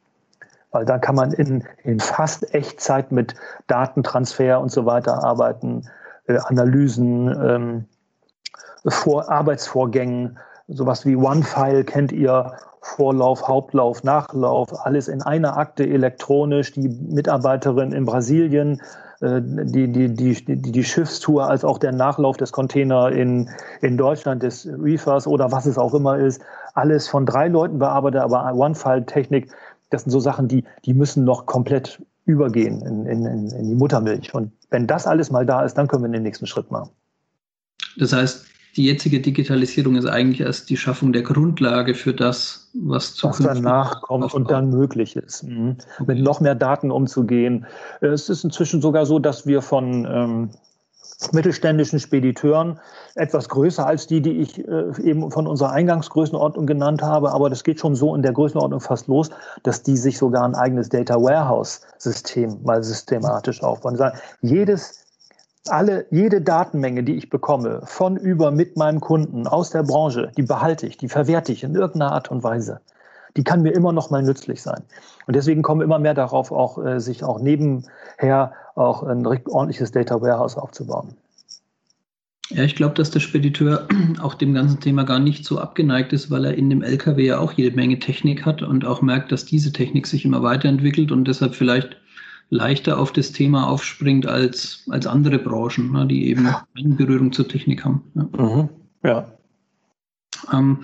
weil 0.72 0.85
dann 0.85 1.00
kann 1.00 1.14
man 1.14 1.33
in, 1.33 1.64
in 1.83 2.00
fast 2.00 2.54
Echtzeit 2.54 3.12
mit 3.12 3.35
Datentransfer 3.66 4.61
und 4.61 4.70
so 4.70 4.87
weiter 4.87 5.24
arbeiten, 5.24 5.88
äh, 6.26 6.38
Analysen, 6.38 7.28
ähm, 7.28 7.85
vor 8.87 9.30
Arbeitsvorgängen, 9.30 10.38
sowas 10.68 11.04
wie 11.04 11.16
OneFile 11.16 11.85
kennt 11.85 12.12
ihr, 12.12 12.52
Vorlauf, 12.83 13.46
Hauptlauf, 13.46 14.04
Nachlauf, 14.04 14.87
alles 14.87 15.09
in 15.09 15.20
einer 15.20 15.59
Akte 15.59 15.87
elektronisch. 15.87 16.72
Die 16.72 16.88
Mitarbeiterin 16.88 17.92
in 17.92 18.06
Brasilien, 18.06 18.80
äh, 19.20 19.42
die, 19.42 19.92
die, 19.92 20.14
die, 20.14 20.44
die, 20.44 20.56
die 20.72 20.85
Schiffstour, 20.85 21.46
als 21.46 21.62
auch 21.62 21.76
der 21.76 21.92
Nachlauf 21.92 22.38
des 22.38 22.52
Container 22.52 23.11
in, 23.11 23.50
in 23.83 23.98
Deutschland, 23.98 24.42
des 24.42 24.66
Reefers 24.66 25.26
oder 25.26 25.52
was 25.52 25.66
es 25.66 25.76
auch 25.76 25.92
immer 25.92 26.16
ist, 26.16 26.40
alles 26.74 27.06
von 27.06 27.26
drei 27.26 27.48
Leuten 27.48 27.78
bearbeitet, 27.78 28.22
aber 28.22 28.50
OneFile-Technik, 28.54 29.52
das 29.90 30.03
sind 30.03 30.11
so 30.11 30.20
Sachen, 30.20 30.48
die, 30.48 30.64
die 30.85 30.94
müssen 30.94 31.24
noch 31.24 31.46
komplett 31.46 32.03
übergehen 32.24 32.81
in, 32.83 33.07
in, 33.07 33.26
in 33.50 33.68
die 33.68 33.74
Muttermilch. 33.74 34.33
Und 34.35 34.53
wenn 34.70 34.87
das 34.87 35.07
alles 35.07 35.31
mal 35.31 35.44
da 35.44 35.64
ist, 35.64 35.74
dann 35.74 35.88
können 35.88 36.05
wir 36.05 36.11
den 36.11 36.22
nächsten 36.22 36.46
Schritt 36.46 36.70
machen. 36.70 36.90
Das 37.98 38.12
heißt, 38.12 38.46
die 38.76 38.85
jetzige 38.85 39.20
Digitalisierung 39.20 39.96
ist 39.96 40.07
eigentlich 40.07 40.42
erst 40.42 40.70
die 40.70 40.76
Schaffung 40.76 41.12
der 41.12 41.22
Grundlage 41.22 41.94
für 41.94 42.14
das, 42.14 42.70
was 42.74 43.14
zukünftig 43.14 43.46
was 43.46 43.57
danach 43.57 44.03
kommt 44.03 44.24
aufbaut. 44.24 44.40
und 44.40 44.50
dann 44.50 44.70
möglich 44.70 45.16
ist, 45.16 45.42
mhm. 45.42 45.76
okay. 45.98 46.14
mit 46.14 46.22
noch 46.22 46.40
mehr 46.40 46.55
Daten 46.55 46.92
umzugehen. 46.92 47.66
Es 48.00 48.29
ist 48.29 48.44
inzwischen 48.44 48.81
sogar 48.81 49.07
so, 49.07 49.18
dass 49.18 49.44
wir 49.46 49.61
von 49.61 50.07
ähm, 50.09 50.50
mittelständischen 51.33 52.00
Spediteuren 52.00 52.80
etwas 53.14 53.48
größer 53.48 53.87
als 53.87 54.06
die, 54.06 54.22
die 54.22 54.40
ich 54.40 54.66
äh, 54.66 55.02
eben 55.02 55.30
von 55.30 55.46
unserer 55.46 55.72
Eingangsgrößenordnung 55.72 56.66
genannt 56.66 57.02
habe, 57.02 57.33
aber 57.33 57.50
das 57.50 57.64
geht 57.64 57.80
schon 57.80 57.94
so 57.94 58.14
in 58.14 58.22
der 58.22 58.33
Größenordnung 58.33 58.80
fast 58.80 59.06
los, 59.09 59.30
dass 59.62 59.83
die 59.83 59.96
sich 59.96 60.18
sogar 60.18 60.44
ein 60.44 60.54
eigenes 60.54 60.88
Data 60.88 61.14
Warehouse 61.16 61.83
System 61.98 62.62
mal 62.62 62.83
systematisch 62.83 63.62
aufbauen. 63.62 63.96
Sagen, 63.96 64.18
jedes 64.40 65.06
alle, 65.68 66.06
jede 66.11 66.40
Datenmenge, 66.40 67.04
die 67.04 67.16
ich 67.16 67.28
bekomme, 67.28 67.83
von 67.85 68.16
über 68.16 68.50
mit 68.50 68.77
meinem 68.77 69.00
Kunden 69.00 69.46
aus 69.46 69.71
der 69.71 69.83
Branche, 69.83 70.33
die 70.37 70.42
behalte 70.42 70.87
ich, 70.87 70.96
die 70.96 71.08
verwerte 71.08 71.52
ich 71.52 71.62
in 71.62 71.75
irgendeiner 71.75 72.12
Art 72.12 72.31
und 72.31 72.42
Weise. 72.42 72.81
Die 73.37 73.44
kann 73.44 73.62
mir 73.62 73.73
immer 73.73 73.92
noch 73.92 74.10
mal 74.10 74.23
nützlich 74.23 74.62
sein. 74.62 74.83
Und 75.31 75.37
deswegen 75.37 75.62
kommen 75.62 75.81
immer 75.81 76.00
mehr 76.00 76.14
darauf, 76.14 76.50
auch 76.50 76.85
äh, 76.85 76.98
sich 76.98 77.22
auch 77.22 77.38
nebenher 77.38 78.52
auch 78.74 79.04
ein 79.04 79.24
ordentliches 79.24 79.92
Data 79.92 80.20
Warehouse 80.20 80.56
aufzubauen. 80.56 81.14
Ja, 82.48 82.64
ich 82.64 82.74
glaube, 82.74 82.96
dass 82.96 83.12
der 83.12 83.20
Spediteur 83.20 83.87
auch 84.22 84.35
dem 84.35 84.54
ganzen 84.54 84.81
Thema 84.81 85.04
gar 85.04 85.20
nicht 85.20 85.44
so 85.44 85.60
abgeneigt 85.60 86.12
ist, 86.12 86.33
weil 86.33 86.46
er 86.46 86.54
in 86.54 86.68
dem 86.68 86.83
LKW 86.83 87.26
ja 87.26 87.38
auch 87.38 87.52
jede 87.52 87.76
Menge 87.76 88.00
Technik 88.00 88.44
hat 88.44 88.60
und 88.60 88.85
auch 88.85 89.02
merkt, 89.02 89.31
dass 89.31 89.44
diese 89.44 89.72
Technik 89.72 90.08
sich 90.08 90.24
immer 90.24 90.42
weiterentwickelt 90.42 91.12
und 91.12 91.28
deshalb 91.28 91.54
vielleicht 91.54 91.96
leichter 92.48 92.98
auf 92.98 93.12
das 93.12 93.31
Thema 93.31 93.68
aufspringt 93.68 94.26
als, 94.26 94.83
als 94.90 95.06
andere 95.06 95.38
Branchen, 95.38 95.92
ne, 95.92 96.08
die 96.08 96.26
eben 96.26 96.48
keine 96.76 96.96
Berührung 96.96 97.31
zur 97.31 97.46
Technik 97.46 97.85
haben. 97.85 98.02
Ja. 98.16 98.44
Mhm. 98.44 98.68
ja. 99.04 99.26
Ähm, 100.52 100.81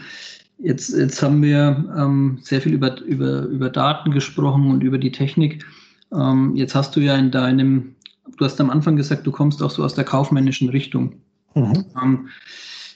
jetzt, 0.59 0.91
jetzt 0.91 1.23
haben 1.23 1.43
wir 1.43 1.85
ähm, 1.97 2.39
sehr 2.43 2.61
viel 2.61 2.75
über, 2.75 3.01
über, 3.03 3.43
über 3.43 3.71
Daten 3.71 4.11
gesprochen 4.11 4.71
und 4.71 4.83
über 4.83 4.99
die 4.99 5.13
Technik. 5.13 5.65
Ähm, 6.13 6.55
jetzt 6.55 6.75
hast 6.75 6.97
du 6.97 7.01
ja 7.01 7.17
in 7.17 7.31
deinem, 7.31 7.95
du 8.37 8.45
hast 8.45 8.61
am 8.61 8.71
Anfang 8.71 8.97
gesagt, 8.97 9.27
du 9.27 9.33
kommst 9.33 9.63
auch 9.63 9.71
so 9.71 9.85
aus 9.85 9.95
der 9.95 10.05
kaufmännischen 10.05 10.69
Richtung. 10.69 11.17
Mhm. 11.55 11.85
Ähm, 12.03 12.29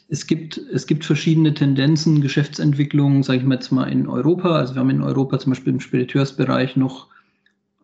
es 0.08 0.26
gibt, 0.26 0.58
es 0.72 0.86
gibt 0.86 1.04
verschiedene 1.04 1.54
Tendenzen, 1.54 2.20
Geschäftsentwicklungen, 2.20 3.22
sage 3.22 3.38
ich 3.38 3.44
mal 3.44 3.54
jetzt 3.54 3.70
mal 3.70 3.84
in 3.84 4.08
Europa. 4.08 4.56
Also 4.56 4.74
wir 4.74 4.80
haben 4.80 4.90
in 4.90 5.02
Europa 5.02 5.38
zum 5.38 5.52
Beispiel 5.52 5.72
im 5.72 5.80
Spediteursbereich 5.80 6.76
noch 6.76 7.06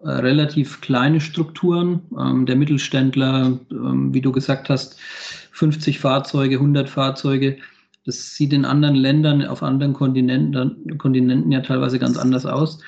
äh, 0.02 0.08
relativ 0.08 0.80
kleine 0.80 1.20
Strukturen. 1.20 2.00
Ähm, 2.18 2.46
der 2.46 2.56
Mittelständler, 2.56 3.58
ähm, 3.70 4.12
wie 4.12 4.20
du 4.20 4.32
gesagt 4.32 4.68
hast, 4.68 4.98
50 5.52 6.00
Fahrzeuge, 6.00 6.56
100 6.56 6.88
Fahrzeuge. 6.88 7.58
Das 8.07 8.36
sieht 8.36 8.52
in 8.52 8.64
anderen 8.64 8.94
Ländern, 8.94 9.44
auf 9.44 9.64
anderen 9.64 9.92
Kontinenten, 9.92 10.96
Kontinenten 10.96 11.50
ja 11.50 11.61
teilweise 11.61 11.98
ganz 11.98 12.16
anders 12.16 12.46
aus. 12.46 12.78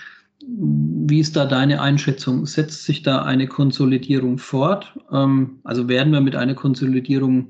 Wie 0.46 1.18
ist 1.18 1.34
da 1.34 1.44
deine 1.44 1.82
Einschätzung? 1.82 2.46
Setzt 2.46 2.84
sich 2.84 3.02
da 3.02 3.22
eine 3.22 3.48
Konsolidierung 3.48 4.38
fort? 4.38 4.96
Ähm, 5.10 5.58
also 5.64 5.88
werden 5.88 6.12
wir 6.12 6.20
mit 6.20 6.36
einer 6.36 6.54
Konsolidierung 6.54 7.48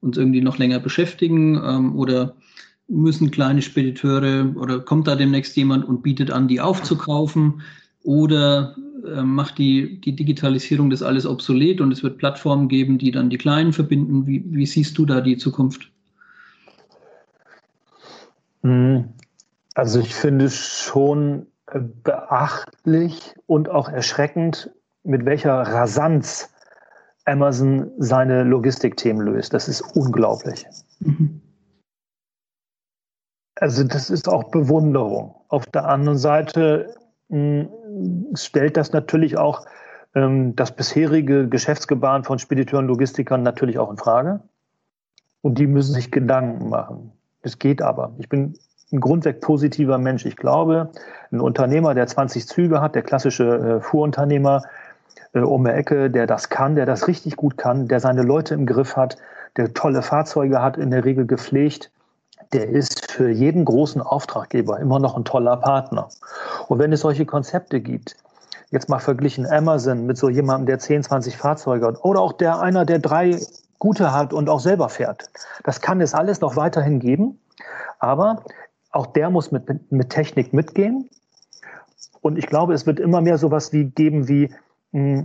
uns 0.00 0.18
irgendwie 0.18 0.42
noch 0.42 0.58
länger 0.58 0.78
beschäftigen 0.78 1.60
ähm, 1.64 1.96
oder 1.96 2.36
müssen 2.88 3.30
kleine 3.30 3.62
Spediteure 3.62 4.54
oder 4.56 4.80
kommt 4.80 5.08
da 5.08 5.16
demnächst 5.16 5.56
jemand 5.56 5.86
und 5.86 6.02
bietet 6.02 6.30
an, 6.30 6.46
die 6.46 6.60
aufzukaufen 6.60 7.62
oder 8.02 8.76
äh, 9.06 9.22
macht 9.22 9.58
die, 9.58 10.00
die 10.00 10.14
Digitalisierung 10.14 10.90
das 10.90 11.02
alles 11.02 11.26
obsolet 11.26 11.80
und 11.80 11.90
es 11.92 12.02
wird 12.02 12.18
Plattformen 12.18 12.68
geben, 12.68 12.98
die 12.98 13.10
dann 13.10 13.30
die 13.30 13.38
Kleinen 13.38 13.72
verbinden. 13.72 14.26
Wie, 14.26 14.44
wie 14.46 14.66
siehst 14.66 14.98
du 14.98 15.06
da 15.06 15.22
die 15.22 15.38
Zukunft? 15.38 15.90
Hm, 18.62 19.14
also 19.74 20.00
ich 20.00 20.14
finde 20.14 20.50
schon 20.50 21.46
beachtlich 22.02 23.34
und 23.46 23.68
auch 23.68 23.88
erschreckend, 23.88 24.70
mit 25.04 25.24
welcher 25.24 25.54
Rasanz 25.54 26.50
Amazon 27.24 27.90
seine 27.98 28.42
Logistikthemen 28.42 29.26
löst. 29.26 29.52
Das 29.52 29.68
ist 29.68 29.82
unglaublich. 29.94 30.66
Mhm. 31.00 31.42
Also 33.56 33.84
das 33.84 34.08
ist 34.08 34.28
auch 34.28 34.50
Bewunderung. 34.50 35.34
Auf 35.48 35.66
der 35.66 35.86
anderen 35.86 36.18
Seite 36.18 36.94
mh, 37.28 37.66
hm, 37.66 38.36
stellt 38.36 38.76
das 38.76 38.92
natürlich 38.92 39.36
auch 39.36 39.66
ähm, 40.14 40.54
das 40.56 40.74
bisherige 40.74 41.48
Geschäftsgebaren 41.48 42.24
von 42.24 42.38
Spediteuren, 42.38 42.86
Logistikern 42.86 43.42
natürlich 43.42 43.78
auch 43.78 43.90
in 43.90 43.98
Frage. 43.98 44.40
Und 45.42 45.58
die 45.58 45.66
müssen 45.66 45.94
sich 45.94 46.10
Gedanken 46.10 46.68
machen. 46.68 47.12
Es 47.42 47.58
geht 47.58 47.82
aber. 47.82 48.12
Ich 48.18 48.28
bin 48.28 48.58
ein 48.92 49.00
grundweg 49.00 49.40
positiver 49.40 49.98
Mensch. 49.98 50.24
Ich 50.24 50.36
glaube, 50.36 50.90
ein 51.30 51.40
Unternehmer, 51.40 51.94
der 51.94 52.06
20 52.06 52.46
Züge 52.46 52.80
hat, 52.80 52.94
der 52.94 53.02
klassische 53.02 53.44
äh, 53.44 53.80
Fuhrunternehmer, 53.80 54.62
äh, 55.34 55.40
um 55.40 55.64
die 55.64 55.70
Ecke, 55.70 56.10
der 56.10 56.26
das 56.26 56.48
kann, 56.48 56.74
der 56.74 56.86
das 56.86 57.06
richtig 57.06 57.36
gut 57.36 57.58
kann, 57.58 57.88
der 57.88 58.00
seine 58.00 58.22
Leute 58.22 58.54
im 58.54 58.66
Griff 58.66 58.96
hat, 58.96 59.16
der 59.56 59.74
tolle 59.74 60.02
Fahrzeuge 60.02 60.62
hat, 60.62 60.76
in 60.76 60.90
der 60.90 61.04
Regel 61.04 61.26
gepflegt, 61.26 61.90
der 62.52 62.68
ist 62.68 63.10
für 63.10 63.28
jeden 63.28 63.64
großen 63.64 64.00
Auftraggeber 64.00 64.78
immer 64.80 64.98
noch 64.98 65.16
ein 65.16 65.24
toller 65.24 65.56
Partner. 65.56 66.08
Und 66.68 66.78
wenn 66.78 66.92
es 66.92 67.00
solche 67.00 67.26
Konzepte 67.26 67.80
gibt, 67.80 68.16
jetzt 68.70 68.88
mal 68.88 68.98
verglichen 68.98 69.46
Amazon 69.46 70.06
mit 70.06 70.16
so 70.16 70.28
jemandem, 70.28 70.66
der 70.66 70.78
10, 70.78 71.02
20 71.02 71.36
Fahrzeuge 71.36 71.86
hat 71.86 72.04
oder 72.04 72.20
auch 72.20 72.32
der 72.32 72.60
einer, 72.60 72.84
der 72.84 72.98
drei 72.98 73.38
gute 73.78 74.12
hat 74.12 74.32
und 74.32 74.48
auch 74.48 74.60
selber 74.60 74.88
fährt. 74.88 75.30
Das 75.64 75.80
kann 75.80 76.00
es 76.00 76.14
alles 76.14 76.40
noch 76.40 76.56
weiterhin 76.56 76.98
geben, 76.98 77.38
aber 77.98 78.44
auch 78.90 79.06
der 79.06 79.30
muss 79.30 79.52
mit, 79.52 79.90
mit 79.90 80.10
Technik 80.10 80.52
mitgehen. 80.52 81.08
Und 82.20 82.38
ich 82.38 82.46
glaube, 82.46 82.74
es 82.74 82.86
wird 82.86 82.98
immer 82.98 83.20
mehr 83.20 83.38
sowas 83.38 83.72
wie 83.72 83.84
geben 83.84 84.28
wie, 84.28 84.52
hm, 84.92 85.22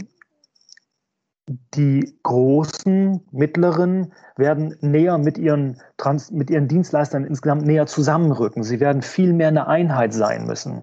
die 1.73 2.17
großen, 2.23 3.21
mittleren 3.31 4.13
werden 4.37 4.75
näher 4.81 5.17
mit 5.17 5.37
ihren, 5.37 5.77
Trans 5.97 6.31
mit 6.31 6.49
ihren 6.49 6.67
Dienstleistern 6.67 7.25
insgesamt 7.25 7.65
näher 7.65 7.85
zusammenrücken. 7.85 8.63
Sie 8.63 8.79
werden 8.79 9.01
viel 9.01 9.33
mehr 9.33 9.49
eine 9.49 9.67
Einheit 9.67 10.13
sein 10.13 10.45
müssen. 10.45 10.81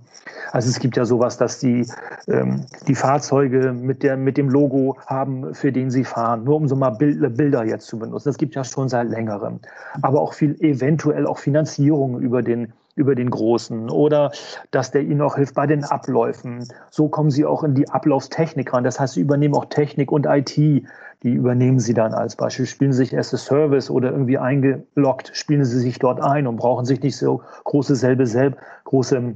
Also 0.52 0.68
es 0.68 0.78
gibt 0.78 0.96
ja 0.96 1.04
sowas, 1.04 1.36
dass 1.36 1.58
die, 1.58 1.86
ähm, 2.28 2.66
die 2.86 2.94
Fahrzeuge 2.94 3.72
mit, 3.72 4.02
der, 4.02 4.16
mit 4.16 4.36
dem 4.36 4.48
Logo 4.48 4.96
haben, 5.06 5.54
für 5.54 5.72
den 5.72 5.90
sie 5.90 6.04
fahren, 6.04 6.44
nur 6.44 6.56
um 6.56 6.68
so 6.68 6.76
mal 6.76 6.90
Bild, 6.90 7.36
Bilder 7.36 7.64
jetzt 7.64 7.86
zu 7.86 7.98
benutzen. 7.98 8.28
Das 8.28 8.38
gibt 8.38 8.54
ja 8.54 8.64
schon 8.64 8.88
seit 8.88 9.08
längerem. 9.08 9.60
Aber 10.02 10.20
auch 10.20 10.34
viel 10.34 10.56
eventuell 10.60 11.26
auch 11.26 11.38
Finanzierung 11.38 12.20
über 12.20 12.42
den 12.42 12.72
über 12.96 13.14
den 13.14 13.30
Großen 13.30 13.88
oder 13.88 14.30
dass 14.70 14.90
der 14.90 15.02
ihnen 15.02 15.22
auch 15.22 15.36
hilft 15.36 15.54
bei 15.54 15.66
den 15.66 15.84
Abläufen. 15.84 16.68
So 16.90 17.08
kommen 17.08 17.30
sie 17.30 17.46
auch 17.46 17.64
in 17.64 17.74
die 17.74 17.88
Ablaufstechnik 17.88 18.72
ran. 18.72 18.84
Das 18.84 19.00
heißt, 19.00 19.14
sie 19.14 19.20
übernehmen 19.20 19.54
auch 19.54 19.66
Technik 19.66 20.12
und 20.12 20.26
IT. 20.26 20.84
Die 21.22 21.32
übernehmen 21.32 21.78
sie 21.78 21.92
dann 21.94 22.14
als 22.14 22.36
Beispiel. 22.36 22.66
Spielen 22.66 22.92
sie 22.92 23.04
sich 23.04 23.16
as 23.18 23.34
a 23.34 23.36
Service 23.36 23.90
oder 23.90 24.10
irgendwie 24.10 24.38
eingeloggt, 24.38 25.30
spielen 25.34 25.64
sie 25.64 25.78
sich 25.78 25.98
dort 25.98 26.20
ein 26.20 26.46
und 26.46 26.56
brauchen 26.56 26.86
sich 26.86 27.02
nicht 27.02 27.16
so 27.16 27.42
große 27.64 27.94
selbe, 27.94 28.26
selb, 28.26 28.56
große 28.84 29.34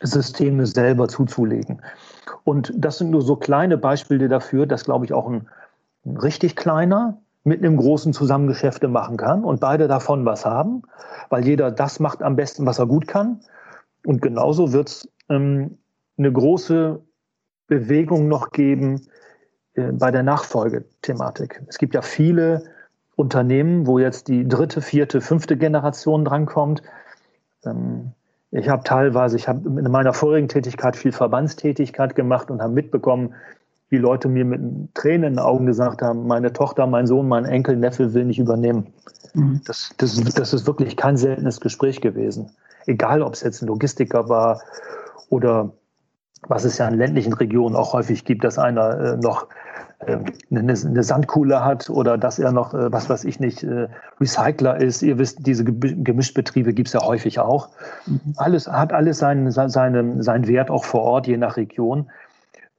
Systeme 0.00 0.66
selber 0.66 1.08
zuzulegen. 1.08 1.80
Und 2.44 2.72
das 2.76 2.98
sind 2.98 3.10
nur 3.10 3.22
so 3.22 3.36
kleine 3.36 3.78
Beispiele 3.78 4.28
dafür, 4.28 4.66
dass, 4.66 4.84
glaube 4.84 5.06
ich, 5.06 5.14
auch 5.14 5.28
ein, 5.28 5.48
ein 6.04 6.18
richtig 6.18 6.56
kleiner 6.56 7.18
mit 7.42 7.62
einem 7.62 7.76
großen 7.76 8.12
zusammen 8.12 8.46
Geschäfte 8.46 8.88
machen 8.88 9.16
kann 9.16 9.44
und 9.44 9.60
beide 9.60 9.88
davon 9.88 10.24
was 10.24 10.44
haben, 10.44 10.82
weil 11.28 11.46
jeder 11.46 11.70
das 11.70 12.00
macht 12.00 12.22
am 12.22 12.36
besten, 12.36 12.66
was 12.66 12.78
er 12.78 12.86
gut 12.86 13.06
kann. 13.06 13.40
Und 14.04 14.20
genauso 14.20 14.72
wird 14.72 14.88
es 14.88 15.08
ähm, 15.28 15.78
eine 16.18 16.32
große 16.32 17.00
Bewegung 17.66 18.28
noch 18.28 18.50
geben 18.50 19.00
bei 19.74 20.10
der 20.10 20.22
Nachfolgethematik. 20.22 21.62
Es 21.66 21.78
gibt 21.78 21.94
ja 21.94 22.02
viele 22.02 22.64
Unternehmen, 23.16 23.86
wo 23.86 23.98
jetzt 23.98 24.28
die 24.28 24.46
dritte, 24.46 24.80
vierte, 24.80 25.20
fünfte 25.20 25.56
Generation 25.56 26.24
drankommt. 26.24 26.82
Ähm, 27.64 28.12
ich 28.50 28.68
habe 28.68 28.84
teilweise, 28.84 29.36
ich 29.36 29.48
habe 29.48 29.66
in 29.66 29.90
meiner 29.90 30.12
vorigen 30.12 30.48
Tätigkeit 30.48 30.96
viel 30.96 31.10
Verbandstätigkeit 31.10 32.14
gemacht 32.14 32.50
und 32.50 32.62
habe 32.62 32.72
mitbekommen, 32.72 33.34
wie 33.88 33.98
Leute 33.98 34.28
mir 34.28 34.44
mit 34.44 34.94
Tränen 34.94 35.24
in 35.24 35.32
den 35.34 35.38
Augen 35.38 35.66
gesagt 35.66 36.02
haben, 36.02 36.26
meine 36.26 36.52
Tochter, 36.52 36.86
mein 36.86 37.06
Sohn, 37.06 37.28
mein 37.28 37.44
Enkel, 37.44 37.76
Neffe 37.76 38.14
will 38.14 38.24
nicht 38.24 38.38
übernehmen. 38.38 38.92
Mhm. 39.34 39.60
Das, 39.66 39.90
das, 39.98 40.16
das 40.16 40.52
ist 40.52 40.66
wirklich 40.66 40.96
kein 40.96 41.16
seltenes 41.16 41.60
Gespräch 41.60 42.00
gewesen. 42.00 42.50
Egal, 42.86 43.22
ob 43.22 43.34
es 43.34 43.42
jetzt 43.42 43.62
ein 43.62 43.66
Logistiker 43.66 44.28
war 44.28 44.60
oder 45.30 45.72
was 46.48 46.64
es 46.64 46.78
ja 46.78 46.88
in 46.88 46.94
ländlichen 46.94 47.32
Regionen 47.32 47.76
auch 47.76 47.92
häufig 47.92 48.24
gibt, 48.24 48.44
dass 48.44 48.58
einer 48.58 48.98
äh, 48.98 49.16
noch 49.16 49.48
äh, 50.00 50.18
eine, 50.50 50.74
eine, 50.74 51.02
Sandkuhle 51.02 51.64
hat 51.64 51.88
oder 51.90 52.18
dass 52.18 52.38
er 52.38 52.52
noch, 52.52 52.74
äh, 52.74 52.92
was 52.92 53.08
weiß 53.08 53.24
ich 53.24 53.40
nicht, 53.40 53.62
äh, 53.62 53.88
Recycler 54.20 54.80
ist. 54.80 55.02
Ihr 55.02 55.18
wisst, 55.18 55.46
diese 55.46 55.64
Gemischtbetriebe 55.64 56.74
gibt 56.74 56.88
es 56.88 56.94
ja 56.94 57.02
häufig 57.02 57.38
auch. 57.38 57.68
Mhm. 58.06 58.34
Alles 58.36 58.68
hat 58.68 58.92
alles 58.92 59.18
seinen, 59.18 59.50
seinen, 59.50 60.22
seinen 60.22 60.46
Wert 60.48 60.70
auch 60.70 60.84
vor 60.84 61.02
Ort, 61.02 61.26
je 61.26 61.36
nach 61.36 61.56
Region. 61.56 62.10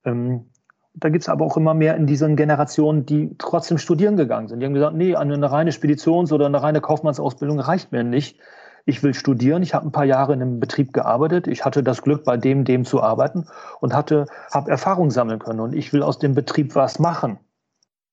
Ähm, 0.03 0.45
da 0.93 1.09
gibt 1.09 1.24
es 1.24 1.30
aber 1.30 1.45
auch 1.45 1.57
immer 1.57 1.74
mehr 1.74 1.97
in 1.97 2.07
diesen 2.07 2.36
Generationen, 2.36 3.05
die 3.05 3.36
trotzdem 3.38 3.78
studieren 3.78 4.16
gegangen 4.16 4.47
sind. 4.47 4.61
Die 4.61 4.66
haben 4.66 4.74
gesagt, 4.74 4.95
nee, 4.95 5.16
eine 5.16 5.51
reine 5.51 5.72
Speditions- 5.72 6.32
oder 6.32 6.45
eine 6.45 6.63
reine 6.63 6.80
Kaufmannsausbildung 6.80 7.59
reicht 7.59 7.91
mir 7.91 8.03
nicht. 8.03 8.39
Ich 8.86 9.01
will 9.01 9.13
studieren. 9.13 9.63
Ich 9.63 9.73
habe 9.73 9.88
ein 9.88 9.91
paar 9.91 10.05
Jahre 10.05 10.33
in 10.33 10.41
einem 10.41 10.59
Betrieb 10.59 10.93
gearbeitet. 10.93 11.47
Ich 11.47 11.65
hatte 11.65 11.81
das 11.81 12.03
Glück, 12.03 12.23
bei 12.23 12.38
dem, 12.38 12.65
dem 12.65 12.86
zu 12.86 13.01
arbeiten 13.01 13.47
und 13.79 13.95
hatte, 13.95 14.27
habe 14.51 14.69
Erfahrung 14.69 15.09
sammeln 15.09 15.39
können. 15.39 15.59
Und 15.59 15.73
ich 15.73 15.91
will 15.91 16.03
aus 16.03 16.19
dem 16.19 16.36
Betrieb 16.36 16.75
was 16.75 16.99
machen. 16.99 17.39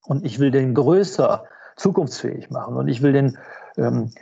Und 0.05 0.25
ich 0.25 0.39
will 0.39 0.51
den 0.51 0.75
größer, 0.75 1.45
zukunftsfähig 1.77 2.51
machen. 2.51 2.77
Und 2.77 2.89
ich 2.89 3.03
will 3.03 3.13
den, 3.13 3.39
ähm, 3.77 4.13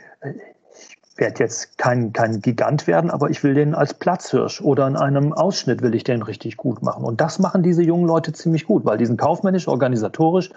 werde 1.15 1.39
jetzt 1.39 1.77
kein, 1.77 2.13
kein 2.13 2.41
Gigant 2.41 2.87
werden, 2.87 3.11
aber 3.11 3.29
ich 3.29 3.43
will 3.43 3.53
den 3.53 3.75
als 3.75 3.93
Platzhirsch 3.93 4.61
oder 4.61 4.87
in 4.87 4.95
einem 4.95 5.33
Ausschnitt 5.33 5.81
will 5.81 5.95
ich 5.95 6.03
den 6.03 6.21
richtig 6.21 6.57
gut 6.57 6.81
machen. 6.81 7.03
Und 7.03 7.21
das 7.21 7.39
machen 7.39 7.63
diese 7.63 7.83
jungen 7.83 8.07
Leute 8.07 8.33
ziemlich 8.33 8.65
gut, 8.65 8.85
weil 8.85 8.97
die 8.97 9.05
sind 9.05 9.19
kaufmännisch, 9.19 9.67
organisatorisch 9.67 10.51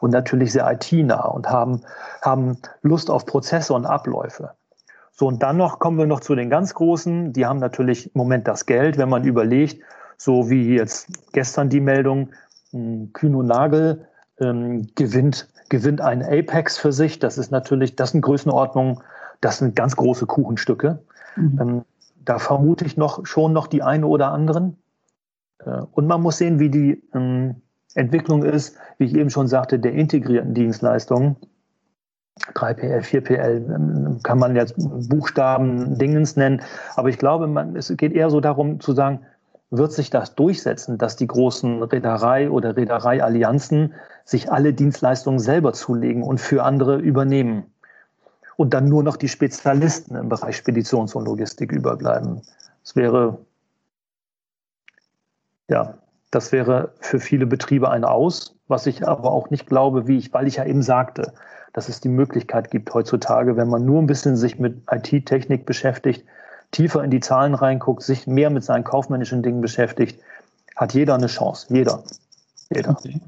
und 0.00 0.10
natürlich 0.10 0.52
sehr 0.52 0.70
IT-nah 0.70 1.26
und 1.26 1.48
haben, 1.48 1.82
haben 2.22 2.58
Lust 2.82 3.10
auf 3.10 3.26
Prozesse 3.26 3.72
und 3.74 3.86
Abläufe. 3.86 4.50
So, 5.20 5.26
und 5.26 5.42
dann 5.42 5.58
noch 5.58 5.80
kommen 5.80 5.98
wir 5.98 6.06
noch 6.06 6.20
zu 6.20 6.34
den 6.34 6.48
ganz 6.48 6.72
Großen. 6.72 7.34
Die 7.34 7.44
haben 7.44 7.58
natürlich 7.58 8.06
im 8.06 8.18
Moment 8.18 8.48
das 8.48 8.64
Geld, 8.64 8.96
wenn 8.96 9.10
man 9.10 9.22
überlegt, 9.24 9.82
so 10.16 10.48
wie 10.48 10.74
jetzt 10.74 11.08
gestern 11.34 11.68
die 11.68 11.82
Meldung, 11.82 12.30
hm, 12.70 13.12
Kühn 13.12 13.34
und 13.34 13.44
Nagel 13.44 14.06
ähm, 14.40 14.88
gewinnt, 14.94 15.50
gewinnt 15.68 16.00
ein 16.00 16.22
Apex 16.22 16.78
für 16.78 16.90
sich. 16.90 17.18
Das 17.18 17.36
ist 17.36 17.50
natürlich, 17.50 17.96
das 17.96 18.12
sind 18.12 18.22
Größenordnungen, 18.22 19.02
das 19.42 19.58
sind 19.58 19.76
ganz 19.76 19.94
große 19.94 20.24
Kuchenstücke. 20.24 21.02
Mhm. 21.36 21.58
Ähm, 21.60 21.84
da 22.24 22.38
vermute 22.38 22.86
ich 22.86 22.96
noch 22.96 23.26
schon 23.26 23.52
noch 23.52 23.66
die 23.66 23.82
eine 23.82 24.06
oder 24.06 24.32
anderen. 24.32 24.78
Äh, 25.58 25.82
und 25.92 26.06
man 26.06 26.22
muss 26.22 26.38
sehen, 26.38 26.58
wie 26.60 26.70
die 26.70 27.02
ähm, 27.12 27.56
Entwicklung 27.94 28.42
ist, 28.42 28.78
wie 28.96 29.04
ich 29.04 29.14
eben 29.14 29.28
schon 29.28 29.48
sagte, 29.48 29.78
der 29.78 29.92
integrierten 29.92 30.54
Dienstleistungen. 30.54 31.36
3PL, 32.54 33.02
4PL 33.02 33.74
ähm, 33.74 34.20
kann 34.22 34.38
man 34.38 34.56
jetzt 34.56 34.74
Buchstaben 34.76 35.98
Dingens 35.98 36.36
nennen, 36.36 36.62
aber 36.96 37.08
ich 37.08 37.18
glaube, 37.18 37.46
man, 37.46 37.76
es 37.76 37.92
geht 37.96 38.12
eher 38.12 38.30
so 38.30 38.40
darum 38.40 38.80
zu 38.80 38.92
sagen, 38.92 39.20
wird 39.70 39.92
sich 39.92 40.10
das 40.10 40.34
durchsetzen, 40.34 40.98
dass 40.98 41.16
die 41.16 41.28
großen 41.28 41.82
Reederei- 41.82 42.50
oder 42.50 42.76
Reedereiallianzen 42.76 43.94
sich 44.24 44.50
alle 44.50 44.72
Dienstleistungen 44.72 45.38
selber 45.38 45.72
zulegen 45.72 46.22
und 46.22 46.40
für 46.40 46.64
andere 46.64 46.98
übernehmen 46.98 47.66
und 48.56 48.74
dann 48.74 48.88
nur 48.88 49.02
noch 49.02 49.16
die 49.16 49.28
Spezialisten 49.28 50.16
im 50.16 50.28
Bereich 50.28 50.56
Speditions- 50.56 51.14
und 51.14 51.24
Logistik 51.24 51.72
überbleiben. 51.72 52.42
Das 52.82 52.96
wäre, 52.96 53.38
ja, 55.68 55.98
das 56.30 56.52
wäre 56.52 56.92
für 57.00 57.20
viele 57.20 57.46
Betriebe 57.46 57.90
ein 57.90 58.04
Aus, 58.04 58.56
was 58.66 58.86
ich 58.86 59.06
aber 59.06 59.30
auch 59.30 59.50
nicht 59.50 59.66
glaube, 59.66 60.06
wie 60.08 60.18
ich, 60.18 60.32
weil 60.32 60.46
ich 60.46 60.56
ja 60.56 60.64
eben 60.64 60.82
sagte, 60.82 61.32
dass 61.72 61.88
es 61.88 62.00
die 62.00 62.08
Möglichkeit 62.08 62.70
gibt 62.70 62.92
heutzutage, 62.92 63.56
wenn 63.56 63.68
man 63.68 63.84
nur 63.84 64.00
ein 64.00 64.06
bisschen 64.06 64.36
sich 64.36 64.58
mit 64.58 64.82
IT-Technik 64.90 65.66
beschäftigt, 65.66 66.24
tiefer 66.72 67.02
in 67.02 67.10
die 67.10 67.20
Zahlen 67.20 67.54
reinguckt, 67.54 68.02
sich 68.02 68.26
mehr 68.26 68.50
mit 68.50 68.64
seinen 68.64 68.84
kaufmännischen 68.84 69.42
Dingen 69.42 69.60
beschäftigt, 69.60 70.20
hat 70.76 70.94
jeder 70.94 71.14
eine 71.14 71.26
Chance. 71.26 71.66
Jeder. 71.70 72.02
Jeder. 72.74 72.90
Okay. 72.90 73.20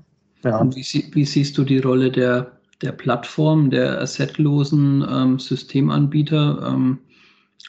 Ja. 0.45 0.59
Und 0.59 0.75
wie, 0.75 1.11
wie, 1.13 1.25
siehst 1.25 1.57
du 1.59 1.65
die 1.65 1.79
Rolle 1.79 2.11
der, 2.11 2.51
der 2.81 2.93
Plattform, 2.93 3.71
der 3.71 4.01
assetlosen 4.01 5.07
ähm, 5.09 5.39
Systemanbieter? 5.39 6.67
Ähm, 6.67 6.99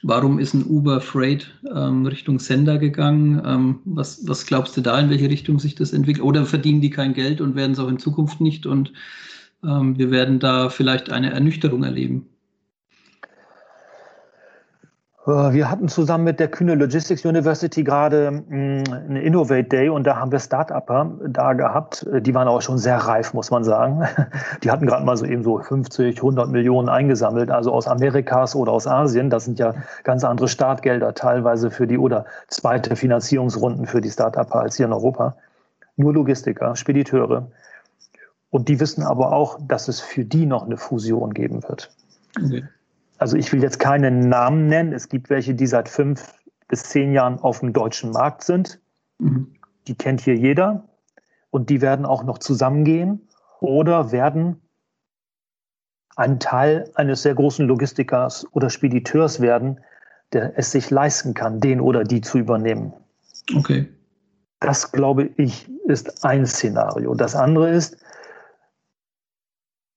warum 0.01 0.39
ist 0.39 0.53
ein 0.53 0.65
Uber 0.65 1.01
Freight 1.01 1.51
ähm, 1.75 2.05
Richtung 2.05 2.39
Sender 2.39 2.77
gegangen? 2.77 3.41
Ähm, 3.45 3.79
was, 3.85 4.27
was 4.27 4.45
glaubst 4.45 4.75
du 4.77 4.81
da, 4.81 4.99
in 4.99 5.09
welche 5.09 5.29
Richtung 5.29 5.59
sich 5.59 5.75
das 5.75 5.93
entwickelt? 5.93 6.25
Oder 6.25 6.45
verdienen 6.45 6.81
die 6.81 6.89
kein 6.89 7.13
Geld 7.13 7.41
und 7.41 7.55
werden 7.55 7.73
es 7.73 7.79
auch 7.79 7.89
in 7.89 7.99
Zukunft 7.99 8.41
nicht? 8.41 8.65
Und 8.65 8.91
wir 9.63 10.11
werden 10.11 10.39
da 10.39 10.69
vielleicht 10.69 11.11
eine 11.11 11.31
Ernüchterung 11.31 11.83
erleben. 11.83 12.27
Äh, 15.25 15.53
wir 15.53 15.69
hatten 15.69 15.87
zusammen 15.87 16.25
mit 16.25 16.39
der 16.39 16.49
Kühne 16.49 16.75
Logistics 16.75 17.23
University 17.25 17.83
gerade 17.83 18.31
mm, 18.31 18.83
einen 18.91 19.15
Innovate 19.15 19.63
Day 19.63 19.89
und 19.89 20.05
da 20.05 20.17
haben 20.17 20.31
wir 20.31 20.39
Start-Upper 20.39 21.11
da 21.27 21.53
gehabt. 21.53 22.05
Äh, 22.11 22.21
die 22.21 22.33
waren 22.33 22.47
auch 22.47 22.61
schon 22.61 22.77
sehr 22.77 22.97
reif, 22.97 23.33
muss 23.33 23.51
man 23.51 23.63
sagen. 23.63 24.03
Die 24.63 24.71
hatten 24.71 24.85
gerade 24.85 25.05
mal 25.05 25.15
so 25.17 25.25
eben 25.25 25.43
so 25.43 25.59
50, 25.59 26.17
100 26.17 26.49
Millionen 26.49 26.89
eingesammelt, 26.89 27.51
also 27.51 27.71
aus 27.71 27.87
Amerikas 27.87 28.55
oder 28.55 28.71
aus 28.71 28.87
Asien. 28.87 29.29
Das 29.29 29.45
sind 29.45 29.59
ja 29.59 29.73
ganz 30.03 30.23
andere 30.23 30.47
Startgelder 30.47 31.13
teilweise 31.13 31.71
für 31.71 31.87
die 31.87 31.97
oder 31.97 32.25
zweite 32.47 32.95
Finanzierungsrunden 32.95 33.85
für 33.85 34.01
die 34.01 34.09
Start-Upper 34.09 34.61
als 34.61 34.75
hier 34.77 34.87
in 34.87 34.93
Europa. 34.93 35.35
Nur 35.95 36.13
Logistiker, 36.13 36.75
Spediteure. 36.75 37.47
Und 38.53 38.69
die 38.69 38.79
wissen 38.79 39.03
aber 39.03 39.33
auch, 39.33 39.59
dass 39.67 39.87
es 39.87 39.99
für 39.99 40.23
die 40.23 40.45
noch 40.45 40.65
eine 40.65 40.77
Fusion 40.77 41.33
geben 41.33 41.63
wird. 41.63 41.91
Okay 42.37 42.63
also 43.23 43.37
ich 43.37 43.53
will 43.53 43.61
jetzt 43.63 43.79
keinen 43.79 44.27
Namen 44.27 44.67
nennen. 44.67 44.91
Es 44.91 45.07
gibt 45.07 45.29
welche, 45.29 45.55
die 45.55 45.65
seit 45.65 45.87
fünf 45.87 46.33
bis 46.67 46.83
zehn 46.83 47.13
Jahren 47.13 47.39
auf 47.39 47.61
dem 47.61 47.71
deutschen 47.71 48.11
Markt 48.11 48.43
sind. 48.43 48.81
Mhm. 49.19 49.53
Die 49.87 49.95
kennt 49.95 50.19
hier 50.19 50.35
jeder. 50.35 50.83
Und 51.49 51.69
die 51.69 51.79
werden 51.79 52.05
auch 52.05 52.23
noch 52.23 52.39
zusammengehen 52.39 53.21
oder 53.61 54.11
werden 54.11 54.59
ein 56.17 56.41
Teil 56.41 56.91
eines 56.95 57.21
sehr 57.21 57.33
großen 57.33 57.65
Logistikers 57.65 58.45
oder 58.51 58.69
Spediteurs 58.69 59.39
werden, 59.39 59.79
der 60.33 60.57
es 60.57 60.71
sich 60.71 60.89
leisten 60.89 61.33
kann, 61.33 61.61
den 61.61 61.79
oder 61.79 62.03
die 62.03 62.19
zu 62.19 62.39
übernehmen. 62.39 62.91
Okay. 63.55 63.87
Das, 64.59 64.91
glaube 64.91 65.29
ich, 65.37 65.69
ist 65.85 66.25
ein 66.25 66.45
Szenario. 66.45 67.15
Das 67.15 67.35
andere 67.35 67.69
ist, 67.69 67.97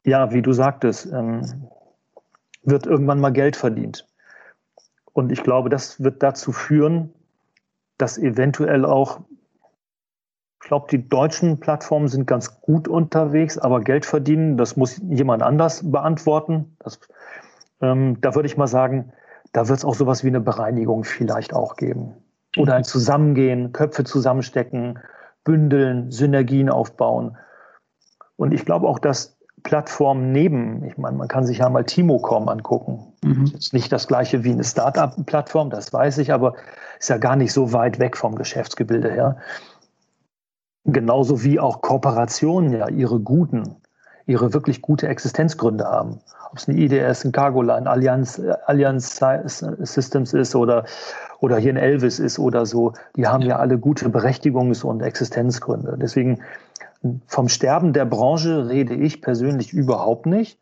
ja, 0.06 0.32
wie 0.32 0.40
du 0.40 0.52
sagtest, 0.52 1.06
ähm, 1.12 1.42
wird 2.62 2.86
irgendwann 2.86 3.20
mal 3.20 3.32
Geld 3.32 3.56
verdient. 3.56 4.06
Und 5.12 5.32
ich 5.32 5.42
glaube, 5.42 5.68
das 5.68 6.02
wird 6.02 6.22
dazu 6.22 6.52
führen, 6.52 7.12
dass 7.98 8.16
eventuell 8.16 8.84
auch, 8.84 9.20
ich 10.62 10.68
glaube, 10.68 10.86
die 10.90 11.08
deutschen 11.08 11.58
Plattformen 11.58 12.08
sind 12.08 12.26
ganz 12.26 12.60
gut 12.60 12.86
unterwegs, 12.86 13.58
aber 13.58 13.80
Geld 13.80 14.06
verdienen, 14.06 14.56
das 14.56 14.76
muss 14.76 15.00
jemand 15.08 15.42
anders 15.42 15.90
beantworten. 15.90 16.76
Das, 16.78 17.00
ähm, 17.80 18.20
da 18.20 18.34
würde 18.34 18.46
ich 18.46 18.56
mal 18.56 18.66
sagen, 18.68 19.12
da 19.52 19.68
wird 19.68 19.78
es 19.78 19.84
auch 19.84 19.94
sowas 19.94 20.22
wie 20.22 20.28
eine 20.28 20.40
Bereinigung 20.40 21.04
vielleicht 21.04 21.52
auch 21.52 21.76
geben. 21.76 22.14
Oder 22.56 22.74
ein 22.74 22.84
Zusammengehen, 22.84 23.72
Köpfe 23.72 24.04
zusammenstecken, 24.04 25.00
bündeln, 25.42 26.10
Synergien 26.12 26.70
aufbauen. 26.70 27.36
Und 28.36 28.52
ich 28.52 28.64
glaube 28.64 28.86
auch, 28.86 28.98
dass 28.98 29.35
Plattformen 29.66 30.30
neben, 30.30 30.84
ich 30.84 30.96
meine, 30.96 31.16
man 31.16 31.26
kann 31.26 31.44
sich 31.44 31.58
ja 31.58 31.68
mal 31.68 31.82
Timocom 31.82 32.48
angucken. 32.48 33.12
Mhm. 33.24 33.52
Ist 33.58 33.72
nicht 33.72 33.90
das 33.90 34.06
gleiche 34.06 34.44
wie 34.44 34.52
eine 34.52 34.62
Startup-Plattform, 34.62 35.70
das 35.70 35.92
weiß 35.92 36.18
ich, 36.18 36.32
aber 36.32 36.54
ist 37.00 37.10
ja 37.10 37.18
gar 37.18 37.34
nicht 37.34 37.52
so 37.52 37.72
weit 37.72 37.98
weg 37.98 38.16
vom 38.16 38.36
Geschäftsgebilde 38.36 39.10
her. 39.10 39.38
Genauso 40.84 41.42
wie 41.42 41.58
auch 41.58 41.82
Kooperationen 41.82 42.74
ja 42.74 42.88
ihre 42.88 43.18
guten, 43.18 43.74
ihre 44.24 44.54
wirklich 44.54 44.82
gute 44.82 45.08
Existenzgründe 45.08 45.84
haben. 45.84 46.20
Ob 46.52 46.58
es 46.58 46.68
eine 46.68 46.78
IDS, 46.78 47.24
ein 47.24 47.32
Cargoline, 47.32 47.90
Allianz, 47.90 48.40
Allianz 48.66 49.20
Systems 49.80 50.32
ist 50.32 50.54
oder, 50.54 50.84
oder 51.40 51.56
hier 51.56 51.72
ein 51.72 51.76
Elvis 51.76 52.20
ist 52.20 52.38
oder 52.38 52.66
so, 52.66 52.92
die 53.16 53.26
haben 53.26 53.42
ja 53.42 53.56
alle 53.56 53.78
gute 53.78 54.10
Berechtigungs- 54.10 54.84
und 54.84 55.02
Existenzgründe. 55.02 55.96
Deswegen 56.00 56.38
vom 57.26 57.48
Sterben 57.48 57.92
der 57.92 58.04
Branche 58.04 58.68
rede 58.68 58.94
ich 58.94 59.22
persönlich 59.22 59.72
überhaupt 59.72 60.26
nicht. 60.26 60.58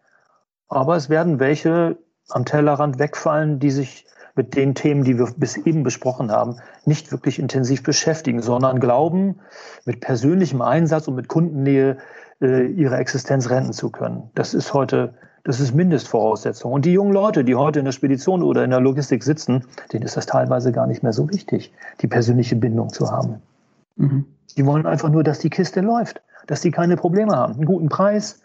Aber 0.68 0.96
es 0.96 1.08
werden 1.08 1.38
welche 1.40 1.98
am 2.30 2.44
Tellerrand 2.44 2.98
wegfallen, 2.98 3.58
die 3.58 3.70
sich 3.70 4.06
mit 4.34 4.56
den 4.56 4.74
Themen, 4.74 5.04
die 5.04 5.18
wir 5.18 5.28
bis 5.36 5.56
eben 5.56 5.82
besprochen 5.82 6.32
haben, 6.32 6.56
nicht 6.84 7.12
wirklich 7.12 7.38
intensiv 7.38 7.82
beschäftigen, 7.82 8.42
sondern 8.42 8.80
glauben, 8.80 9.40
mit 9.84 10.00
persönlichem 10.00 10.60
Einsatz 10.60 11.06
und 11.06 11.14
mit 11.14 11.28
Kundennähe 11.28 11.98
äh, 12.40 12.66
ihre 12.66 12.96
Existenz 12.96 13.50
retten 13.50 13.72
zu 13.72 13.90
können. 13.90 14.30
Das 14.34 14.54
ist 14.54 14.74
heute, 14.74 15.14
das 15.44 15.60
ist 15.60 15.74
Mindestvoraussetzung. 15.74 16.72
Und 16.72 16.84
die 16.84 16.92
jungen 16.92 17.12
Leute, 17.12 17.44
die 17.44 17.54
heute 17.54 17.78
in 17.78 17.84
der 17.84 17.92
Spedition 17.92 18.42
oder 18.42 18.64
in 18.64 18.70
der 18.70 18.80
Logistik 18.80 19.22
sitzen, 19.22 19.64
denen 19.92 20.04
ist 20.04 20.16
das 20.16 20.26
teilweise 20.26 20.72
gar 20.72 20.86
nicht 20.86 21.02
mehr 21.02 21.12
so 21.12 21.30
wichtig, 21.30 21.72
die 22.00 22.08
persönliche 22.08 22.56
Bindung 22.56 22.92
zu 22.92 23.12
haben. 23.12 23.40
Mhm. 23.96 24.26
Die 24.56 24.66
wollen 24.66 24.86
einfach 24.86 25.10
nur, 25.10 25.22
dass 25.22 25.38
die 25.38 25.50
Kiste 25.50 25.80
läuft, 25.80 26.22
dass 26.46 26.60
die 26.60 26.70
keine 26.70 26.96
Probleme 26.96 27.32
haben. 27.32 27.54
Einen 27.54 27.66
guten 27.66 27.88
Preis, 27.88 28.40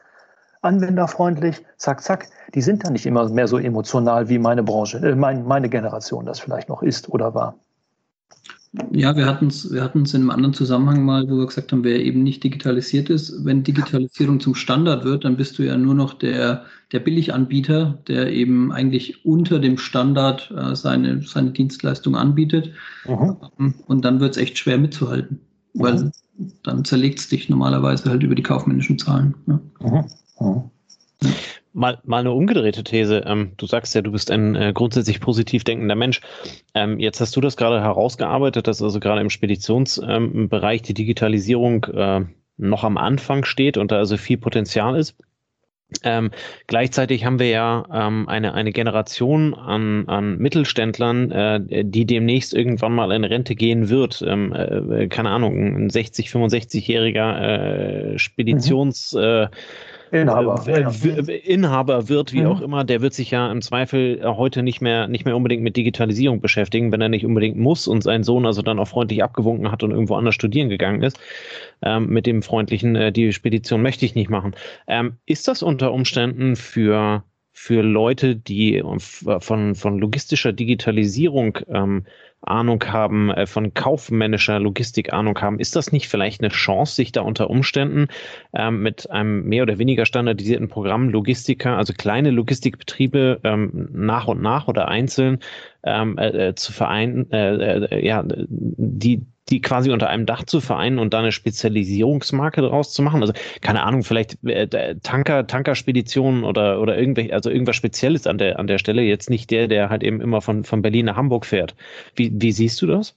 anwenderfreundlich, 0.61 1.63
zack, 1.77 2.01
zack. 2.01 2.27
Die 2.53 2.61
sind 2.61 2.83
dann 2.83 2.93
nicht 2.93 3.05
immer 3.05 3.29
mehr 3.29 3.47
so 3.47 3.57
emotional 3.57 4.29
wie 4.29 4.39
meine 4.39 4.63
Branche, 4.63 4.97
äh, 4.97 5.15
mein, 5.15 5.45
meine 5.45 5.69
Generation 5.69 6.25
das 6.25 6.39
vielleicht 6.39 6.69
noch 6.69 6.83
ist 6.83 7.09
oder 7.09 7.33
war. 7.33 7.55
Ja, 8.91 9.15
wir 9.15 9.25
hatten 9.25 9.47
es 9.47 9.73
wir 9.73 9.83
hatten's 9.83 10.13
in 10.13 10.21
einem 10.21 10.29
anderen 10.29 10.53
Zusammenhang 10.53 11.03
mal, 11.03 11.27
wo 11.27 11.37
wir 11.37 11.47
gesagt 11.47 11.71
haben, 11.71 11.83
wer 11.83 11.99
eben 12.05 12.21
nicht 12.21 12.43
digitalisiert 12.43 13.09
ist, 13.09 13.43
wenn 13.43 13.63
Digitalisierung 13.63 14.39
zum 14.39 14.53
Standard 14.53 15.05
wird, 15.05 15.25
dann 15.25 15.37
bist 15.37 15.57
du 15.57 15.63
ja 15.63 15.75
nur 15.75 15.95
noch 15.95 16.13
der, 16.13 16.65
der 16.91 16.99
Billiganbieter, 16.99 17.97
der 18.07 18.31
eben 18.31 18.71
eigentlich 18.71 19.25
unter 19.25 19.57
dem 19.57 19.79
Standard 19.79 20.53
äh, 20.55 20.75
seine, 20.75 21.23
seine 21.23 21.49
Dienstleistung 21.49 22.15
anbietet. 22.15 22.71
Mhm. 23.07 23.73
Und 23.87 24.05
dann 24.05 24.19
wird 24.19 24.35
es 24.35 24.37
echt 24.37 24.59
schwer 24.59 24.77
mitzuhalten 24.77 25.39
weil 25.73 25.95
mhm. 25.95 26.11
dann 26.63 26.85
zerlegt 26.85 27.19
es 27.19 27.29
dich 27.29 27.49
normalerweise 27.49 28.09
halt 28.09 28.23
über 28.23 28.35
die 28.35 28.43
kaufmännischen 28.43 28.97
Zahlen. 28.97 29.35
Ne? 29.45 29.59
Mhm. 29.79 30.05
Mhm. 30.39 30.71
Mal, 31.73 31.99
mal 32.03 32.19
eine 32.19 32.31
umgedrehte 32.31 32.83
These. 32.83 33.23
Ähm, 33.25 33.51
du 33.57 33.67
sagst 33.67 33.93
ja, 33.93 34.01
du 34.01 34.11
bist 34.11 34.31
ein 34.31 34.55
äh, 34.55 34.71
grundsätzlich 34.73 35.19
positiv 35.19 35.63
denkender 35.63 35.95
Mensch. 35.95 36.21
Ähm, 36.73 36.99
jetzt 36.99 37.21
hast 37.21 37.35
du 37.35 37.41
das 37.41 37.57
gerade 37.57 37.81
herausgearbeitet, 37.81 38.67
dass 38.67 38.81
also 38.81 38.99
gerade 38.99 39.21
im 39.21 39.29
Speditionsbereich 39.29 40.79
ähm, 40.81 40.85
die 40.85 40.93
Digitalisierung 40.93 41.83
äh, 41.85 42.25
noch 42.57 42.83
am 42.83 42.97
Anfang 42.97 43.45
steht 43.45 43.77
und 43.77 43.91
da 43.91 43.97
also 43.97 44.17
viel 44.17 44.37
Potenzial 44.37 44.97
ist. 44.97 45.15
Ähm, 46.03 46.29
gleichzeitig 46.67 47.25
haben 47.25 47.39
wir 47.39 47.49
ja 47.49 47.85
ähm, 47.91 48.29
eine, 48.29 48.53
eine 48.53 48.71
Generation 48.71 49.55
an, 49.55 50.07
an 50.07 50.37
Mittelständlern, 50.37 51.31
äh, 51.31 51.83
die 51.83 52.05
demnächst 52.05 52.53
irgendwann 52.53 52.93
mal 52.93 53.11
in 53.11 53.23
Rente 53.23 53.55
gehen 53.55 53.89
wird. 53.89 54.23
Ähm, 54.25 54.53
äh, 54.53 55.07
keine 55.07 55.29
Ahnung, 55.31 55.57
ein 55.57 55.89
60, 55.89 56.29
65-jähriger 56.29 58.13
äh, 58.13 58.19
Speditions, 58.19 59.13
mhm. 59.13 59.47
Äh, 60.11 60.21
Inhaber, 60.21 60.63
äh, 60.67 60.81
äh, 60.81 61.37
Inhaber 61.37 62.09
wird, 62.09 62.33
wie 62.33 62.41
mhm. 62.41 62.47
auch 62.47 62.61
immer, 62.61 62.83
der 62.83 63.01
wird 63.01 63.13
sich 63.13 63.31
ja 63.31 63.51
im 63.51 63.61
Zweifel 63.61 64.21
heute 64.23 64.63
nicht 64.63 64.81
mehr, 64.81 65.07
nicht 65.07 65.25
mehr 65.25 65.35
unbedingt 65.35 65.63
mit 65.63 65.75
Digitalisierung 65.75 66.41
beschäftigen, 66.41 66.91
wenn 66.91 67.01
er 67.01 67.09
nicht 67.09 67.25
unbedingt 67.25 67.57
muss 67.57 67.87
und 67.87 68.01
sein 68.03 68.23
Sohn 68.23 68.45
also 68.45 68.61
dann 68.61 68.79
auch 68.79 68.87
freundlich 68.87 69.23
abgewunken 69.23 69.71
hat 69.71 69.83
und 69.83 69.91
irgendwo 69.91 70.15
anders 70.15 70.35
studieren 70.35 70.69
gegangen 70.69 71.03
ist. 71.03 71.19
Ähm, 71.81 72.07
mit 72.07 72.25
dem 72.25 72.41
freundlichen, 72.41 72.95
äh, 72.95 73.11
die 73.11 73.33
Spedition 73.33 73.81
möchte 73.81 74.05
ich 74.05 74.15
nicht 74.15 74.29
machen. 74.29 74.55
Ähm, 74.87 75.17
ist 75.25 75.47
das 75.47 75.63
unter 75.63 75.93
Umständen 75.93 76.55
für 76.55 77.23
für 77.51 77.81
Leute, 77.81 78.37
die 78.37 78.81
von, 79.39 79.75
von 79.75 79.99
logistischer 79.99 80.53
Digitalisierung 80.53 81.57
ähm, 81.67 82.05
Ahnung 82.41 82.83
haben, 82.85 83.29
äh, 83.31 83.45
von 83.45 83.73
kaufmännischer 83.73 84.59
Logistik 84.59 85.13
Ahnung 85.13 85.39
haben, 85.39 85.59
ist 85.59 85.75
das 85.75 85.91
nicht 85.91 86.07
vielleicht 86.07 86.41
eine 86.41 86.49
Chance, 86.49 86.95
sich 86.95 87.11
da 87.11 87.21
unter 87.21 87.49
Umständen 87.49 88.07
ähm, 88.53 88.81
mit 88.81 89.09
einem 89.11 89.43
mehr 89.43 89.63
oder 89.63 89.77
weniger 89.77 90.05
standardisierten 90.05 90.69
Programm 90.69 91.09
Logistiker, 91.09 91.77
also 91.77 91.93
kleine 91.93 92.31
Logistikbetriebe 92.31 93.41
ähm, 93.43 93.89
nach 93.91 94.27
und 94.27 94.41
nach 94.41 94.67
oder 94.67 94.87
einzeln 94.87 95.39
ähm, 95.83 96.17
äh, 96.17 96.49
äh 96.49 96.55
zu 96.55 96.71
vereinen, 96.71 97.31
äh, 97.31 97.85
äh, 97.85 98.05
ja, 98.05 98.23
die 98.27 99.25
die 99.49 99.61
quasi 99.61 99.91
unter 99.91 100.09
einem 100.09 100.25
Dach 100.25 100.43
zu 100.43 100.61
vereinen 100.61 100.99
und 100.99 101.13
da 101.13 101.19
eine 101.19 101.31
Spezialisierungsmarke 101.31 102.61
draus 102.61 102.93
zu 102.93 103.01
machen. 103.01 103.21
Also 103.21 103.33
keine 103.61 103.83
Ahnung, 103.83 104.03
vielleicht 104.03 104.43
äh, 104.45 104.95
Tanker, 105.01 105.47
Tankerspeditionen 105.47 106.43
oder 106.43 106.81
oder 106.81 106.97
irgendwelche, 106.97 107.33
also 107.33 107.49
irgendwas 107.49 107.75
Spezielles 107.75 108.27
an 108.27 108.37
der 108.37 108.59
an 108.59 108.67
der 108.67 108.77
Stelle. 108.77 109.01
Jetzt 109.01 109.29
nicht 109.29 109.49
der, 109.51 109.67
der 109.67 109.89
halt 109.89 110.03
eben 110.03 110.21
immer 110.21 110.41
von 110.41 110.63
von 110.63 110.81
Berlin 110.81 111.05
nach 111.07 111.15
Hamburg 111.15 111.45
fährt. 111.45 111.75
Wie 112.15 112.28
wie 112.33 112.51
siehst 112.51 112.81
du 112.81 112.87
das? 112.87 113.15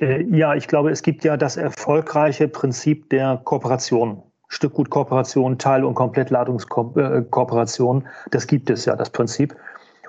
Äh, 0.00 0.22
ja, 0.24 0.54
ich 0.54 0.68
glaube, 0.68 0.90
es 0.90 1.02
gibt 1.02 1.24
ja 1.24 1.36
das 1.36 1.56
erfolgreiche 1.56 2.46
Prinzip 2.48 3.10
der 3.10 3.40
Kooperation. 3.44 4.22
Stückgutkooperation, 4.48 5.58
Teil- 5.58 5.84
und 5.84 5.94
Komplettladungskooperation, 5.94 8.06
das 8.30 8.46
gibt 8.46 8.68
es 8.68 8.84
ja, 8.84 8.96
das 8.96 9.08
Prinzip. 9.08 9.56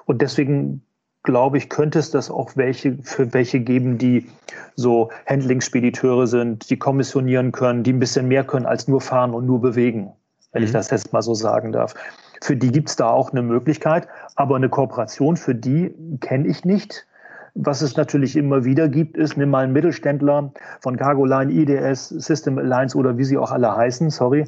Und 0.06 0.22
deswegen 0.22 0.82
glaube 1.24 1.58
ich, 1.58 1.70
könnte 1.70 2.00
es 2.00 2.12
das 2.12 2.30
auch 2.30 2.52
welche 2.56 2.98
für 3.02 3.34
welche 3.34 3.62
geben, 3.62 3.98
die 3.98 4.28
so 4.76 5.10
Handling-Spediteure 5.28 6.28
sind, 6.28 6.70
die 6.70 6.78
kommissionieren 6.78 7.54
können, 7.54 7.84
die 7.84 7.94
ein 7.94 8.00
bisschen 8.00 8.28
mehr 8.28 8.44
können 8.44 8.66
als 8.66 8.90
nur 8.90 9.00
fahren 9.00 9.34
und 9.34 9.46
nur 9.46 9.62
bewegen, 9.62 10.12
wenn 10.52 10.62
mhm. 10.62 10.68
ich 10.68 10.74
das 10.74 10.92
jetzt 10.92 11.14
mal 11.14 11.22
so 11.22 11.34
sagen 11.34 11.72
darf. 11.72 11.94
Für 12.42 12.58
die 12.58 12.72
gibt 12.72 12.90
es 12.90 12.98
da 12.98 13.10
auch 13.10 13.32
eine 13.32 13.42
Möglichkeit, 13.42 14.10
aber 14.36 14.58
eine 14.58 14.68
Kooperation 14.68 15.38
für 15.38 15.56
die 15.56 15.96
kenne 16.20 16.50
ich 16.50 16.66
nicht. 16.66 17.08
Was 17.56 17.82
es 17.82 17.96
natürlich 17.96 18.36
immer 18.36 18.66
wieder 18.66 18.90
gibt, 18.90 19.16
ist, 19.16 19.38
nimm 19.38 19.52
mal 19.52 19.64
einen 19.64 19.74
Mittelständler 19.74 20.52
von 20.82 20.98
Cargo 20.98 21.26
Line, 21.26 21.52
IDS, 21.52 22.10
System 22.10 22.58
Alliance 22.58 22.98
oder 22.98 23.18
wie 23.18 23.24
sie 23.24 23.38
auch 23.38 23.52
alle 23.52 23.76
heißen, 23.76 24.10
sorry, 24.10 24.48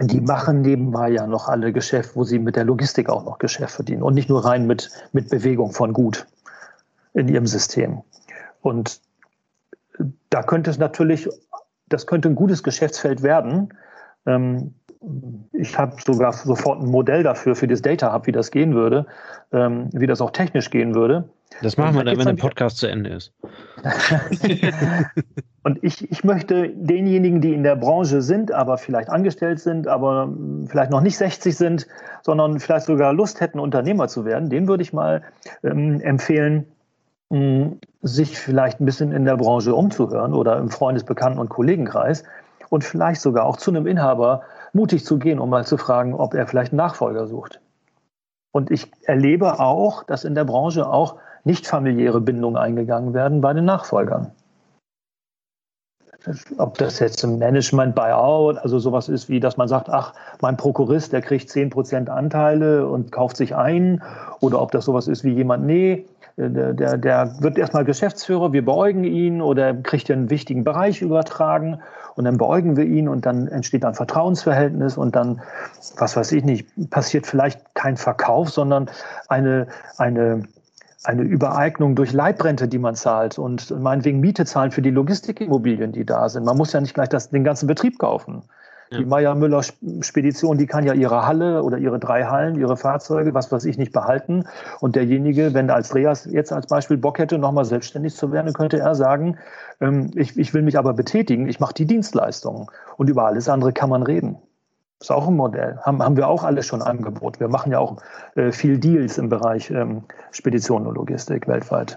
die 0.00 0.20
machen 0.20 0.62
nebenbei 0.62 1.10
ja 1.10 1.26
noch 1.26 1.48
alle 1.48 1.72
Geschäft, 1.72 2.14
wo 2.14 2.24
sie 2.24 2.38
mit 2.38 2.56
der 2.56 2.64
Logistik 2.64 3.10
auch 3.10 3.24
noch 3.24 3.38
Geschäft 3.38 3.74
verdienen 3.74 4.02
und 4.02 4.14
nicht 4.14 4.28
nur 4.28 4.44
rein 4.44 4.66
mit, 4.66 4.90
mit 5.12 5.28
Bewegung 5.28 5.72
von 5.72 5.92
Gut 5.92 6.26
in 7.12 7.28
ihrem 7.28 7.46
System. 7.46 8.02
Und 8.62 9.00
da 10.30 10.42
könnte 10.42 10.70
es 10.70 10.78
natürlich, 10.78 11.28
das 11.88 12.06
könnte 12.06 12.28
ein 12.28 12.36
gutes 12.36 12.62
Geschäftsfeld 12.62 13.22
werden. 13.22 13.74
Ähm, 14.26 14.74
ich 15.52 15.78
habe 15.78 15.96
sogar 16.04 16.32
sofort 16.32 16.82
ein 16.82 16.90
Modell 16.90 17.22
dafür, 17.22 17.54
für 17.54 17.66
das 17.66 17.80
Data 17.80 18.12
Hub, 18.12 18.26
wie 18.26 18.32
das 18.32 18.50
gehen 18.50 18.74
würde, 18.74 19.06
ähm, 19.52 19.88
wie 19.92 20.06
das 20.06 20.20
auch 20.20 20.30
technisch 20.30 20.70
gehen 20.70 20.94
würde. 20.94 21.28
Das 21.62 21.76
machen 21.76 21.96
wir 21.96 22.04
dann, 22.04 22.18
wenn 22.18 22.26
der 22.26 22.34
Podcast 22.34 22.76
zu 22.76 22.86
Ende 22.86 23.10
ist. 23.10 23.32
und 25.64 25.82
ich, 25.82 26.10
ich 26.10 26.22
möchte 26.22 26.68
denjenigen, 26.68 27.40
die 27.40 27.54
in 27.54 27.62
der 27.62 27.76
Branche 27.76 28.22
sind, 28.22 28.52
aber 28.52 28.78
vielleicht 28.78 29.08
angestellt 29.08 29.58
sind, 29.58 29.88
aber 29.88 30.32
vielleicht 30.66 30.90
noch 30.90 31.00
nicht 31.00 31.16
60 31.16 31.56
sind, 31.56 31.86
sondern 32.22 32.60
vielleicht 32.60 32.86
sogar 32.86 33.12
Lust 33.12 33.40
hätten, 33.40 33.58
Unternehmer 33.58 34.06
zu 34.06 34.24
werden, 34.24 34.48
denen 34.50 34.68
würde 34.68 34.82
ich 34.82 34.92
mal 34.92 35.22
ähm, 35.64 36.00
empfehlen, 36.00 36.66
mh, 37.30 37.72
sich 38.02 38.38
vielleicht 38.38 38.80
ein 38.80 38.84
bisschen 38.84 39.12
in 39.12 39.24
der 39.24 39.36
Branche 39.36 39.74
umzuhören 39.74 40.34
oder 40.34 40.58
im 40.58 40.68
Freundesbekannten- 40.68 41.40
und 41.40 41.48
Kollegenkreis 41.48 42.22
und 42.68 42.84
vielleicht 42.84 43.20
sogar 43.20 43.44
auch 43.44 43.56
zu 43.56 43.70
einem 43.70 43.86
Inhaber 43.86 44.42
mutig 44.72 45.04
zu 45.04 45.18
gehen, 45.18 45.38
um 45.38 45.50
mal 45.50 45.66
zu 45.66 45.76
fragen, 45.76 46.14
ob 46.14 46.34
er 46.34 46.46
vielleicht 46.46 46.72
einen 46.72 46.78
Nachfolger 46.78 47.26
sucht. 47.26 47.60
Und 48.52 48.70
ich 48.70 48.90
erlebe 49.02 49.60
auch, 49.60 50.02
dass 50.04 50.24
in 50.24 50.34
der 50.34 50.44
Branche 50.44 50.88
auch 50.88 51.16
nicht 51.44 51.66
familiäre 51.66 52.20
Bindungen 52.20 52.56
eingegangen 52.56 53.14
werden 53.14 53.40
bei 53.40 53.52
den 53.52 53.64
Nachfolgern. 53.64 54.32
Ob 56.58 56.76
das 56.76 56.98
jetzt 56.98 57.24
im 57.24 57.38
Management 57.38 57.94
Buyout, 57.94 58.58
also 58.58 58.78
sowas 58.78 59.08
ist 59.08 59.30
wie, 59.30 59.40
dass 59.40 59.56
man 59.56 59.68
sagt, 59.68 59.88
ach, 59.88 60.12
mein 60.42 60.58
Prokurist, 60.58 61.14
der 61.14 61.22
kriegt 61.22 61.48
10% 61.48 62.08
Anteile 62.08 62.86
und 62.86 63.10
kauft 63.10 63.38
sich 63.38 63.56
ein, 63.56 64.02
oder 64.40 64.60
ob 64.60 64.70
das 64.72 64.84
sowas 64.84 65.08
ist 65.08 65.24
wie 65.24 65.32
jemand, 65.32 65.64
nee, 65.64 66.06
der, 66.36 66.72
der, 66.72 66.96
der 66.98 67.34
wird 67.40 67.58
erstmal 67.58 67.84
Geschäftsführer, 67.84 68.52
wir 68.52 68.64
beäugen 68.64 69.04
ihn 69.04 69.40
oder 69.40 69.74
kriegt 69.74 70.10
einen 70.10 70.30
wichtigen 70.30 70.64
Bereich 70.64 71.02
übertragen 71.02 71.80
und 72.16 72.24
dann 72.24 72.38
beäugen 72.38 72.76
wir 72.76 72.84
ihn 72.84 73.08
und 73.08 73.26
dann 73.26 73.46
entsteht 73.48 73.84
ein 73.84 73.94
Vertrauensverhältnis 73.94 74.96
und 74.96 75.16
dann, 75.16 75.40
was 75.96 76.16
weiß 76.16 76.32
ich 76.32 76.44
nicht, 76.44 76.68
passiert 76.90 77.26
vielleicht 77.26 77.74
kein 77.74 77.96
Verkauf, 77.96 78.50
sondern 78.50 78.90
eine, 79.28 79.66
eine, 79.98 80.44
eine 81.04 81.22
Übereignung 81.22 81.94
durch 81.94 82.12
Leibrente, 82.12 82.68
die 82.68 82.78
man 82.78 82.94
zahlt 82.94 83.38
und 83.38 83.70
meinetwegen 83.80 84.20
Miete 84.20 84.44
zahlen 84.44 84.70
für 84.70 84.82
die 84.82 84.90
Logistikimmobilien, 84.90 85.92
die 85.92 86.04
da 86.04 86.28
sind. 86.28 86.44
Man 86.44 86.56
muss 86.56 86.72
ja 86.72 86.80
nicht 86.80 86.94
gleich 86.94 87.08
das, 87.08 87.30
den 87.30 87.44
ganzen 87.44 87.66
Betrieb 87.66 87.98
kaufen. 87.98 88.42
Die 88.92 89.04
Meier-Müller-Spedition, 89.04 90.58
die 90.58 90.66
kann 90.66 90.84
ja 90.84 90.94
ihre 90.94 91.24
Halle 91.24 91.62
oder 91.62 91.78
ihre 91.78 92.00
drei 92.00 92.24
Hallen, 92.24 92.58
ihre 92.58 92.76
Fahrzeuge, 92.76 93.34
was 93.34 93.52
weiß 93.52 93.64
ich, 93.66 93.78
nicht 93.78 93.92
behalten. 93.92 94.44
Und 94.80 94.96
derjenige, 94.96 95.54
wenn 95.54 95.70
als 95.70 95.90
Dreas 95.90 96.24
jetzt 96.24 96.52
als 96.52 96.66
Beispiel 96.66 96.96
Bock 96.96 97.18
hätte, 97.20 97.38
nochmal 97.38 97.64
selbstständig 97.64 98.16
zu 98.16 98.32
werden, 98.32 98.52
könnte 98.52 98.80
er 98.80 98.96
sagen, 98.96 99.38
ähm, 99.80 100.10
ich, 100.16 100.36
ich 100.36 100.52
will 100.54 100.62
mich 100.62 100.76
aber 100.76 100.92
betätigen, 100.92 101.48
ich 101.48 101.60
mache 101.60 101.74
die 101.74 101.86
Dienstleistungen. 101.86 102.66
Und 102.96 103.08
über 103.08 103.26
alles 103.26 103.48
andere 103.48 103.72
kann 103.72 103.90
man 103.90 104.02
reden. 104.02 104.38
Das 104.98 105.06
ist 105.06 105.12
auch 105.12 105.28
ein 105.28 105.36
Modell. 105.36 105.78
Haben, 105.82 106.02
haben 106.02 106.16
wir 106.16 106.26
auch 106.26 106.42
alles 106.42 106.66
schon 106.66 106.82
Angebot. 106.82 107.38
Wir 107.38 107.48
machen 107.48 107.70
ja 107.70 107.78
auch 107.78 107.96
äh, 108.34 108.50
viel 108.50 108.78
Deals 108.78 109.18
im 109.18 109.28
Bereich 109.28 109.70
ähm, 109.70 110.02
Spedition 110.32 110.86
und 110.86 110.96
Logistik 110.96 111.46
weltweit. 111.46 111.96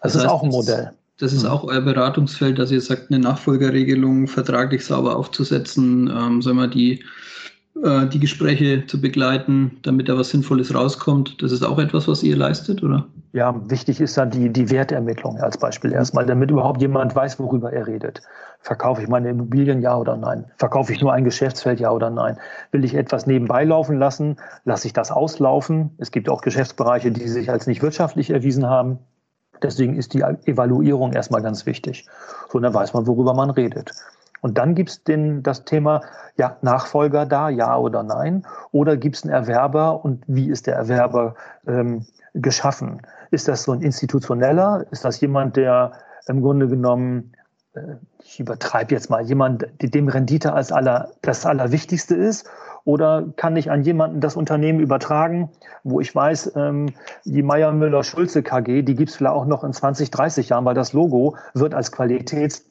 Das, 0.00 0.12
das 0.12 0.14
heißt, 0.14 0.24
ist 0.24 0.30
auch 0.30 0.42
ein 0.44 0.50
Modell. 0.50 0.92
Das 1.18 1.32
ist 1.32 1.44
mhm. 1.44 1.50
auch 1.50 1.64
euer 1.64 1.80
Beratungsfeld, 1.80 2.58
dass 2.58 2.70
ihr 2.70 2.80
sagt, 2.80 3.10
eine 3.10 3.18
Nachfolgerregelung 3.18 4.28
vertraglich 4.28 4.84
sauber 4.84 5.16
aufzusetzen, 5.16 6.08
ähm, 6.08 6.42
sagen 6.42 6.58
wir, 6.58 6.68
die, 6.68 7.04
äh, 7.82 8.06
die 8.06 8.20
Gespräche 8.20 8.86
zu 8.86 9.00
begleiten, 9.00 9.78
damit 9.82 10.08
da 10.08 10.18
was 10.18 10.30
Sinnvolles 10.30 10.74
rauskommt. 10.74 11.42
Das 11.42 11.52
ist 11.52 11.62
auch 11.62 11.78
etwas, 11.78 12.06
was 12.06 12.22
ihr 12.22 12.36
leistet, 12.36 12.82
oder? 12.82 13.06
Ja, 13.32 13.54
wichtig 13.68 14.00
ist 14.00 14.16
dann 14.16 14.30
die, 14.30 14.50
die 14.50 14.70
Wertermittlung 14.70 15.38
als 15.38 15.58
Beispiel 15.58 15.92
erstmal, 15.92 16.24
damit 16.24 16.50
überhaupt 16.50 16.80
jemand 16.80 17.14
weiß, 17.14 17.38
worüber 17.38 17.72
er 17.72 17.86
redet. 17.86 18.22
Verkaufe 18.60 19.02
ich 19.02 19.08
meine 19.08 19.28
Immobilien, 19.28 19.82
ja 19.82 19.96
oder 19.96 20.16
nein? 20.16 20.46
Verkaufe 20.56 20.92
ich 20.92 21.00
nur 21.00 21.12
ein 21.12 21.24
Geschäftsfeld, 21.24 21.78
ja 21.78 21.90
oder 21.90 22.10
nein? 22.10 22.38
Will 22.72 22.84
ich 22.84 22.94
etwas 22.94 23.26
nebenbei 23.26 23.64
laufen 23.64 23.98
lassen? 23.98 24.36
Lasse 24.64 24.86
ich 24.86 24.92
das 24.92 25.10
auslaufen? 25.10 25.90
Es 25.98 26.10
gibt 26.10 26.28
auch 26.28 26.40
Geschäftsbereiche, 26.40 27.10
die 27.10 27.28
sich 27.28 27.50
als 27.50 27.66
nicht 27.66 27.82
wirtschaftlich 27.82 28.30
erwiesen 28.30 28.66
haben. 28.66 28.98
Deswegen 29.62 29.96
ist 29.96 30.14
die 30.14 30.22
Evaluierung 30.22 31.12
erstmal 31.12 31.42
ganz 31.42 31.66
wichtig. 31.66 32.06
So, 32.50 32.58
dann 32.60 32.74
weiß 32.74 32.94
man, 32.94 33.06
worüber 33.06 33.34
man 33.34 33.50
redet. 33.50 33.92
Und 34.40 34.58
dann 34.58 34.74
gibt 34.74 34.90
es 34.90 35.02
das 35.42 35.64
Thema, 35.64 36.02
ja, 36.36 36.56
Nachfolger 36.62 37.26
da, 37.26 37.48
ja 37.48 37.76
oder 37.76 38.02
nein? 38.02 38.46
Oder 38.70 38.96
gibt 38.96 39.16
es 39.16 39.24
einen 39.24 39.32
Erwerber 39.32 40.04
und 40.04 40.22
wie 40.26 40.50
ist 40.50 40.66
der 40.66 40.76
Erwerber 40.76 41.34
ähm, 41.66 42.06
geschaffen? 42.34 43.02
Ist 43.30 43.48
das 43.48 43.64
so 43.64 43.72
ein 43.72 43.82
institutioneller? 43.82 44.84
Ist 44.90 45.04
das 45.04 45.20
jemand, 45.20 45.56
der 45.56 45.92
im 46.28 46.42
Grunde 46.42 46.68
genommen, 46.68 47.32
äh, 47.74 47.96
ich 48.22 48.38
übertreibe 48.38 48.94
jetzt 48.94 49.10
mal, 49.10 49.22
jemand, 49.22 49.66
dem 49.80 50.08
Rendite 50.08 50.52
als 50.52 50.70
aller, 50.70 51.10
das 51.22 51.46
Allerwichtigste 51.46 52.14
ist? 52.14 52.48
Oder 52.86 53.24
kann 53.34 53.56
ich 53.56 53.68
an 53.68 53.82
jemanden 53.82 54.20
das 54.20 54.36
Unternehmen 54.36 54.78
übertragen, 54.78 55.50
wo 55.82 56.00
ich 56.00 56.14
weiß, 56.14 56.52
ähm, 56.54 56.94
die 57.24 57.42
Meier 57.42 57.72
Müller 57.72 58.04
Schulze 58.04 58.44
KG, 58.44 58.82
die 58.82 58.94
gibt 58.94 59.10
es 59.10 59.16
vielleicht 59.16 59.34
auch 59.34 59.44
noch 59.44 59.64
in 59.64 59.72
20, 59.72 60.12
30 60.12 60.50
Jahren, 60.50 60.64
weil 60.64 60.76
das 60.76 60.92
Logo 60.92 61.36
wird 61.52 61.74
als 61.74 61.90
Qualitätssiegel 61.90 62.64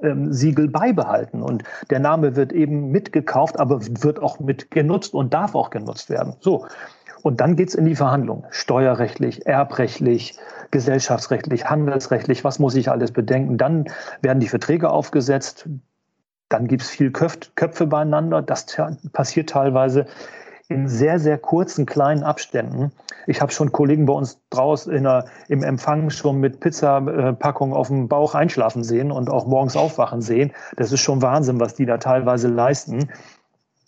ähm, 0.00 0.72
beibehalten 0.72 1.42
und 1.42 1.64
der 1.90 1.98
Name 1.98 2.34
wird 2.34 2.54
eben 2.54 2.90
mitgekauft, 2.90 3.60
aber 3.60 3.82
wird 3.82 4.22
auch 4.22 4.40
mit 4.40 4.70
genutzt 4.70 5.12
und 5.12 5.34
darf 5.34 5.54
auch 5.54 5.68
genutzt 5.68 6.08
werden. 6.08 6.36
So. 6.40 6.64
Und 7.20 7.42
dann 7.42 7.56
geht 7.56 7.68
es 7.68 7.74
in 7.74 7.84
die 7.84 7.94
Verhandlung. 7.94 8.46
Steuerrechtlich, 8.48 9.44
erbrechtlich, 9.44 10.38
gesellschaftsrechtlich, 10.70 11.68
handelsrechtlich, 11.68 12.42
was 12.42 12.58
muss 12.58 12.74
ich 12.74 12.90
alles 12.90 13.12
bedenken? 13.12 13.58
Dann 13.58 13.84
werden 14.22 14.40
die 14.40 14.48
Verträge 14.48 14.88
aufgesetzt, 14.88 15.68
dann 16.48 16.68
gibt 16.68 16.82
es 16.82 16.90
viel 16.90 17.10
Köpf, 17.10 17.54
Köpfe 17.54 17.86
beieinander. 17.86 18.42
Das 18.42 18.66
passiert 19.12 19.50
teilweise 19.50 20.06
in 20.68 20.88
sehr, 20.88 21.18
sehr 21.18 21.38
kurzen, 21.38 21.86
kleinen 21.86 22.22
Abständen. 22.24 22.90
Ich 23.26 23.40
habe 23.40 23.52
schon 23.52 23.72
Kollegen 23.72 24.06
bei 24.06 24.12
uns 24.12 24.40
draußen 24.50 24.92
im 25.48 25.62
Empfang 25.62 26.10
schon 26.10 26.38
mit 26.38 26.60
Pizzapackungen 26.60 27.74
auf 27.74 27.88
dem 27.88 28.08
Bauch 28.08 28.34
einschlafen 28.34 28.82
sehen 28.82 29.12
und 29.12 29.30
auch 29.30 29.46
morgens 29.46 29.76
aufwachen 29.76 30.22
sehen. 30.22 30.52
Das 30.76 30.92
ist 30.92 31.00
schon 31.00 31.22
Wahnsinn, 31.22 31.60
was 31.60 31.74
die 31.74 31.86
da 31.86 31.98
teilweise 31.98 32.48
leisten, 32.48 33.10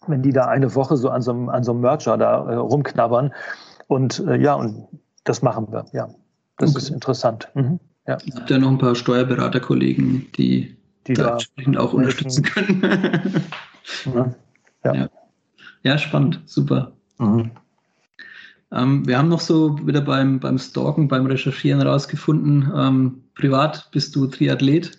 wenn 0.06 0.22
die 0.22 0.32
da 0.32 0.46
eine 0.46 0.74
Woche 0.74 0.96
so 0.96 1.10
an 1.10 1.22
so 1.22 1.32
einem, 1.32 1.48
an 1.48 1.64
so 1.64 1.72
einem 1.72 1.80
Merger 1.80 2.16
da 2.16 2.48
äh, 2.48 2.54
rumknabbern. 2.54 3.32
Und 3.88 4.24
äh, 4.26 4.36
ja, 4.36 4.54
und 4.54 4.86
das 5.24 5.42
machen 5.42 5.72
wir, 5.72 5.86
ja. 5.92 6.08
Das 6.58 6.70
okay. 6.70 6.78
ist 6.78 6.90
interessant. 6.90 7.48
Mhm. 7.54 7.80
Ja. 8.06 8.18
Habt 8.34 8.50
ihr 8.50 8.58
noch 8.58 8.70
ein 8.70 8.78
paar 8.78 8.94
Steuerberaterkollegen, 8.94 10.28
die, 10.36 10.77
die 11.08 11.14
da, 11.14 11.24
da 11.24 11.32
entsprechend 11.32 11.76
auch 11.78 11.92
unterstützen 11.92 12.42
können? 12.44 12.82
ja. 14.04 14.34
Ja. 14.84 14.94
ja. 14.94 15.10
ja. 15.82 15.98
spannend, 15.98 16.40
super. 16.46 16.92
Mhm. 17.18 17.50
Ähm, 18.70 19.06
wir 19.06 19.18
haben 19.18 19.28
noch 19.28 19.40
so 19.40 19.86
wieder 19.86 20.02
beim, 20.02 20.40
beim 20.40 20.58
Stalken, 20.58 21.08
beim 21.08 21.26
Recherchieren 21.26 21.80
rausgefunden, 21.80 22.70
ähm, 22.76 23.22
privat 23.34 23.88
bist 23.92 24.14
du 24.14 24.26
Triathlet. 24.26 24.98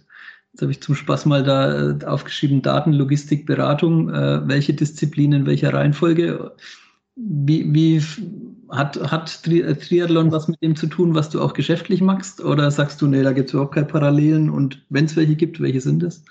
Jetzt 0.51 0.61
habe 0.61 0.71
ich 0.71 0.81
zum 0.81 0.95
Spaß 0.95 1.25
mal 1.27 1.43
da 1.43 1.91
äh, 1.91 2.05
aufgeschrieben, 2.05 2.61
Daten, 2.61 2.93
Logistik, 2.93 3.45
Beratung. 3.45 4.09
Äh, 4.09 4.47
welche 4.47 4.73
Disziplinen, 4.73 5.41
in 5.41 5.45
welcher 5.45 5.73
Reihenfolge? 5.73 6.55
Wie, 7.15 7.71
wie 7.73 8.01
hat, 8.69 8.99
hat 9.11 9.43
Tri 9.43 9.61
Triathlon 9.75 10.31
was 10.31 10.47
mit 10.47 10.61
dem 10.61 10.75
zu 10.75 10.87
tun, 10.87 11.15
was 11.15 11.29
du 11.29 11.41
auch 11.41 11.53
geschäftlich 11.53 12.01
machst? 12.01 12.43
Oder 12.43 12.71
sagst 12.71 13.01
du, 13.01 13.07
nee, 13.07 13.23
da 13.23 13.33
gibt 13.33 13.49
es 13.49 13.53
überhaupt 13.53 13.75
keine 13.75 13.87
Parallelen 13.87 14.49
und 14.49 14.85
wenn 14.89 15.05
es 15.05 15.15
welche 15.15 15.35
gibt, 15.35 15.61
welche 15.61 15.81
sind 15.81 16.03
es? 16.03 16.23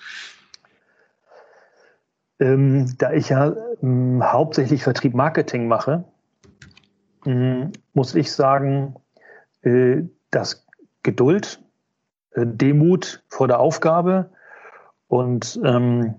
Ähm, 2.39 2.93
da 2.97 3.11
ich 3.11 3.29
ja 3.29 3.53
ähm, 3.81 4.21
hauptsächlich 4.23 4.83
Vertrieb 4.83 5.13
Marketing 5.13 5.67
mache, 5.67 6.05
ähm, 7.25 7.71
muss 7.93 8.15
ich 8.15 8.31
sagen, 8.31 8.95
äh, 9.61 10.03
dass 10.31 10.65
Geduld, 11.03 11.61
äh, 12.31 12.45
Demut 12.45 13.23
vor 13.27 13.47
der 13.47 13.59
Aufgabe 13.59 14.31
und 15.07 15.59
ähm, 15.65 16.15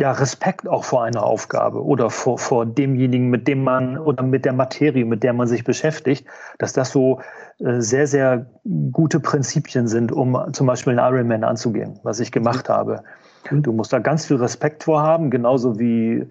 ja, 0.00 0.12
Respekt 0.12 0.66
auch 0.66 0.84
vor 0.84 1.04
einer 1.04 1.22
Aufgabe 1.22 1.84
oder 1.84 2.08
vor, 2.08 2.38
vor 2.38 2.64
demjenigen, 2.64 3.28
mit 3.28 3.46
dem 3.46 3.62
man 3.62 3.98
oder 3.98 4.22
mit 4.22 4.46
der 4.46 4.54
Materie, 4.54 5.04
mit 5.04 5.22
der 5.22 5.34
man 5.34 5.46
sich 5.46 5.62
beschäftigt, 5.62 6.26
dass 6.58 6.72
das 6.72 6.90
so 6.90 7.20
äh, 7.58 7.82
sehr, 7.82 8.06
sehr 8.06 8.46
gute 8.92 9.20
Prinzipien 9.20 9.88
sind, 9.88 10.10
um 10.10 10.38
zum 10.54 10.66
Beispiel 10.66 10.98
einen 10.98 11.14
Ironman 11.14 11.44
anzugehen, 11.44 12.00
was 12.02 12.18
ich 12.18 12.32
gemacht 12.32 12.68
mhm. 12.68 12.72
habe. 12.72 13.02
Du 13.50 13.72
musst 13.72 13.92
da 13.92 13.98
ganz 13.98 14.24
viel 14.24 14.36
Respekt 14.36 14.84
vorhaben, 14.84 15.30
genauso 15.30 15.78
wie 15.78 16.26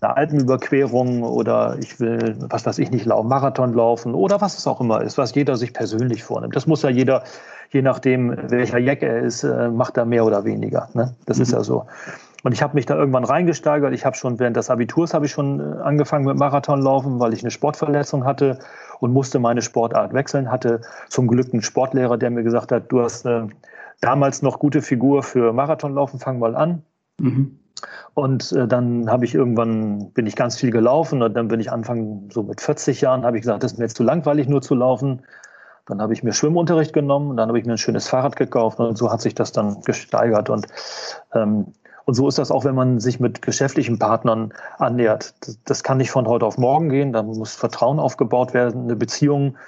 eine 0.00 0.16
Alpenüberquerung 0.16 1.22
oder 1.22 1.76
ich 1.80 1.98
will, 1.98 2.36
was 2.50 2.66
weiß 2.66 2.78
ich 2.78 2.90
nicht, 2.90 3.06
Marathon 3.06 3.74
laufen 3.74 4.14
oder 4.14 4.40
was 4.40 4.58
es 4.58 4.66
auch 4.66 4.80
immer 4.80 5.02
ist, 5.02 5.18
was 5.18 5.34
jeder 5.34 5.56
sich 5.56 5.72
persönlich 5.72 6.22
vornimmt. 6.22 6.54
Das 6.54 6.66
muss 6.66 6.82
ja 6.82 6.90
jeder, 6.90 7.22
je 7.70 7.82
nachdem, 7.82 8.36
welcher 8.50 8.78
Jack 8.78 9.02
er 9.02 9.20
ist, 9.20 9.42
äh, 9.44 9.68
macht 9.68 9.96
er 9.96 10.04
mehr 10.04 10.24
oder 10.24 10.44
weniger. 10.44 10.88
Ne? 10.94 11.14
Das 11.26 11.38
mhm. 11.38 11.42
ist 11.42 11.52
ja 11.52 11.62
so. 11.62 11.84
Und 12.44 12.52
ich 12.52 12.62
habe 12.62 12.74
mich 12.74 12.86
da 12.86 12.94
irgendwann 12.94 13.24
reingesteigert. 13.24 13.92
Ich 13.92 14.04
habe 14.04 14.16
schon 14.16 14.38
während 14.38 14.56
des 14.56 14.70
Abiturs 14.70 15.12
habe 15.12 15.26
ich 15.26 15.32
schon 15.32 15.60
äh, 15.60 15.80
angefangen 15.82 16.24
mit 16.24 16.36
Marathonlaufen, 16.36 17.18
weil 17.18 17.32
ich 17.32 17.42
eine 17.42 17.50
Sportverletzung 17.50 18.24
hatte 18.24 18.58
und 19.00 19.12
musste 19.12 19.38
meine 19.38 19.62
Sportart 19.62 20.12
wechseln. 20.12 20.50
Hatte 20.50 20.80
zum 21.08 21.26
Glück 21.26 21.52
einen 21.52 21.62
Sportlehrer, 21.62 22.16
der 22.16 22.30
mir 22.30 22.44
gesagt 22.44 22.70
hat, 22.70 22.90
du 22.92 23.02
hast 23.02 23.26
eine 23.26 23.48
damals 24.00 24.42
noch 24.42 24.58
gute 24.60 24.82
Figur 24.82 25.22
für 25.22 25.52
Marathonlaufen, 25.52 26.20
fang 26.20 26.38
mal 26.38 26.54
an. 26.54 26.82
Mhm. 27.18 27.58
Und 28.14 28.52
äh, 28.52 28.66
dann 28.66 29.10
habe 29.10 29.24
ich 29.24 29.34
irgendwann, 29.34 30.10
bin 30.12 30.26
ich 30.26 30.36
ganz 30.36 30.56
viel 30.56 30.70
gelaufen 30.70 31.22
und 31.22 31.34
dann 31.34 31.48
bin 31.48 31.60
ich 31.60 31.70
Anfang 31.70 32.28
so 32.30 32.42
mit 32.42 32.60
40 32.60 33.00
Jahren, 33.00 33.24
habe 33.24 33.36
ich 33.36 33.42
gesagt, 33.42 33.62
das 33.62 33.72
ist 33.72 33.78
mir 33.78 33.84
jetzt 33.84 33.96
zu 33.96 34.02
langweilig 34.02 34.48
nur 34.48 34.62
zu 34.62 34.74
laufen. 34.74 35.22
Dann 35.86 36.02
habe 36.02 36.12
ich 36.12 36.22
mir 36.22 36.32
Schwimmunterricht 36.32 36.92
genommen 36.92 37.36
dann 37.36 37.48
habe 37.48 37.58
ich 37.58 37.64
mir 37.64 37.72
ein 37.72 37.78
schönes 37.78 38.08
Fahrrad 38.08 38.36
gekauft 38.36 38.78
und 38.78 38.98
so 38.98 39.10
hat 39.10 39.20
sich 39.20 39.34
das 39.34 39.52
dann 39.52 39.80
gesteigert. 39.82 40.50
Und 40.50 40.66
ähm, 41.32 41.72
und 42.08 42.14
so 42.14 42.26
ist 42.26 42.38
das 42.38 42.50
auch, 42.50 42.64
wenn 42.64 42.74
man 42.74 43.00
sich 43.00 43.20
mit 43.20 43.42
geschäftlichen 43.42 43.98
Partnern 43.98 44.54
annähert. 44.78 45.34
Das, 45.46 45.58
das 45.64 45.82
kann 45.82 45.98
nicht 45.98 46.10
von 46.10 46.26
heute 46.26 46.46
auf 46.46 46.56
morgen 46.56 46.88
gehen. 46.88 47.12
Da 47.12 47.22
muss 47.22 47.54
Vertrauen 47.54 48.00
aufgebaut 48.00 48.54
werden, 48.54 48.84
eine 48.84 48.96
Beziehung. 48.96 49.58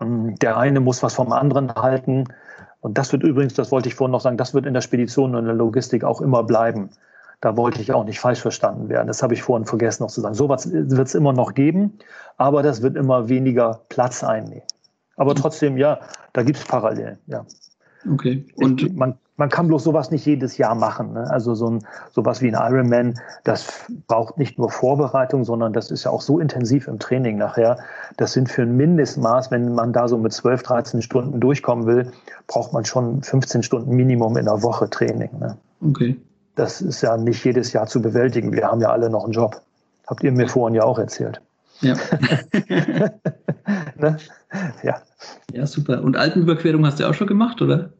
Ähm, 0.00 0.34
der 0.36 0.56
eine 0.56 0.80
muss 0.80 1.02
was 1.02 1.12
vom 1.12 1.30
anderen 1.30 1.74
halten. 1.74 2.24
Und 2.80 2.96
das 2.96 3.12
wird 3.12 3.22
übrigens, 3.22 3.52
das 3.52 3.70
wollte 3.70 3.90
ich 3.90 3.96
vorhin 3.96 4.12
noch 4.12 4.22
sagen, 4.22 4.38
das 4.38 4.54
wird 4.54 4.64
in 4.64 4.72
der 4.72 4.80
Spedition 4.80 5.34
und 5.34 5.40
in 5.40 5.44
der 5.44 5.54
Logistik 5.54 6.02
auch 6.02 6.22
immer 6.22 6.42
bleiben. 6.42 6.88
Da 7.42 7.58
wollte 7.58 7.82
ich 7.82 7.92
auch 7.92 8.04
nicht 8.04 8.18
falsch 8.18 8.40
verstanden 8.40 8.88
werden. 8.88 9.06
Das 9.06 9.22
habe 9.22 9.34
ich 9.34 9.42
vorhin 9.42 9.66
vergessen 9.66 10.02
noch 10.02 10.10
zu 10.10 10.22
sagen. 10.22 10.34
So 10.34 10.48
was 10.48 10.72
wird 10.72 11.06
es 11.06 11.14
immer 11.14 11.34
noch 11.34 11.52
geben, 11.52 11.98
aber 12.38 12.62
das 12.62 12.80
wird 12.80 12.96
immer 12.96 13.28
weniger 13.28 13.82
Platz 13.90 14.24
einnehmen. 14.24 14.64
Aber 15.18 15.34
trotzdem, 15.34 15.76
ja, 15.76 16.00
da 16.32 16.44
gibt 16.44 16.60
es 16.60 16.64
Parallelen, 16.64 17.18
ja. 17.26 17.44
Okay. 18.10 18.46
Und 18.56 18.80
ich, 18.80 18.94
man, 18.94 19.18
man 19.40 19.48
kann 19.48 19.68
bloß 19.68 19.82
sowas 19.84 20.10
nicht 20.10 20.26
jedes 20.26 20.58
Jahr 20.58 20.74
machen. 20.74 21.14
Ne? 21.14 21.28
Also 21.30 21.54
so 21.54 21.70
ein, 21.70 21.86
sowas 22.12 22.42
wie 22.42 22.54
ein 22.54 22.72
Ironman, 22.72 23.18
das 23.42 23.86
braucht 24.06 24.36
nicht 24.36 24.58
nur 24.58 24.70
Vorbereitung, 24.70 25.44
sondern 25.44 25.72
das 25.72 25.90
ist 25.90 26.04
ja 26.04 26.10
auch 26.10 26.20
so 26.20 26.38
intensiv 26.38 26.86
im 26.86 26.98
Training 26.98 27.38
nachher. 27.38 27.78
Das 28.18 28.34
sind 28.34 28.50
für 28.50 28.60
ein 28.62 28.76
Mindestmaß, 28.76 29.50
wenn 29.50 29.74
man 29.74 29.94
da 29.94 30.08
so 30.08 30.18
mit 30.18 30.34
12, 30.34 30.62
13 30.62 31.00
Stunden 31.00 31.40
durchkommen 31.40 31.86
will, 31.86 32.12
braucht 32.48 32.74
man 32.74 32.84
schon 32.84 33.22
15 33.22 33.62
Stunden 33.62 33.96
Minimum 33.96 34.36
in 34.36 34.44
der 34.44 34.62
Woche 34.62 34.90
Training. 34.90 35.30
Ne? 35.40 35.56
Okay. 35.88 36.20
Das 36.54 36.82
ist 36.82 37.00
ja 37.00 37.16
nicht 37.16 37.42
jedes 37.42 37.72
Jahr 37.72 37.86
zu 37.86 38.02
bewältigen. 38.02 38.52
Wir 38.52 38.66
haben 38.66 38.82
ja 38.82 38.90
alle 38.90 39.08
noch 39.08 39.24
einen 39.24 39.32
Job. 39.32 39.62
Habt 40.06 40.22
ihr 40.22 40.32
mir 40.32 40.48
vorhin 40.48 40.74
ja 40.74 40.82
auch 40.82 40.98
erzählt. 40.98 41.40
Ja. 41.80 41.94
ne? 43.96 44.18
ja. 44.82 45.00
Ja, 45.54 45.66
super. 45.66 46.02
Und 46.02 46.18
Alpenüberquerung 46.18 46.84
hast 46.84 47.00
du 47.00 47.08
auch 47.08 47.14
schon 47.14 47.26
gemacht, 47.26 47.62
oder? 47.62 47.90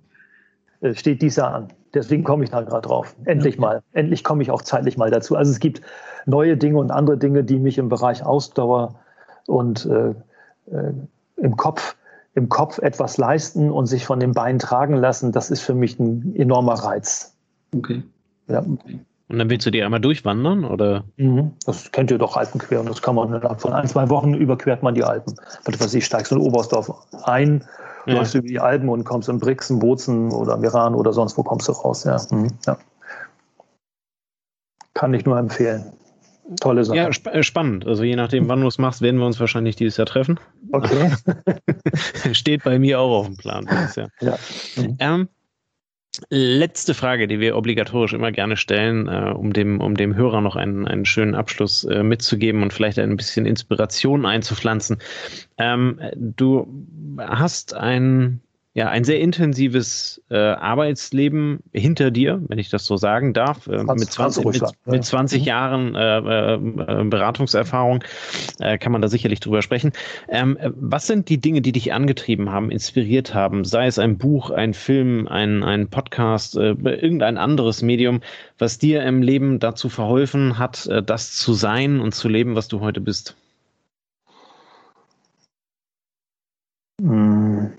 Äh, 0.81 0.95
steht 0.95 1.23
dieser 1.23 1.53
an. 1.53 1.69
Deswegen 1.95 2.25
komme 2.25 2.45
ich 2.45 2.51
da 2.51 2.63
gerade 2.63 2.87
drauf. 2.87 3.15
Endlich 3.25 3.57
ja. 3.57 3.61
mal. 3.61 3.83
Endlich 3.93 4.25
komme 4.25 4.43
ich 4.43 4.51
auch 4.51 4.63
zeitlich 4.63 4.97
mal 4.97 5.11
dazu. 5.11 5.37
Also 5.37 5.51
es 5.51 5.61
gibt 5.61 5.81
neue 6.27 6.57
Dinge 6.57 6.79
und 6.79 6.91
andere 6.91 7.19
Dinge, 7.19 7.45
die 7.45 7.59
mich 7.59 7.79
im 7.79 7.89
Bereich 7.89 8.25
Ausdauer 8.25 8.95
und 9.47 9.87
äh, 9.87 10.11
äh, 10.71 10.93
im 11.37 11.57
Kopf 11.57 11.97
im 12.35 12.49
Kopf 12.49 12.79
etwas 12.79 13.17
leisten 13.17 13.71
und 13.71 13.87
sich 13.87 14.07
von 14.07 14.21
den 14.21 14.33
Beinen 14.33 14.59
tragen 14.59 14.95
lassen, 14.95 15.33
das 15.33 15.51
ist 15.51 15.63
für 15.63 15.75
mich 15.75 15.99
ein 15.99 16.35
enormer 16.37 16.75
Reiz. 16.75 17.37
Okay. 17.77 18.03
Ja. 18.47 18.61
Okay. 18.61 19.01
Und 19.29 19.39
dann 19.39 19.49
willst 19.49 19.67
du 19.67 19.71
die 19.71 19.83
einmal 19.83 20.01
durchwandern, 20.01 20.65
oder? 20.65 21.05
Mhm. 21.17 21.53
Das 21.65 21.91
kennt 21.93 22.11
ihr 22.11 22.19
doch 22.19 22.37
Alpenqueren. 22.37 22.87
Das 22.87 23.01
kann 23.01 23.15
man 23.15 23.33
innerhalb 23.33 23.61
von 23.61 23.73
ein, 23.73 23.87
zwei 23.87 24.09
Wochen 24.11 24.35
überquert 24.35 24.83
man 24.83 24.95
die 24.95 25.05
Alpen. 25.05 25.35
Was 25.65 25.81
weiß 25.81 25.95
ich, 25.95 26.05
steigst 26.05 26.33
in 26.33 26.39
Oberstdorf 26.39 26.91
ein, 27.25 27.65
ja. 28.11 28.19
läufst 28.19 28.35
über 28.35 28.47
die 28.47 28.61
Alpen 28.61 28.89
und 28.89 29.05
kommst 29.05 29.29
in 29.29 29.39
Brixen, 29.39 29.79
Bozen 29.79 30.33
oder 30.33 30.57
Meran 30.57 30.95
oder 30.95 31.13
sonst 31.13 31.37
wo 31.37 31.43
kommst 31.43 31.69
du 31.69 31.73
raus. 31.73 32.05
Ja. 32.05 32.19
Mhm. 32.31 32.49
ja. 32.67 32.77
Kann 34.95 35.15
ich 35.15 35.25
nur 35.25 35.39
empfehlen. 35.39 35.93
Tolle 36.61 36.85
Sache. 36.85 36.97
Ja, 36.97 37.09
sp 37.15 37.31
äh, 37.31 37.43
spannend. 37.43 37.87
Also 37.87 38.03
je 38.03 38.17
nachdem, 38.17 38.49
wann 38.49 38.61
du 38.61 38.67
es 38.67 38.79
machst, 38.79 39.03
werden 39.03 39.19
wir 39.21 39.27
uns 39.27 39.39
wahrscheinlich 39.39 39.77
dieses 39.77 39.97
Jahr 39.97 40.07
treffen. 40.07 40.41
Okay. 40.73 41.13
Steht 42.33 42.65
bei 42.65 42.79
mir 42.79 42.99
auch 42.99 43.21
auf 43.21 43.27
dem 43.27 43.37
Plan 43.37 43.69
dieses 43.71 43.97
Jahr. 43.97 44.09
Ja. 44.21 44.37
Mhm. 44.77 44.97
Ähm, 44.99 45.29
Letzte 46.29 46.93
Frage, 46.95 47.29
die 47.29 47.39
wir 47.39 47.57
obligatorisch 47.57 48.13
immer 48.13 48.33
gerne 48.33 48.57
stellen, 48.57 49.07
äh, 49.07 49.33
um, 49.33 49.53
dem, 49.53 49.81
um 49.81 49.97
dem 49.97 50.17
Hörer 50.17 50.41
noch 50.41 50.57
einen, 50.57 50.87
einen 50.89 51.05
schönen 51.05 51.37
Abschluss 51.37 51.85
äh, 51.85 52.03
mitzugeben 52.03 52.63
und 52.63 52.73
vielleicht 52.73 52.99
ein 52.99 53.17
bisschen 53.17 53.47
Inspiration 53.47 54.27
einzupflanzen. 54.27 54.99
Ähm, 55.57 56.01
du 56.17 56.67
hast 57.19 57.75
ein 57.75 58.41
ja, 58.73 58.89
ein 58.89 59.03
sehr 59.03 59.19
intensives 59.19 60.23
äh, 60.31 60.37
Arbeitsleben 60.37 61.59
hinter 61.73 62.13
dir, 62.13 62.41
wenn 62.47 62.59
ich 62.59 62.71
das 62.71 62.87
so 62.87 62.97
sagen 62.97 63.33
darf, 63.33 63.67
äh, 63.67 63.83
mit 63.83 64.13
20, 64.13 64.45
mit, 64.45 64.63
mit 64.87 65.05
20 65.05 65.41
mhm. 65.41 65.47
Jahren 65.47 65.95
äh, 65.97 66.55
äh, 66.55 67.05
Beratungserfahrung 67.05 68.05
äh, 68.61 68.79
kann 68.79 68.93
man 68.93 69.03
da 69.03 69.09
sicherlich 69.09 69.41
drüber 69.41 69.63
sprechen. 69.63 69.91
Ähm, 70.29 70.57
was 70.63 71.09
sind 71.09 71.29
die 71.29 71.41
Dinge, 71.41 71.63
die 71.63 71.73
dich 71.73 71.93
angetrieben 71.93 72.53
haben, 72.53 72.71
inspiriert 72.71 73.35
haben, 73.35 73.65
sei 73.65 73.87
es 73.89 73.99
ein 73.99 74.19
Buch, 74.19 74.51
ein 74.51 74.73
Film, 74.73 75.27
ein, 75.27 75.65
ein 75.65 75.89
Podcast, 75.89 76.57
äh, 76.57 76.77
irgendein 76.81 77.39
anderes 77.39 77.83
Medium, 77.83 78.21
was 78.59 78.79
dir 78.79 79.03
im 79.03 79.21
Leben 79.21 79.59
dazu 79.59 79.89
verholfen 79.89 80.59
hat, 80.59 80.87
äh, 80.87 81.03
das 81.03 81.35
zu 81.35 81.55
sein 81.55 81.99
und 81.99 82.15
zu 82.15 82.29
leben, 82.29 82.55
was 82.55 82.69
du 82.69 82.79
heute 82.79 83.01
bist? 83.01 83.37
Hm. 87.01 87.73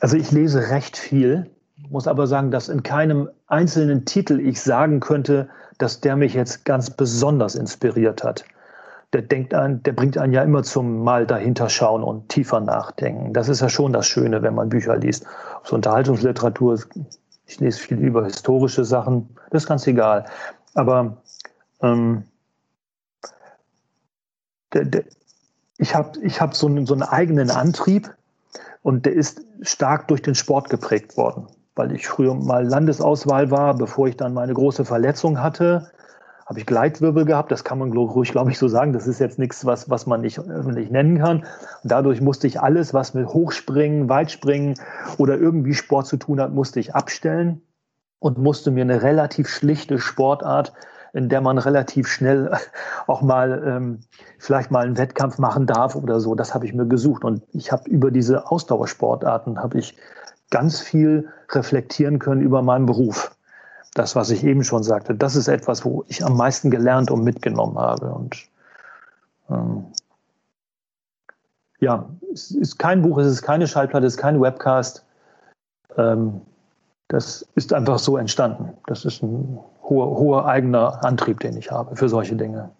Also 0.00 0.16
ich 0.16 0.30
lese 0.30 0.70
recht 0.70 0.96
viel, 0.96 1.50
muss 1.90 2.06
aber 2.06 2.26
sagen, 2.26 2.50
dass 2.50 2.68
in 2.68 2.82
keinem 2.82 3.28
einzelnen 3.46 4.04
Titel 4.04 4.40
ich 4.40 4.60
sagen 4.60 5.00
könnte, 5.00 5.48
dass 5.78 6.00
der 6.00 6.16
mich 6.16 6.34
jetzt 6.34 6.64
ganz 6.64 6.90
besonders 6.90 7.54
inspiriert 7.54 8.24
hat. 8.24 8.44
Der 9.12 9.22
denkt 9.22 9.54
an, 9.54 9.82
der 9.82 9.92
bringt 9.92 10.18
einen 10.18 10.32
ja 10.32 10.42
immer 10.42 10.62
zum 10.62 11.04
Mal 11.04 11.26
dahinter 11.26 11.68
schauen 11.68 12.02
und 12.02 12.28
tiefer 12.28 12.60
nachdenken. 12.60 13.32
Das 13.32 13.48
ist 13.48 13.60
ja 13.60 13.68
schon 13.68 13.92
das 13.92 14.06
Schöne, 14.06 14.42
wenn 14.42 14.54
man 14.54 14.68
Bücher 14.68 14.96
liest. 14.96 15.24
Es 15.64 15.72
Unterhaltungsliteratur 15.72 16.78
ich 17.46 17.60
lese 17.60 17.78
viel 17.78 17.98
über 17.98 18.24
historische 18.24 18.84
Sachen, 18.84 19.28
das 19.50 19.62
ist 19.62 19.68
ganz 19.68 19.86
egal. 19.86 20.26
Aber 20.74 21.18
ähm, 21.80 22.24
der, 24.72 24.84
der, 24.84 25.04
ich 25.78 25.94
habe 25.94 26.18
ich 26.22 26.40
hab 26.40 26.54
so, 26.54 26.68
so 26.84 26.94
einen 26.94 27.02
eigenen 27.02 27.50
Antrieb 27.50 28.12
und 28.82 29.06
der 29.06 29.14
ist 29.14 29.42
stark 29.62 30.08
durch 30.08 30.22
den 30.22 30.34
Sport 30.34 30.70
geprägt 30.70 31.16
worden, 31.16 31.46
weil 31.74 31.92
ich 31.92 32.06
früher 32.06 32.34
mal 32.34 32.66
Landesauswahl 32.66 33.50
war, 33.50 33.74
bevor 33.74 34.08
ich 34.08 34.16
dann 34.16 34.34
meine 34.34 34.54
große 34.54 34.84
Verletzung 34.84 35.42
hatte 35.42 35.90
habe 36.46 36.60
ich 36.60 36.66
Gleitwirbel 36.66 37.24
gehabt. 37.24 37.50
Das 37.50 37.64
kann 37.64 37.78
man 37.78 37.92
ruhig, 37.92 38.30
glaube 38.30 38.52
ich, 38.52 38.58
so 38.58 38.68
sagen. 38.68 38.92
Das 38.92 39.08
ist 39.08 39.18
jetzt 39.18 39.38
nichts, 39.38 39.66
was, 39.66 39.90
was 39.90 40.06
man 40.06 40.20
nicht 40.20 40.38
öffentlich 40.38 40.90
nennen 40.90 41.18
kann. 41.18 41.38
Und 41.38 41.92
dadurch 41.92 42.20
musste 42.20 42.46
ich 42.46 42.60
alles, 42.60 42.94
was 42.94 43.14
mit 43.14 43.26
Hochspringen, 43.26 44.08
Weitspringen 44.08 44.74
oder 45.18 45.36
irgendwie 45.36 45.74
Sport 45.74 46.06
zu 46.06 46.16
tun 46.16 46.40
hat, 46.40 46.52
musste 46.52 46.78
ich 46.78 46.94
abstellen 46.94 47.62
und 48.20 48.38
musste 48.38 48.70
mir 48.70 48.82
eine 48.82 49.02
relativ 49.02 49.48
schlichte 49.48 49.98
Sportart, 49.98 50.72
in 51.16 51.28
der 51.28 51.40
man 51.40 51.58
relativ 51.58 52.08
schnell 52.08 52.56
auch 53.06 53.22
mal 53.22 53.62
ähm, 53.66 54.00
vielleicht 54.38 54.70
mal 54.70 54.84
einen 54.84 54.98
Wettkampf 54.98 55.38
machen 55.38 55.66
darf 55.66 55.96
oder 55.96 56.20
so. 56.20 56.34
Das 56.34 56.54
habe 56.54 56.66
ich 56.66 56.74
mir 56.74 56.86
gesucht. 56.86 57.24
Und 57.24 57.42
ich 57.52 57.72
habe 57.72 57.88
über 57.88 58.10
diese 58.10 58.50
Ausdauersportarten 58.50 59.58
habe 59.58 59.78
ich 59.78 59.96
ganz 60.50 60.80
viel 60.80 61.28
reflektieren 61.50 62.18
können 62.18 62.42
über 62.42 62.62
meinen 62.62 62.86
Beruf 62.86 63.36
das, 63.96 64.14
was 64.14 64.30
ich 64.30 64.44
eben 64.44 64.62
schon 64.62 64.82
sagte, 64.82 65.14
das 65.14 65.36
ist 65.36 65.48
etwas, 65.48 65.84
wo 65.84 66.04
ich 66.08 66.24
am 66.24 66.36
meisten 66.36 66.70
gelernt 66.70 67.10
und 67.10 67.24
mitgenommen 67.24 67.78
habe. 67.78 68.06
Und 68.12 68.36
ähm, 69.48 69.86
ja, 71.80 72.08
es 72.32 72.50
ist 72.50 72.78
kein 72.78 73.02
Buch, 73.02 73.18
es 73.18 73.26
ist 73.26 73.42
keine 73.42 73.66
Schallplatte, 73.66 74.06
es 74.06 74.14
ist 74.14 74.20
kein 74.20 74.40
Webcast. 74.40 75.04
Ähm, 75.96 76.42
das 77.08 77.46
ist 77.54 77.72
einfach 77.72 77.98
so 77.98 78.16
entstanden. 78.16 78.76
Das 78.86 79.04
ist 79.04 79.22
ein 79.22 79.58
hoher, 79.88 80.18
hoher 80.18 80.46
eigener 80.46 81.04
Antrieb, 81.04 81.40
den 81.40 81.56
ich 81.56 81.70
habe 81.70 81.96
für 81.96 82.08
solche 82.08 82.36
Dinge. 82.36 82.70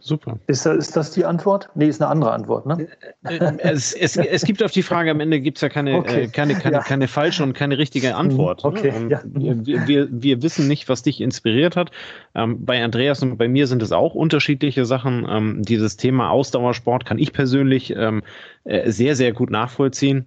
Super. 0.00 0.38
Ist, 0.46 0.64
ist 0.64 0.96
das 0.96 1.10
die 1.10 1.24
Antwort? 1.24 1.70
Nee, 1.74 1.86
ist 1.86 2.00
eine 2.00 2.10
andere 2.10 2.32
Antwort, 2.32 2.66
ne? 2.66 2.88
Äh, 3.24 3.36
äh, 3.36 3.52
es, 3.58 3.92
es, 3.92 4.16
es 4.16 4.42
gibt 4.42 4.62
auf 4.62 4.70
die 4.70 4.82
Frage 4.82 5.10
am 5.10 5.20
Ende 5.20 5.40
gibt 5.40 5.58
es 5.58 5.62
ja 5.62 5.68
keine, 5.68 5.96
okay. 5.96 6.24
äh, 6.24 6.28
keine, 6.28 6.54
keine, 6.54 6.76
ja. 6.76 6.82
keine 6.82 7.08
falsche 7.08 7.42
und 7.42 7.52
keine 7.52 7.78
richtige 7.78 8.14
Antwort. 8.14 8.62
Mhm. 8.64 8.70
Okay. 8.70 8.92
Ähm, 8.94 9.10
ja. 9.10 9.20
Wir, 9.24 9.86
wir, 9.88 10.08
wir, 10.10 10.42
wissen 10.42 10.68
nicht, 10.68 10.88
was 10.88 11.02
dich 11.02 11.20
inspiriert 11.20 11.76
hat. 11.76 11.90
Ähm, 12.34 12.64
bei 12.64 12.82
Andreas 12.82 13.22
und 13.22 13.36
bei 13.38 13.48
mir 13.48 13.66
sind 13.66 13.82
es 13.82 13.92
auch 13.92 14.14
unterschiedliche 14.14 14.86
Sachen. 14.86 15.26
Ähm, 15.28 15.62
dieses 15.62 15.96
Thema 15.96 16.30
Ausdauersport 16.30 17.04
kann 17.04 17.18
ich 17.18 17.32
persönlich 17.32 17.94
ähm, 17.96 18.22
äh, 18.64 18.90
sehr, 18.90 19.16
sehr 19.16 19.32
gut 19.32 19.50
nachvollziehen. 19.50 20.26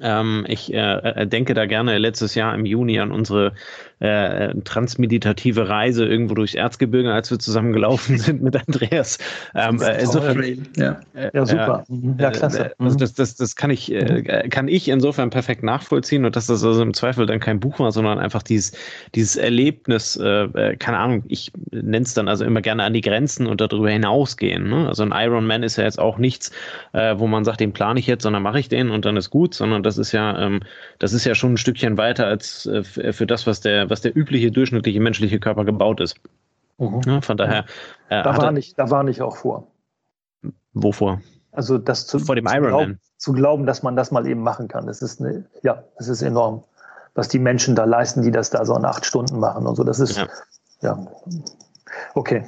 Ähm, 0.00 0.44
ich 0.48 0.72
äh, 0.72 0.78
äh, 0.78 1.26
denke 1.26 1.54
da 1.54 1.66
gerne 1.66 1.98
letztes 1.98 2.34
Jahr 2.34 2.54
im 2.54 2.64
Juni 2.64 2.98
an 3.00 3.12
unsere 3.12 3.52
äh, 4.02 4.52
transmeditative 4.64 5.68
Reise 5.68 6.04
irgendwo 6.04 6.34
durchs 6.34 6.54
Erzgebirge, 6.54 7.12
als 7.12 7.30
wir 7.30 7.38
zusammen 7.38 7.72
gelaufen 7.72 8.18
sind 8.18 8.42
mit 8.42 8.56
Andreas. 8.56 9.18
Ähm, 9.54 9.80
äh, 9.80 10.00
insofern, 10.00 10.66
ja. 10.76 11.00
Äh, 11.14 11.30
ja, 11.32 11.46
super. 11.46 11.84
Mhm. 11.88 12.16
Ja, 12.18 12.32
klasse. 12.32 12.64
Äh, 12.64 12.70
also 12.78 12.96
das, 12.96 13.14
das, 13.14 13.36
das 13.36 13.54
kann 13.54 13.70
ich, 13.70 13.90
mhm. 13.90 14.50
kann 14.50 14.66
ich 14.66 14.88
insofern 14.88 15.30
perfekt 15.30 15.62
nachvollziehen 15.62 16.24
und 16.24 16.34
dass 16.34 16.46
das 16.46 16.64
also 16.64 16.82
im 16.82 16.94
Zweifel 16.94 17.26
dann 17.26 17.38
kein 17.38 17.60
Buch 17.60 17.78
war, 17.78 17.92
sondern 17.92 18.18
einfach 18.18 18.42
dieses, 18.42 18.72
dieses 19.14 19.36
Erlebnis, 19.36 20.18
keine 20.18 20.98
Ahnung, 20.98 21.22
ich 21.28 21.52
nenne 21.70 22.04
es 22.04 22.14
dann 22.14 22.26
also 22.26 22.44
immer 22.44 22.60
gerne 22.60 22.82
an 22.82 22.94
die 22.94 23.00
Grenzen 23.00 23.46
und 23.46 23.60
darüber 23.60 23.90
hinausgehen. 23.90 24.68
Ne? 24.68 24.88
Also 24.88 25.04
ein 25.04 25.12
Ironman 25.12 25.62
ist 25.62 25.76
ja 25.76 25.84
jetzt 25.84 25.98
auch 25.98 26.18
nichts, 26.18 26.50
wo 26.92 27.26
man 27.26 27.44
sagt, 27.44 27.60
den 27.60 27.72
plane 27.72 28.00
ich 28.00 28.06
jetzt, 28.06 28.22
sondern 28.22 28.42
mache 28.42 28.58
ich 28.58 28.68
den 28.68 28.90
und 28.90 29.04
dann 29.04 29.16
ist 29.16 29.30
gut, 29.30 29.54
sondern 29.54 29.82
das 29.82 29.98
ist 29.98 30.12
ja, 30.12 30.38
ähm, 30.38 30.60
das 30.98 31.12
ist 31.12 31.24
ja 31.24 31.34
schon 31.34 31.54
ein 31.54 31.56
Stückchen 31.56 31.96
weiter 31.96 32.26
als 32.26 32.68
für 32.82 33.26
das, 33.26 33.46
was 33.46 33.60
der, 33.60 33.90
was 33.92 34.00
der 34.00 34.16
übliche 34.16 34.50
durchschnittliche 34.50 34.98
menschliche 34.98 35.38
Körper 35.38 35.64
gebaut 35.64 36.00
ist. 36.00 36.16
Mhm. 36.78 37.00
Ja, 37.06 37.20
von 37.20 37.36
daher. 37.36 37.66
Äh, 38.08 38.22
da, 38.22 38.36
war 38.36 38.50
nicht, 38.50 38.78
da 38.78 38.90
war 38.90 39.04
nicht 39.04 39.22
auch 39.22 39.36
vor. 39.36 39.68
Wovor? 40.72 41.20
Also 41.52 41.78
das 41.78 42.06
zu, 42.06 42.18
vor 42.18 42.34
dem 42.34 42.46
zu, 42.46 42.54
Ironman. 42.54 42.98
zu 43.18 43.32
glauben, 43.32 43.66
dass 43.66 43.82
man 43.82 43.94
das 43.94 44.10
mal 44.10 44.26
eben 44.26 44.42
machen 44.42 44.68
kann. 44.68 44.86
Das 44.86 45.02
ist 45.02 45.20
eine, 45.20 45.44
ja, 45.62 45.84
das 45.98 46.08
ist 46.08 46.22
enorm, 46.22 46.64
was 47.14 47.28
die 47.28 47.38
Menschen 47.38 47.76
da 47.76 47.84
leisten, 47.84 48.22
die 48.22 48.30
das 48.30 48.50
da 48.50 48.64
so 48.64 48.74
in 48.74 48.84
acht 48.84 49.04
Stunden 49.04 49.38
machen 49.38 49.66
und 49.66 49.76
so. 49.76 49.84
Das 49.84 50.00
ist 50.00 50.16
ja, 50.16 50.28
ja. 50.80 51.06
okay. 52.14 52.44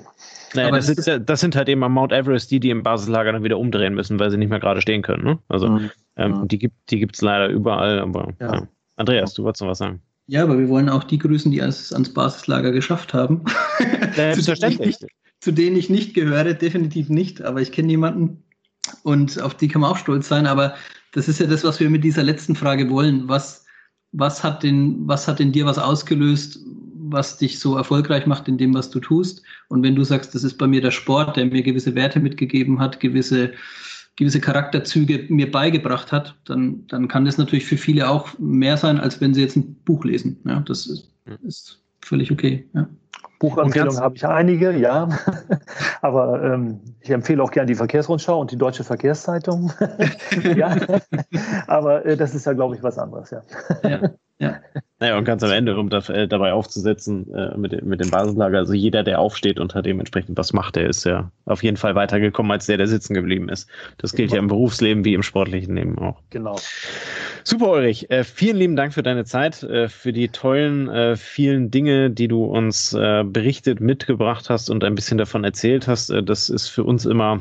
Naja, 0.55 0.71
das, 0.71 0.89
ist, 0.89 1.21
das, 1.27 1.41
sind 1.41 1.57
halt 1.57 1.69
eben 1.69 1.83
am 1.83 1.93
Mount 1.93 2.13
Everest 2.13 2.51
die, 2.51 2.61
die 2.61 2.71
im 2.71 2.83
Basislager 2.83 3.33
dann 3.33 3.43
wieder 3.43 3.59
umdrehen 3.59 3.95
müssen, 3.95 4.19
weil 4.21 4.31
sie 4.31 4.39
nicht 4.39 4.51
mehr 4.51 4.61
gerade 4.61 4.81
stehen 4.81 5.03
können. 5.03 5.25
Ne? 5.25 5.39
Also 5.49 5.69
mhm. 5.69 5.91
ähm, 6.17 6.33
mhm. 6.33 6.49
die 6.49 6.59
gibt 6.59 6.91
die 6.91 7.01
gibt's 7.01 7.21
leider 7.21 7.49
überall. 7.49 7.99
Aber 7.99 8.33
ja. 8.41 8.55
Ja. 8.55 8.63
Andreas, 8.97 9.35
du 9.35 9.43
wolltest 9.43 9.63
noch 9.63 9.69
was 9.69 9.79
sagen? 9.79 10.01
Ja, 10.27 10.43
aber 10.43 10.59
wir 10.59 10.68
wollen 10.68 10.89
auch 10.89 11.05
die 11.05 11.18
grüßen, 11.18 11.51
die 11.53 11.59
es 11.59 11.93
ans 11.93 12.12
Basislager 12.12 12.72
geschafft 12.72 13.12
haben. 13.12 13.43
Selbstverständlich. 14.14 14.99
zu, 14.99 15.07
zu 15.41 15.53
denen 15.53 15.77
ich 15.77 15.91
nicht 15.91 16.14
gehöre, 16.14 16.55
definitiv 16.55 17.09
nicht, 17.09 17.43
aber 17.43 17.61
ich 17.61 17.72
kenne 17.72 17.91
jemanden 17.91 18.43
und 19.03 19.41
auf 19.41 19.55
die 19.55 19.68
kann 19.68 19.83
man 19.83 19.91
auch 19.91 19.99
stolz 19.99 20.29
sein. 20.29 20.47
Aber 20.47 20.75
das 21.12 21.29
ist 21.29 21.41
ja 21.41 21.47
das, 21.47 21.64
was 21.64 21.81
wir 21.81 21.91
mit 21.91 22.05
dieser 22.05 22.22
letzten 22.22 22.57
Frage 22.57 22.89
wollen. 22.91 23.29
Was, 23.29 23.66
was, 24.12 24.43
hat, 24.43 24.62
denn, 24.62 25.07
was 25.07 25.29
hat 25.29 25.41
in 25.41 25.53
dir 25.53 25.66
was 25.66 25.79
ausgelöst, 25.79 26.59
was 26.95 27.37
dich 27.37 27.59
so 27.59 27.77
erfolgreich 27.77 28.27
macht 28.27 28.49
in 28.49 28.57
dem, 28.57 28.75
was 28.75 28.91
du 28.91 29.01
tust? 29.01 29.43
Und 29.68 29.83
wenn 29.83 29.95
du 29.95 30.05
sagst, 30.05 30.35
das 30.35 30.45
ist 30.45 30.57
bei 30.57 30.66
mir 30.66 30.81
der 30.81 30.91
Sport, 30.91 31.37
der 31.37 31.47
mir 31.47 31.62
gewisse 31.62 31.95
Werte 31.95 32.20
mitgegeben 32.20 32.81
hat, 32.81 33.01
gewisse 33.01 33.53
gewisse 34.17 34.41
Charakterzüge 34.41 35.27
mir 35.29 35.51
beigebracht 35.51 36.12
hat, 36.12 36.37
dann, 36.45 36.87
dann 36.89 37.09
kann 37.09 37.25
das 37.25 37.39
natürlich 37.39 37.67
für 37.67 37.77
viele 37.77 38.09
auch 38.09 38.39
mehr 38.39 38.77
sein, 38.77 38.99
als 38.99 39.21
wenn 39.21 39.35
sie 39.35 39.43
jetzt 39.43 39.57
ein 39.57 39.75
Buch 39.85 40.05
lesen. 40.05 40.41
Ja, 40.45 40.61
das 40.61 40.87
ist, 40.87 41.11
ist 41.43 41.81
völlig 42.01 42.31
okay. 42.31 42.69
Ja. 42.75 42.89
Buchempfehlungen 43.41 44.01
habe 44.01 44.17
ich 44.17 44.27
einige, 44.27 44.73
ja. 44.73 45.09
Aber 46.01 46.43
ähm, 46.43 46.81
ich 47.01 47.11
empfehle 47.11 47.43
auch 47.43 47.51
gerne 47.51 47.67
die 47.67 47.75
Verkehrsrundschau 47.75 48.41
und 48.41 48.51
die 48.51 48.57
Deutsche 48.57 48.85
Verkehrszeitung. 48.85 49.73
ja. 50.57 50.77
Aber 51.67 52.07
äh, 52.07 52.17
das 52.17 52.35
ist 52.35 52.47
ja, 52.47 52.53
glaube 52.53 52.77
ich, 52.77 52.83
was 52.83 52.99
anderes, 52.99 53.31
ja. 53.31 53.43
ja. 53.83 54.01
Ja. 54.39 54.61
Naja, 54.99 55.16
und 55.16 55.24
ganz 55.24 55.45
am 55.45 55.51
Ende, 55.51 55.76
um 55.78 55.91
das, 55.91 56.09
äh, 56.09 56.26
dabei 56.26 56.53
aufzusetzen 56.53 57.32
äh, 57.32 57.57
mit, 57.57 57.85
mit 57.85 58.01
dem 58.01 58.11
Basislager, 58.11 58.59
also 58.59 58.72
jeder, 58.72 59.05
der 59.05 59.20
aufsteht 59.20 59.61
und 59.61 59.74
hat 59.74 59.87
dementsprechend 59.87 60.37
was 60.37 60.53
macht, 60.53 60.74
der 60.76 60.89
ist 60.89 61.05
ja 61.05 61.30
auf 61.45 61.62
jeden 61.62 61.76
Fall 61.76 61.95
weitergekommen 61.95 62.51
als 62.51 62.66
der, 62.66 62.76
der 62.76 62.89
sitzen 62.89 63.14
geblieben 63.14 63.49
ist. 63.49 63.68
Das 63.99 64.12
gilt 64.12 64.30
genau. 64.30 64.37
ja 64.37 64.43
im 64.43 64.49
Berufsleben 64.49 65.05
wie 65.05 65.14
im 65.14 65.22
sportlichen 65.22 65.76
Leben 65.76 65.99
auch. 65.99 66.20
Genau. 66.30 66.57
Super, 67.45 67.70
Ulrich. 67.72 68.11
Äh, 68.11 68.24
vielen 68.24 68.57
lieben 68.57 68.76
Dank 68.76 68.93
für 68.93 69.03
deine 69.03 69.24
Zeit, 69.24 69.62
äh, 69.62 69.89
für 69.89 70.12
die 70.12 70.28
tollen, 70.28 70.89
äh, 70.89 71.16
vielen 71.16 71.70
Dinge, 71.70 72.11
die 72.11 72.26
du 72.26 72.45
uns 72.45 72.93
äh, 72.93 73.22
berichtet, 73.24 73.80
mitgebracht 73.80 74.51
hast 74.51 74.68
und 74.68 74.82
ein 74.82 74.95
bisschen 74.97 75.18
davon 75.18 75.45
erzählt 75.45 75.87
hast. 75.87 76.12
Das 76.24 76.49
ist 76.49 76.68
für 76.68 76.82
uns 76.82 77.07
immer 77.07 77.41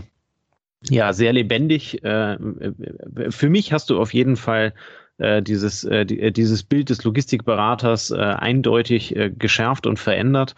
ja 0.89 1.13
sehr 1.13 1.31
lebendig. 1.31 2.01
Für 2.01 3.49
mich 3.49 3.71
hast 3.71 3.89
du 3.89 4.01
auf 4.01 4.13
jeden 4.13 4.35
Fall 4.35 4.73
dieses, 5.19 5.83
äh, 5.83 6.05
die, 6.05 6.19
äh, 6.19 6.31
dieses 6.31 6.63
Bild 6.63 6.89
des 6.89 7.03
Logistikberaters 7.03 8.11
äh, 8.11 8.15
eindeutig 8.15 9.15
äh, 9.15 9.29
geschärft 9.29 9.85
und 9.85 9.99
verändert. 9.99 10.55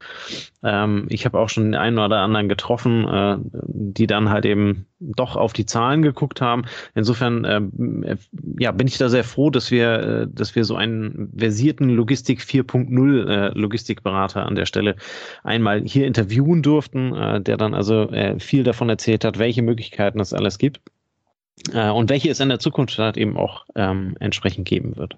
Ähm, 0.64 1.08
ich 1.10 1.26
habe 1.26 1.40
auch 1.40 1.50
schon 1.50 1.66
den 1.66 1.76
einen 1.76 2.00
oder 2.00 2.20
anderen 2.20 2.48
getroffen, 2.48 3.08
äh, 3.08 3.38
die 3.52 4.08
dann 4.08 4.30
halt 4.30 4.46
eben 4.46 4.86
doch 5.00 5.36
auf 5.36 5.54
die 5.54 5.66
Zahlen 5.66 6.02
geguckt 6.02 6.42
haben. 6.42 6.64
Insofern 6.96 7.44
äh, 7.44 8.18
ja, 8.58 8.72
bin 8.72 8.88
ich 8.88 8.98
da 8.98 9.10
sehr 9.10 9.24
froh, 9.24 9.50
dass 9.50 9.72
wir, 9.72 10.00
äh, 10.00 10.28
dass 10.32 10.56
wir 10.56 10.64
so 10.64 10.76
einen 10.76 11.32
versierten 11.38 11.90
Logistik 11.90 12.40
4.0 12.40 13.28
äh, 13.28 13.60
Logistikberater 13.60 14.46
an 14.46 14.56
der 14.56 14.66
Stelle 14.66 14.96
einmal 15.44 15.82
hier 15.82 16.08
interviewen 16.08 16.64
durften, 16.64 17.14
äh, 17.14 17.42
der 17.42 17.58
dann 17.58 17.74
also 17.74 18.10
äh, 18.10 18.40
viel 18.40 18.64
davon 18.64 18.90
erzählt 18.90 19.26
hat, 19.26 19.38
welche 19.38 19.62
Möglichkeiten 19.62 20.20
es 20.20 20.34
alles 20.34 20.58
gibt 20.58 20.80
äh, 21.74 21.90
und 21.90 22.10
welche 22.10 22.30
es 22.30 22.40
in 22.40 22.50
der 22.50 22.60
Zukunft 22.60 22.98
halt 22.98 23.18
eben 23.18 23.38
auch 23.38 23.66
ähm, 23.76 24.16
entsprechend 24.20 24.68
geben 24.68 24.96
wird. 24.98 25.18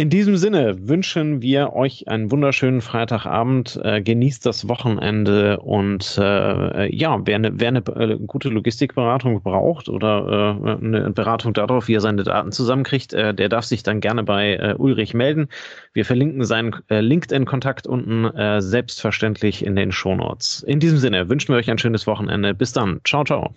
In 0.00 0.08
diesem 0.08 0.38
Sinne 0.38 0.88
wünschen 0.88 1.42
wir 1.42 1.74
euch 1.74 2.08
einen 2.08 2.30
wunderschönen 2.30 2.80
Freitagabend. 2.80 3.78
Äh, 3.84 4.00
genießt 4.00 4.46
das 4.46 4.66
Wochenende 4.66 5.60
und 5.60 6.16
äh, 6.16 6.96
ja, 6.96 7.20
wer 7.26 7.34
eine, 7.34 7.60
wer 7.60 7.68
eine 7.68 7.80
äh, 7.80 8.16
gute 8.26 8.48
Logistikberatung 8.48 9.42
braucht 9.42 9.90
oder 9.90 10.56
äh, 10.64 10.86
eine 10.86 11.10
Beratung 11.10 11.52
darauf, 11.52 11.88
wie 11.88 11.96
er 11.96 12.00
seine 12.00 12.22
Daten 12.22 12.50
zusammenkriegt, 12.50 13.12
äh, 13.12 13.34
der 13.34 13.50
darf 13.50 13.66
sich 13.66 13.82
dann 13.82 14.00
gerne 14.00 14.22
bei 14.22 14.54
äh, 14.54 14.74
Ulrich 14.78 15.12
melden. 15.12 15.48
Wir 15.92 16.06
verlinken 16.06 16.44
seinen 16.44 16.76
äh, 16.88 17.00
LinkedIn-Kontakt 17.00 17.86
unten 17.86 18.24
äh, 18.24 18.62
selbstverständlich 18.62 19.66
in 19.66 19.76
den 19.76 19.92
Shownotes. 19.92 20.62
In 20.62 20.80
diesem 20.80 20.96
Sinne 20.96 21.28
wünschen 21.28 21.52
wir 21.52 21.58
euch 21.58 21.70
ein 21.70 21.76
schönes 21.76 22.06
Wochenende. 22.06 22.54
Bis 22.54 22.72
dann. 22.72 23.02
Ciao, 23.04 23.22
ciao. 23.24 23.54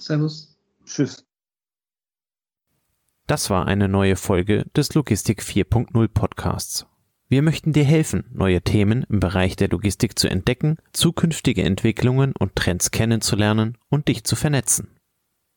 Servus. 0.00 0.47
Tschüss. 0.88 1.24
Das 3.26 3.50
war 3.50 3.66
eine 3.66 3.88
neue 3.88 4.16
Folge 4.16 4.64
des 4.74 4.94
Logistik 4.94 5.42
4.0 5.42 6.08
Podcasts. 6.08 6.86
Wir 7.28 7.42
möchten 7.42 7.74
dir 7.74 7.84
helfen, 7.84 8.24
neue 8.32 8.62
Themen 8.62 9.04
im 9.10 9.20
Bereich 9.20 9.54
der 9.54 9.68
Logistik 9.68 10.18
zu 10.18 10.28
entdecken, 10.28 10.78
zukünftige 10.94 11.62
Entwicklungen 11.62 12.32
und 12.38 12.56
Trends 12.56 12.90
kennenzulernen 12.90 13.76
und 13.90 14.08
dich 14.08 14.24
zu 14.24 14.34
vernetzen. 14.34 14.96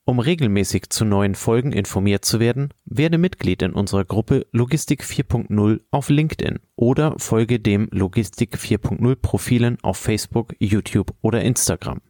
Um 0.04 0.18
regelmäßig 0.18 0.90
zu 0.90 1.06
neuen 1.06 1.34
Folgen 1.34 1.72
informiert 1.72 2.26
zu 2.26 2.38
werden, 2.38 2.74
werde 2.84 3.16
Mitglied 3.16 3.62
in 3.62 3.72
unserer 3.72 4.04
Gruppe 4.04 4.46
Logistik 4.52 5.02
4.0 5.02 5.80
auf 5.90 6.10
LinkedIn 6.10 6.58
oder 6.76 7.14
folge 7.18 7.58
dem 7.58 7.88
Logistik 7.90 8.56
4.0 8.56 9.16
Profilen 9.16 9.78
auf 9.82 9.96
Facebook, 9.96 10.54
YouTube 10.58 11.14
oder 11.22 11.40
Instagram. 11.40 12.02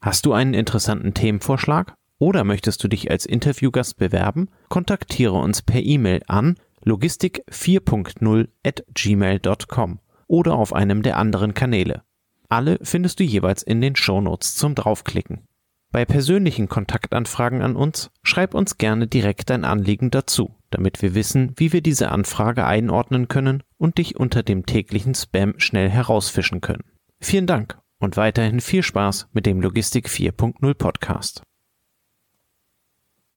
Hast 0.00 0.26
du 0.26 0.32
einen 0.32 0.54
interessanten 0.54 1.14
Themenvorschlag 1.14 1.94
oder 2.18 2.44
möchtest 2.44 2.82
du 2.84 2.88
dich 2.88 3.10
als 3.10 3.26
Interviewgast 3.26 3.96
bewerben? 3.96 4.48
Kontaktiere 4.68 5.34
uns 5.34 5.62
per 5.62 5.82
E-Mail 5.82 6.22
an 6.26 6.56
logistik 6.84 7.42
4.0 7.50 8.48
at 8.62 8.84
gmail.com 8.94 9.98
oder 10.26 10.54
auf 10.54 10.72
einem 10.72 11.02
der 11.02 11.16
anderen 11.16 11.54
Kanäle. 11.54 12.02
Alle 12.48 12.78
findest 12.82 13.20
du 13.20 13.24
jeweils 13.24 13.62
in 13.62 13.80
den 13.80 13.96
Shownotes 13.96 14.56
zum 14.56 14.74
Draufklicken. 14.74 15.48
Bei 15.90 16.04
persönlichen 16.04 16.68
Kontaktanfragen 16.68 17.62
an 17.62 17.76
uns 17.76 18.10
schreib 18.22 18.54
uns 18.54 18.78
gerne 18.78 19.06
direkt 19.06 19.50
dein 19.50 19.64
Anliegen 19.64 20.10
dazu, 20.10 20.54
damit 20.70 21.02
wir 21.02 21.14
wissen, 21.14 21.52
wie 21.56 21.72
wir 21.72 21.82
diese 21.82 22.10
Anfrage 22.10 22.66
einordnen 22.66 23.28
können 23.28 23.62
und 23.78 23.98
dich 23.98 24.16
unter 24.16 24.42
dem 24.42 24.66
täglichen 24.66 25.14
Spam 25.14 25.54
schnell 25.58 25.88
herausfischen 25.88 26.60
können. 26.60 26.84
Vielen 27.20 27.46
Dank 27.46 27.78
und 28.00 28.16
weiterhin 28.16 28.60
viel 28.60 28.82
Spaß 28.82 29.28
mit 29.32 29.46
dem 29.46 29.60
Logistik 29.60 30.08
4.0 30.08 30.74
Podcast. 30.74 31.42